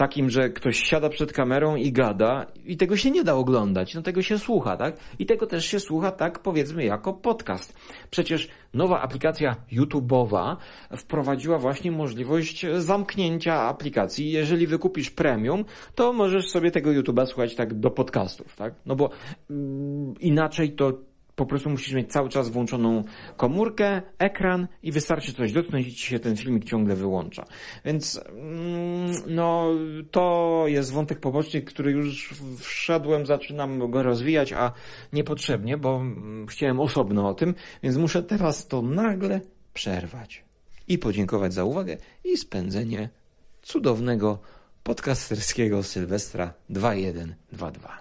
takim, 0.00 0.30
że 0.30 0.50
ktoś 0.50 0.78
siada 0.78 1.08
przed 1.08 1.32
kamerą 1.32 1.76
i 1.76 1.92
gada 1.92 2.46
i 2.66 2.76
tego 2.76 2.96
się 2.96 3.10
nie 3.10 3.24
da 3.24 3.34
oglądać, 3.34 3.94
no 3.94 4.02
tego 4.02 4.22
się 4.22 4.38
słucha, 4.38 4.76
tak? 4.76 4.96
I 5.18 5.26
tego 5.26 5.46
też 5.46 5.66
się 5.66 5.80
słucha, 5.80 6.10
tak 6.10 6.38
powiedzmy, 6.38 6.84
jako 6.84 7.12
podcast. 7.12 7.74
Przecież 8.10 8.48
nowa 8.74 9.00
aplikacja 9.00 9.56
YouTube'owa 9.72 10.56
wprowadziła 10.96 11.58
właśnie 11.58 11.92
możliwość 11.92 12.66
zamknięcia 12.78 13.54
aplikacji. 13.54 14.30
Jeżeli 14.30 14.66
wykupisz 14.66 15.10
premium, 15.10 15.64
to 15.94 16.12
możesz 16.12 16.50
sobie 16.50 16.70
tego 16.70 16.90
YouTube'a 16.90 17.26
słuchać 17.26 17.54
tak 17.54 17.74
do 17.74 17.90
podcastów, 17.90 18.56
tak? 18.56 18.74
No 18.86 18.96
bo 18.96 19.10
mm, 19.50 20.14
inaczej 20.20 20.72
to 20.72 21.09
po 21.40 21.46
prostu 21.46 21.70
musisz 21.70 21.92
mieć 21.92 22.12
cały 22.12 22.28
czas 22.28 22.48
włączoną 22.48 23.04
komórkę, 23.36 24.02
ekran 24.18 24.68
i 24.82 24.92
wystarczy 24.92 25.32
coś 25.32 25.52
dotknąć 25.52 25.86
i 25.86 25.94
ci 25.94 26.06
się 26.06 26.18
ten 26.18 26.36
filmik 26.36 26.64
ciągle 26.64 26.96
wyłącza. 26.96 27.44
Więc 27.84 28.20
mm, 28.28 29.12
no 29.26 29.68
to 30.10 30.64
jest 30.66 30.92
wątek 30.92 31.20
poboczny, 31.20 31.62
który 31.62 31.92
już 31.92 32.34
wszedłem, 32.58 33.26
zaczynam 33.26 33.90
go 33.90 34.02
rozwijać, 34.02 34.52
a 34.52 34.72
niepotrzebnie, 35.12 35.76
bo 35.76 35.96
mm, 35.96 36.46
chciałem 36.46 36.80
osobno 36.80 37.28
o 37.28 37.34
tym, 37.34 37.54
więc 37.82 37.96
muszę 37.96 38.22
teraz 38.22 38.68
to 38.68 38.82
nagle 38.82 39.40
przerwać 39.74 40.44
i 40.88 40.98
podziękować 40.98 41.54
za 41.54 41.64
uwagę 41.64 41.96
i 42.24 42.36
spędzenie 42.36 43.08
cudownego 43.62 44.38
podcasterskiego 44.82 45.82
Sylwestra 45.82 46.54
2122. 46.70 47.99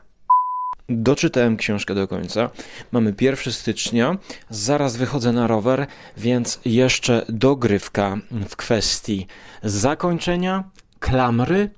Doczytałem 0.90 1.58
książkę 1.58 1.96
do 1.96 2.08
końca. 2.08 2.50
Mamy 2.92 3.14
1 3.22 3.54
stycznia, 3.54 4.18
zaraz 4.50 4.98
wychodzę 4.98 5.32
na 5.32 5.48
rower, 5.48 5.88
więc 6.18 6.60
jeszcze 6.66 7.26
dogrywka 7.30 8.18
w 8.50 8.56
kwestii 8.56 9.28
zakończenia, 9.64 10.64
klamry 11.00 11.70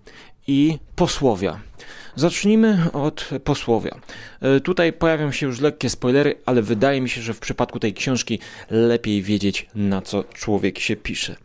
i 0.47 0.80
posłowia. 0.95 1.59
Zacznijmy 2.16 2.91
od 2.93 3.30
posłowia. 3.43 3.99
E, 4.41 4.59
tutaj 4.59 4.93
pojawią 4.93 5.32
się 5.32 5.45
już 5.45 5.59
lekkie 5.59 5.89
spoilery, 5.89 6.36
ale 6.45 6.62
wydaje 6.62 7.01
mi 7.01 7.09
się, 7.09 7.22
że 7.22 7.34
w 7.34 7.39
przypadku 7.39 7.80
tej 7.80 7.93
książki 7.93 8.39
lepiej 8.70 9.22
wiedzieć, 9.22 9.68
na 9.76 10.01
co 10.01 10.24
człowiek 10.24 10.80
się 10.80 10.95
pisze. 10.95 11.36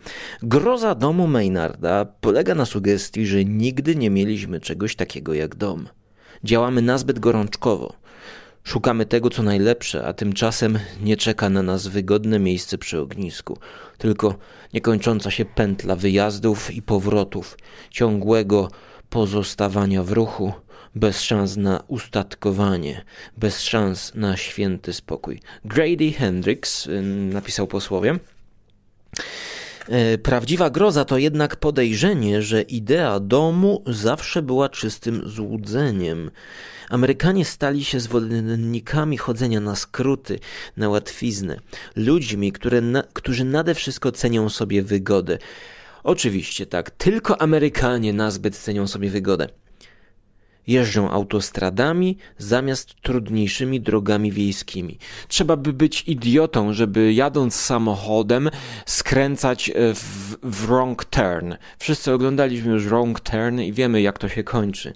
Groza 0.42 0.94
domu 0.94 1.26
Maynarda 1.26 2.04
polega 2.20 2.54
na 2.54 2.66
sugestii, 2.66 3.26
że 3.26 3.44
nigdy 3.44 3.96
nie 3.96 4.10
mieliśmy 4.10 4.60
czegoś 4.60 4.96
takiego 4.96 5.34
jak 5.34 5.54
dom. 5.54 5.88
Działamy 6.46 6.82
nazbyt 6.82 7.18
gorączkowo. 7.18 7.92
Szukamy 8.64 9.06
tego, 9.06 9.30
co 9.30 9.42
najlepsze, 9.42 10.06
a 10.06 10.12
tymczasem 10.12 10.78
nie 11.00 11.16
czeka 11.16 11.48
na 11.48 11.62
nas 11.62 11.86
wygodne 11.86 12.38
miejsce 12.38 12.78
przy 12.78 13.00
ognisku, 13.00 13.58
tylko 13.98 14.34
niekończąca 14.74 15.30
się 15.30 15.44
pętla 15.44 15.96
wyjazdów 15.96 16.70
i 16.70 16.82
powrotów, 16.82 17.58
ciągłego 17.90 18.70
pozostawania 19.10 20.02
w 20.02 20.12
ruchu, 20.12 20.52
bez 20.94 21.20
szans 21.22 21.56
na 21.56 21.82
ustatkowanie, 21.88 23.04
bez 23.36 23.62
szans 23.62 24.14
na 24.14 24.36
święty 24.36 24.92
spokój. 24.92 25.40
Grady 25.64 26.12
Hendrix 26.12 26.86
y, 26.86 27.02
napisał 27.32 27.66
posłowie. 27.66 28.10
E, 28.10 29.55
prawdziwa 30.22 30.70
groza 30.70 31.04
to 31.04 31.18
jednak 31.18 31.56
podejrzenie, 31.56 32.42
że 32.42 32.62
idea 32.62 33.20
domu 33.20 33.82
zawsze 33.86 34.42
była 34.42 34.68
czystym 34.68 35.22
złudzeniem. 35.28 36.30
Amerykanie 36.90 37.44
stali 37.44 37.84
się 37.84 38.00
zwolennikami 38.00 39.16
chodzenia 39.16 39.60
na 39.60 39.76
skróty, 39.76 40.38
na 40.76 40.88
łatwiznę, 40.88 41.60
ludźmi, 41.96 42.52
które 42.52 42.80
na, 42.80 43.02
którzy 43.02 43.44
nade 43.44 43.74
wszystko 43.74 44.12
cenią 44.12 44.48
sobie 44.48 44.82
wygodę. 44.82 45.38
Oczywiście 46.04 46.66
tak, 46.66 46.90
tylko 46.90 47.40
Amerykanie 47.40 48.12
nazbyt 48.12 48.56
cenią 48.56 48.86
sobie 48.86 49.10
wygodę 49.10 49.48
jeżdżą 50.66 51.10
autostradami 51.10 52.18
zamiast 52.38 52.94
trudniejszymi 53.02 53.80
drogami 53.80 54.32
wiejskimi. 54.32 54.98
Trzeba 55.28 55.56
by 55.56 55.72
być 55.72 56.02
idiotą, 56.06 56.72
żeby 56.72 57.12
jadąc 57.12 57.54
samochodem 57.54 58.50
skręcać 58.86 59.70
e, 59.70 59.94
w, 59.94 60.36
w 60.42 60.66
wrong 60.66 61.04
turn. 61.04 61.54
Wszyscy 61.78 62.12
oglądaliśmy 62.12 62.72
już 62.72 62.84
wrong 62.84 63.20
turn 63.20 63.60
i 63.60 63.72
wiemy 63.72 64.02
jak 64.02 64.18
to 64.18 64.28
się 64.28 64.44
kończy. 64.44 64.94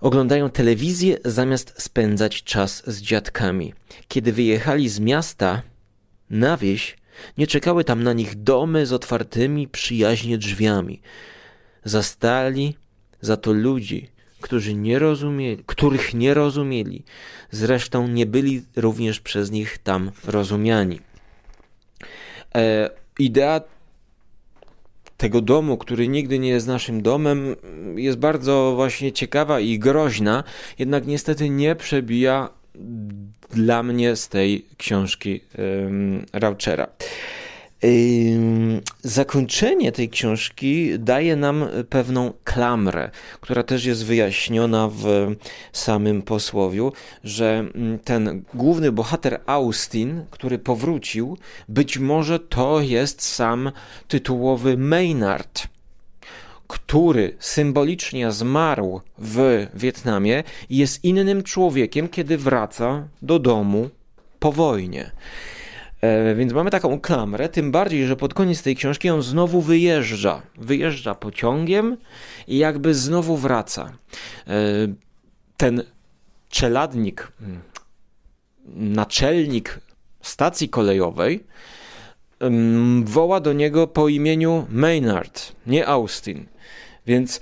Oglądają 0.00 0.50
telewizję 0.50 1.18
zamiast 1.24 1.82
spędzać 1.82 2.42
czas 2.42 2.82
z 2.86 3.00
dziadkami. 3.02 3.74
Kiedy 4.08 4.32
wyjechali 4.32 4.88
z 4.88 5.00
miasta 5.00 5.62
na 6.30 6.56
wieś, 6.56 6.96
nie 7.38 7.46
czekały 7.46 7.84
tam 7.84 8.02
na 8.02 8.12
nich 8.12 8.42
domy 8.42 8.86
z 8.86 8.92
otwartymi 8.92 9.68
przyjaźnie 9.68 10.38
drzwiami. 10.38 11.00
Zastali 11.84 12.76
za 13.20 13.36
to 13.36 13.52
ludzi, 13.52 14.08
którzy 14.40 14.74
nie 14.74 14.98
rozumieli, 14.98 15.62
których 15.66 16.14
nie 16.14 16.34
rozumieli, 16.34 17.02
zresztą 17.50 18.08
nie 18.08 18.26
byli 18.26 18.62
również 18.76 19.20
przez 19.20 19.50
nich 19.50 19.78
tam 19.78 20.10
rozumiani. 20.24 21.00
E, 22.54 22.90
idea 23.18 23.60
tego 25.16 25.40
domu, 25.40 25.76
który 25.76 26.08
nigdy 26.08 26.38
nie 26.38 26.48
jest 26.48 26.66
naszym 26.66 27.02
domem, 27.02 27.56
jest 27.96 28.18
bardzo 28.18 28.72
właśnie 28.76 29.12
ciekawa 29.12 29.60
i 29.60 29.78
groźna, 29.78 30.44
jednak 30.78 31.06
niestety 31.06 31.48
nie 31.48 31.76
przebija 31.76 32.48
dla 33.50 33.82
mnie 33.82 34.16
z 34.16 34.28
tej 34.28 34.66
książki 34.78 35.40
um, 35.58 36.26
Rauchera. 36.32 36.86
Zakończenie 39.02 39.92
tej 39.92 40.08
książki 40.08 40.98
daje 40.98 41.36
nam 41.36 41.66
pewną 41.88 42.32
klamrę, 42.44 43.10
która 43.40 43.62
też 43.62 43.84
jest 43.84 44.04
wyjaśniona 44.04 44.88
w 44.88 45.34
samym 45.72 46.22
posłowiu, 46.22 46.92
że 47.24 47.64
ten 48.04 48.44
główny 48.54 48.92
bohater 48.92 49.40
Austin, 49.46 50.24
który 50.30 50.58
powrócił, 50.58 51.38
być 51.68 51.98
może 51.98 52.38
to 52.38 52.80
jest 52.80 53.22
sam 53.22 53.72
tytułowy 54.08 54.76
Maynard 54.76 55.68
który 56.70 57.36
symbolicznie 57.38 58.32
zmarł 58.32 59.00
w 59.18 59.66
Wietnamie 59.74 60.44
i 60.68 60.76
jest 60.76 61.04
innym 61.04 61.42
człowiekiem, 61.42 62.08
kiedy 62.08 62.38
wraca 62.38 63.08
do 63.22 63.38
domu 63.38 63.90
po 64.38 64.52
wojnie. 64.52 65.10
E, 66.00 66.34
więc 66.34 66.52
mamy 66.52 66.70
taką 66.70 67.00
klamrę, 67.00 67.48
tym 67.48 67.72
bardziej, 67.72 68.06
że 68.06 68.16
pod 68.16 68.34
koniec 68.34 68.62
tej 68.62 68.76
książki 68.76 69.10
on 69.10 69.22
znowu 69.22 69.60
wyjeżdża. 69.60 70.42
Wyjeżdża 70.56 71.14
pociągiem 71.14 71.96
i 72.48 72.58
jakby 72.58 72.94
znowu 72.94 73.36
wraca. 73.36 73.92
E, 74.46 74.52
ten 75.56 75.82
czeladnik, 76.48 77.32
mm, 77.40 77.60
naczelnik 78.74 79.80
stacji 80.20 80.68
kolejowej 80.68 81.44
mm, 82.40 83.04
woła 83.04 83.40
do 83.40 83.52
niego 83.52 83.86
po 83.86 84.08
imieniu 84.08 84.66
Maynard, 84.70 85.52
nie 85.66 85.86
Austin. 85.86 86.46
Więc 87.06 87.40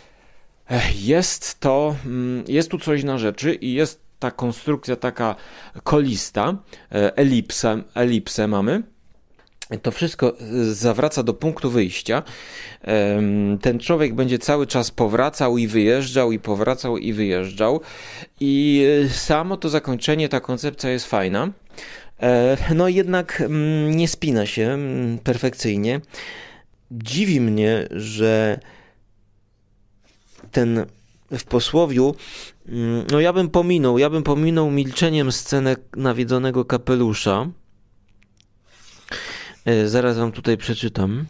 jest 0.94 1.60
to, 1.60 1.96
mm, 2.06 2.44
jest 2.48 2.70
tu 2.70 2.78
coś 2.78 3.04
na 3.04 3.18
rzeczy 3.18 3.54
i 3.54 3.72
jest 3.72 4.07
ta 4.18 4.30
konstrukcja 4.30 4.96
taka 4.96 5.34
kolista, 5.82 6.56
e, 6.92 7.16
elipsę, 7.16 7.82
elipsę 7.94 8.48
mamy. 8.48 8.82
To 9.82 9.90
wszystko 9.90 10.32
zawraca 10.72 11.22
do 11.22 11.34
punktu 11.34 11.70
wyjścia. 11.70 12.22
Ten 13.60 13.78
człowiek 13.78 14.14
będzie 14.14 14.38
cały 14.38 14.66
czas 14.66 14.90
powracał 14.90 15.58
i 15.58 15.66
wyjeżdżał, 15.66 16.32
i 16.32 16.38
powracał 16.38 16.98
i 16.98 17.12
wyjeżdżał. 17.12 17.80
I 18.40 18.84
e, 19.04 19.08
samo 19.08 19.56
to 19.56 19.68
zakończenie, 19.68 20.28
ta 20.28 20.40
koncepcja 20.40 20.90
jest 20.90 21.06
fajna. 21.06 21.52
E, 22.20 22.56
no 22.74 22.88
jednak 22.88 23.40
mm, 23.40 23.96
nie 23.96 24.08
spina 24.08 24.46
się 24.46 24.62
mm, 24.62 25.18
perfekcyjnie. 25.18 26.00
Dziwi 26.90 27.40
mnie, 27.40 27.88
że 27.90 28.60
ten 30.52 30.86
w 31.30 31.44
posłowiu, 31.44 32.14
mm, 32.68 33.06
no 33.10 33.20
ja 33.20 33.32
bym 33.32 33.50
pominął, 33.50 33.98
ja 33.98 34.10
bym 34.10 34.22
pominął 34.22 34.70
milczeniem 34.70 35.32
scenę 35.32 35.76
nawiedzonego 35.96 36.64
kapelusza. 36.64 37.46
E, 39.64 39.88
zaraz 39.88 40.18
wam 40.18 40.32
tutaj 40.32 40.56
przeczytam. 40.56 41.26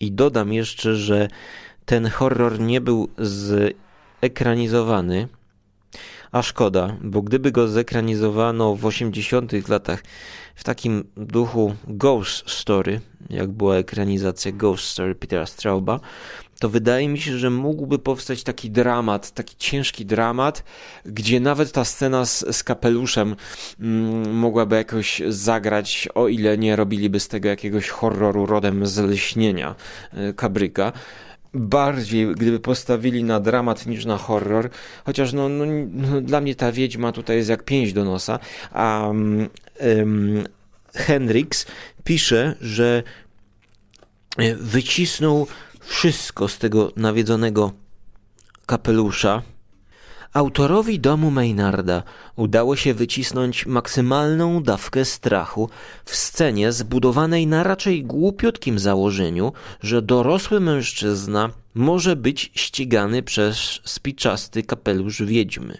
I 0.00 0.12
dodam 0.12 0.52
jeszcze, 0.52 0.96
że 0.96 1.28
ten 1.84 2.06
horror 2.06 2.60
nie 2.60 2.80
był 2.80 3.08
zekranizowany. 4.22 5.28
A 6.32 6.42
szkoda, 6.42 6.96
bo 7.00 7.22
gdyby 7.22 7.52
go 7.52 7.68
zekranizowano 7.68 8.76
w 8.76 8.86
80 8.86 9.68
latach 9.68 10.02
w 10.54 10.64
takim 10.64 11.04
duchu 11.16 11.74
Ghost 11.88 12.50
Story, 12.50 13.00
jak 13.30 13.50
była 13.50 13.76
ekranizacja 13.76 14.52
Ghost 14.52 14.84
Story 14.84 15.14
Petera 15.14 15.46
Strauba, 15.46 16.00
to 16.62 16.68
wydaje 16.68 17.08
mi 17.08 17.20
się, 17.20 17.38
że 17.38 17.50
mógłby 17.50 17.98
powstać 17.98 18.42
taki 18.42 18.70
dramat, 18.70 19.30
taki 19.30 19.56
ciężki 19.56 20.06
dramat, 20.06 20.64
gdzie 21.04 21.40
nawet 21.40 21.72
ta 21.72 21.84
scena 21.84 22.24
z, 22.24 22.56
z 22.56 22.64
kapeluszem 22.64 23.36
mm, 23.80 24.34
mogłaby 24.34 24.76
jakoś 24.76 25.22
zagrać, 25.28 26.08
o 26.14 26.28
ile 26.28 26.58
nie 26.58 26.76
robiliby 26.76 27.20
z 27.20 27.28
tego 27.28 27.48
jakiegoś 27.48 27.88
horroru 27.88 28.46
rodem 28.46 28.86
z 28.86 28.98
lśnienia 28.98 29.74
y, 30.14 30.34
Kabryka 30.34 30.92
bardziej, 31.54 32.34
gdyby 32.34 32.60
postawili 32.60 33.24
na 33.24 33.40
dramat 33.40 33.86
niż 33.86 34.04
na 34.04 34.18
horror, 34.18 34.70
chociaż 35.04 35.32
no, 35.32 35.48
no, 35.48 35.64
no, 35.92 36.20
dla 36.20 36.40
mnie 36.40 36.54
ta 36.54 36.72
wiedźma 36.72 37.12
tutaj 37.12 37.36
jest 37.36 37.48
jak 37.48 37.64
pięść 37.64 37.92
do 37.92 38.04
nosa, 38.04 38.38
a 38.72 39.06
um, 39.06 39.48
pisze, 42.04 42.54
że 42.60 43.02
e, 44.38 44.54
wycisnął 44.54 45.46
wszystko 45.82 46.48
z 46.48 46.58
tego 46.58 46.92
nawiedzonego 46.96 47.72
kapelusza. 48.66 49.42
Autorowi 50.32 51.00
domu 51.00 51.30
Maynarda 51.30 52.02
udało 52.36 52.76
się 52.76 52.94
wycisnąć 52.94 53.66
maksymalną 53.66 54.62
dawkę 54.62 55.04
strachu 55.04 55.70
w 56.04 56.16
scenie 56.16 56.72
zbudowanej 56.72 57.46
na 57.46 57.62
raczej 57.62 58.04
głupiutkim 58.04 58.78
założeniu, 58.78 59.52
że 59.80 60.02
dorosły 60.02 60.60
mężczyzna 60.60 61.50
może 61.74 62.16
być 62.16 62.50
ścigany 62.54 63.22
przez 63.22 63.80
spiczasty 63.84 64.62
kapelusz 64.62 65.22
wiedźmy. 65.22 65.78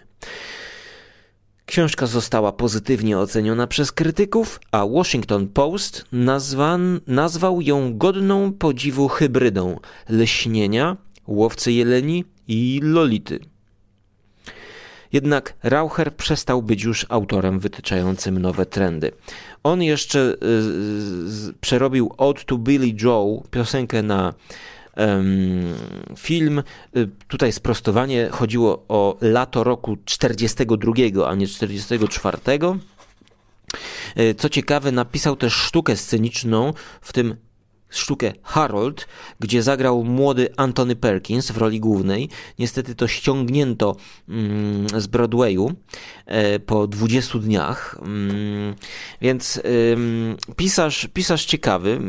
Książka 1.65 2.07
została 2.07 2.51
pozytywnie 2.51 3.19
oceniona 3.19 3.67
przez 3.67 3.91
krytyków, 3.91 4.59
a 4.71 4.87
Washington 4.87 5.47
Post 5.47 6.05
nazwan, 6.11 6.99
nazwał 7.07 7.61
ją 7.61 7.97
godną 7.97 8.53
podziwu 8.53 9.07
hybrydą 9.07 9.79
lśnienia, 10.09 10.97
łowcy 11.27 11.71
jeleni 11.71 12.25
i 12.47 12.79
lolity. 12.83 13.39
Jednak 15.13 15.53
Raucher 15.63 16.15
przestał 16.15 16.61
być 16.61 16.83
już 16.83 17.05
autorem 17.09 17.59
wytyczającym 17.59 18.39
nowe 18.39 18.65
trendy. 18.65 19.11
On 19.63 19.83
jeszcze 19.83 20.19
y, 20.19 20.45
y, 21.49 21.53
przerobił 21.61 22.13
Ode 22.17 22.41
to 22.45 22.57
Billy 22.57 22.93
Joe, 23.03 23.43
piosenkę 23.51 24.03
na 24.03 24.33
film. 26.17 26.63
Y, 26.97 27.09
tutaj 27.27 27.51
sprostowanie 27.51 28.29
chodziło 28.31 28.85
o 28.87 29.17
lato 29.21 29.63
roku 29.63 29.97
42, 30.05 31.27
a 31.27 31.35
nie 31.35 31.47
44. 31.47 32.37
Y, 34.17 34.35
co 34.35 34.49
ciekawe, 34.49 34.91
napisał 34.91 35.35
też 35.35 35.53
sztukę 35.53 35.95
sceniczną, 35.95 36.73
w 37.01 37.13
tym 37.13 37.35
sztukę 37.97 38.33
Harold, 38.43 39.07
gdzie 39.39 39.63
zagrał 39.63 40.03
młody 40.03 40.49
Anthony 40.57 40.95
Perkins 40.95 41.51
w 41.51 41.57
roli 41.57 41.79
głównej. 41.79 42.29
Niestety 42.59 42.95
to 42.95 43.07
ściągnięto 43.07 43.95
mm, 44.29 45.01
z 45.01 45.07
Broadwayu 45.07 45.71
e, 46.25 46.59
po 46.59 46.87
20 46.87 47.39
dniach. 47.39 47.97
Mm, 48.01 48.75
więc 49.21 49.61
pisarz, 50.55 51.07
pisarz 51.13 51.45
ciekawy, 51.45 51.99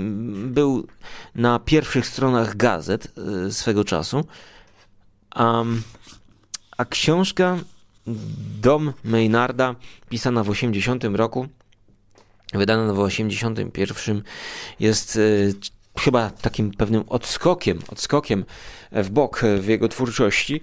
był 0.45 0.87
na 1.35 1.59
pierwszych 1.59 2.07
stronach 2.07 2.57
gazet 2.57 3.13
e, 3.47 3.51
swego 3.53 3.85
czasu. 3.85 4.25
A, 5.31 5.65
a 6.77 6.85
książka 6.85 7.59
Dom 8.61 8.93
Maynarda, 9.05 9.75
pisana 10.09 10.45
w 10.45 10.51
80 10.51 11.05
roku, 11.05 11.49
wydana 12.53 12.93
w 12.93 12.99
81 12.99 14.23
jest 14.81 15.17
e, 15.17 15.21
chyba 15.99 16.31
takim 16.31 16.71
pewnym 16.71 17.05
odskokiem, 17.09 17.79
odskokiem 17.89 18.45
w 18.93 19.11
bok 19.11 19.43
w 19.59 19.67
jego 19.67 19.89
twórczości. 19.89 20.61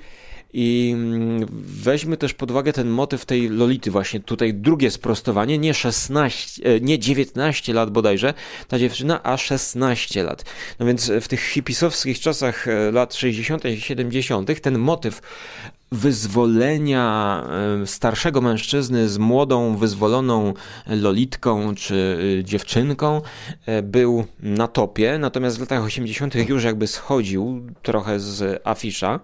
I 0.53 0.91
mm, 0.95 1.45
weźmy 1.63 2.17
też 2.17 2.33
pod 2.33 2.51
uwagę 2.51 2.73
ten 2.73 2.89
motyw 2.89 3.25
tej 3.25 3.49
Lolity, 3.49 3.91
właśnie 3.91 4.19
tutaj 4.19 4.53
drugie 4.53 4.91
sprostowanie, 4.91 5.57
nie 5.57 5.73
16, 5.73 6.63
e, 6.63 6.79
nie 6.79 6.99
19 6.99 7.73
lat 7.73 7.91
bodajże, 7.91 8.33
ta 8.67 8.79
dziewczyna, 8.79 9.23
a 9.23 9.37
16 9.37 10.23
lat. 10.23 10.45
No 10.79 10.85
więc 10.85 11.11
w 11.21 11.27
tych 11.27 11.41
hipisowskich 11.41 12.19
czasach 12.19 12.67
e, 12.67 12.91
lat 12.91 13.15
60. 13.15 13.65
i 13.65 13.81
70. 13.81 14.61
ten 14.61 14.77
motyw 14.77 15.21
wyzwolenia 15.91 17.43
e, 17.81 17.87
starszego 17.87 18.41
mężczyzny 18.41 19.09
z 19.09 19.17
młodą, 19.17 19.75
wyzwoloną 19.75 20.53
lolitką 20.87 21.75
czy 21.75 22.17
dziewczynką 22.43 23.21
był 23.83 24.25
na 24.39 24.67
topie, 24.67 25.17
natomiast 25.17 25.57
w 25.57 25.59
latach 25.59 25.83
80. 25.83 26.49
już 26.49 26.63
jakby 26.63 26.87
schodził 26.87 27.61
trochę 27.81 28.19
z 28.19 28.61
afisza 28.63 29.19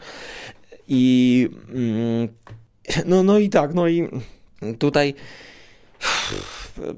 i 0.88 1.50
mm, 1.70 2.28
no, 3.06 3.24
no 3.24 3.40
i 3.40 3.50
tak, 3.50 3.74
no 3.74 3.88
i 3.88 4.10
tutaj 4.80 5.14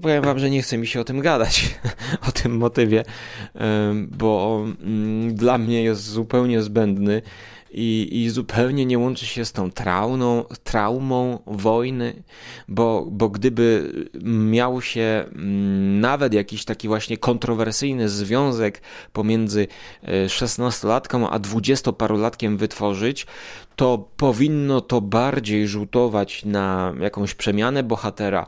powiem 0.02 0.24
wam, 0.24 0.40
że 0.40 0.50
nie 0.50 0.62
chce 0.62 0.78
mi 0.78 0.88
się 0.88 1.00
o 1.00 1.04
tym 1.04 1.20
gadać, 1.20 1.76
o 2.30 2.32
tym 2.32 2.58
motywie, 2.58 3.04
bo 4.12 4.64
mm, 4.82 5.36
dla 5.36 5.58
mnie 5.58 5.84
jest 5.84 6.04
zupełnie 6.04 6.62
zbędny 6.62 7.22
i, 7.72 8.10
i 8.12 8.30
zupełnie 8.30 8.86
nie 8.86 9.00
łączy 9.00 9.26
się 9.26 9.46
z 9.46 9.52
tą 9.52 9.72
trauną, 9.72 10.46
traumą 10.64 11.40
wojny, 11.48 12.24
bo, 12.68 13.08
bo 13.12 13.30
gdyby 13.30 13.94
miał 14.24 14.82
się 14.82 15.26
mm, 15.32 16.00
nawet 16.00 16.34
jakiś 16.34 16.66
taki 16.66 16.88
właśnie 16.88 17.18
kontrowersyjny 17.18 18.10
związek 18.10 18.82
pomiędzy 19.14 19.68
e, 20.04 20.30
szesnastolatką 20.30 21.30
a 21.30 21.40
dwudziestoparolatkiem 21.40 22.58
wytworzyć, 22.58 23.28
to 23.80 24.10
powinno 24.18 24.82
to 24.82 25.02
bardziej 25.02 25.68
rzutować 25.68 26.46
na 26.46 26.94
jakąś 27.00 27.34
przemianę 27.34 27.84
bohatera, 27.84 28.46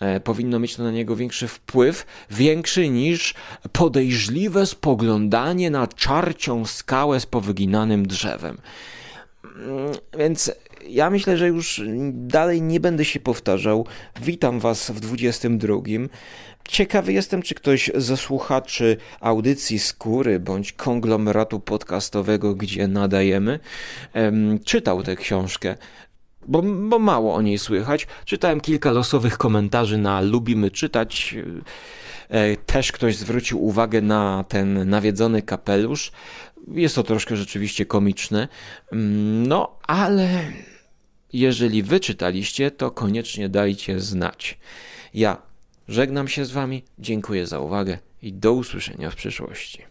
e, 0.00 0.20
powinno 0.20 0.58
mieć 0.58 0.76
to 0.76 0.82
na 0.82 0.90
niego 0.90 1.16
większy 1.16 1.48
wpływ, 1.48 2.06
większy 2.30 2.88
niż 2.88 3.34
podejrzliwe 3.72 4.66
spoglądanie 4.66 5.70
na 5.70 5.86
czarcią 5.86 6.66
skałę 6.66 7.20
z 7.20 7.26
powyginanym 7.26 8.06
drzewem. 8.06 8.58
Mm, 9.44 9.92
więc 10.18 10.52
ja 10.88 11.10
myślę, 11.10 11.36
że 11.36 11.48
już 11.48 11.82
dalej 12.12 12.62
nie 12.62 12.80
będę 12.80 13.04
się 13.04 13.20
powtarzał. 13.20 13.86
Witam 14.22 14.60
Was 14.60 14.90
w 14.90 15.00
22. 15.00 15.74
Ciekawy 16.70 17.12
jestem, 17.12 17.42
czy 17.42 17.54
ktoś 17.54 17.90
ze 17.94 18.16
słuchaczy 18.16 18.96
audycji 19.20 19.78
Skóry 19.78 20.40
bądź 20.40 20.72
konglomeratu 20.72 21.60
podcastowego, 21.60 22.54
gdzie 22.54 22.88
nadajemy, 22.88 23.58
czytał 24.64 25.02
tę 25.02 25.16
książkę. 25.16 25.76
Bo, 26.48 26.62
bo 26.62 26.98
mało 26.98 27.34
o 27.34 27.42
niej 27.42 27.58
słychać. 27.58 28.06
Czytałem 28.24 28.60
kilka 28.60 28.90
losowych 28.90 29.38
komentarzy 29.38 29.98
na 29.98 30.20
Lubimy 30.20 30.70
Czytać. 30.70 31.34
E, 32.28 32.56
też 32.56 32.92
ktoś 32.92 33.16
zwrócił 33.16 33.64
uwagę 33.64 34.00
na 34.00 34.44
ten 34.48 34.88
nawiedzony 34.88 35.42
kapelusz. 35.42 36.12
Jest 36.68 36.94
to 36.94 37.02
troszkę 37.02 37.36
rzeczywiście 37.36 37.86
komiczne. 37.86 38.48
Mm, 38.92 39.46
no, 39.46 39.78
ale 39.86 40.28
jeżeli 41.32 41.82
wyczytaliście, 41.82 42.70
to 42.70 42.90
koniecznie 42.90 43.48
dajcie 43.48 44.00
znać. 44.00 44.58
Ja 45.14 45.49
Żegnam 45.90 46.28
się 46.28 46.44
z 46.44 46.50
Wami, 46.50 46.82
dziękuję 46.98 47.46
za 47.46 47.60
uwagę 47.60 47.98
i 48.22 48.32
do 48.32 48.52
usłyszenia 48.52 49.10
w 49.10 49.16
przyszłości. 49.16 49.89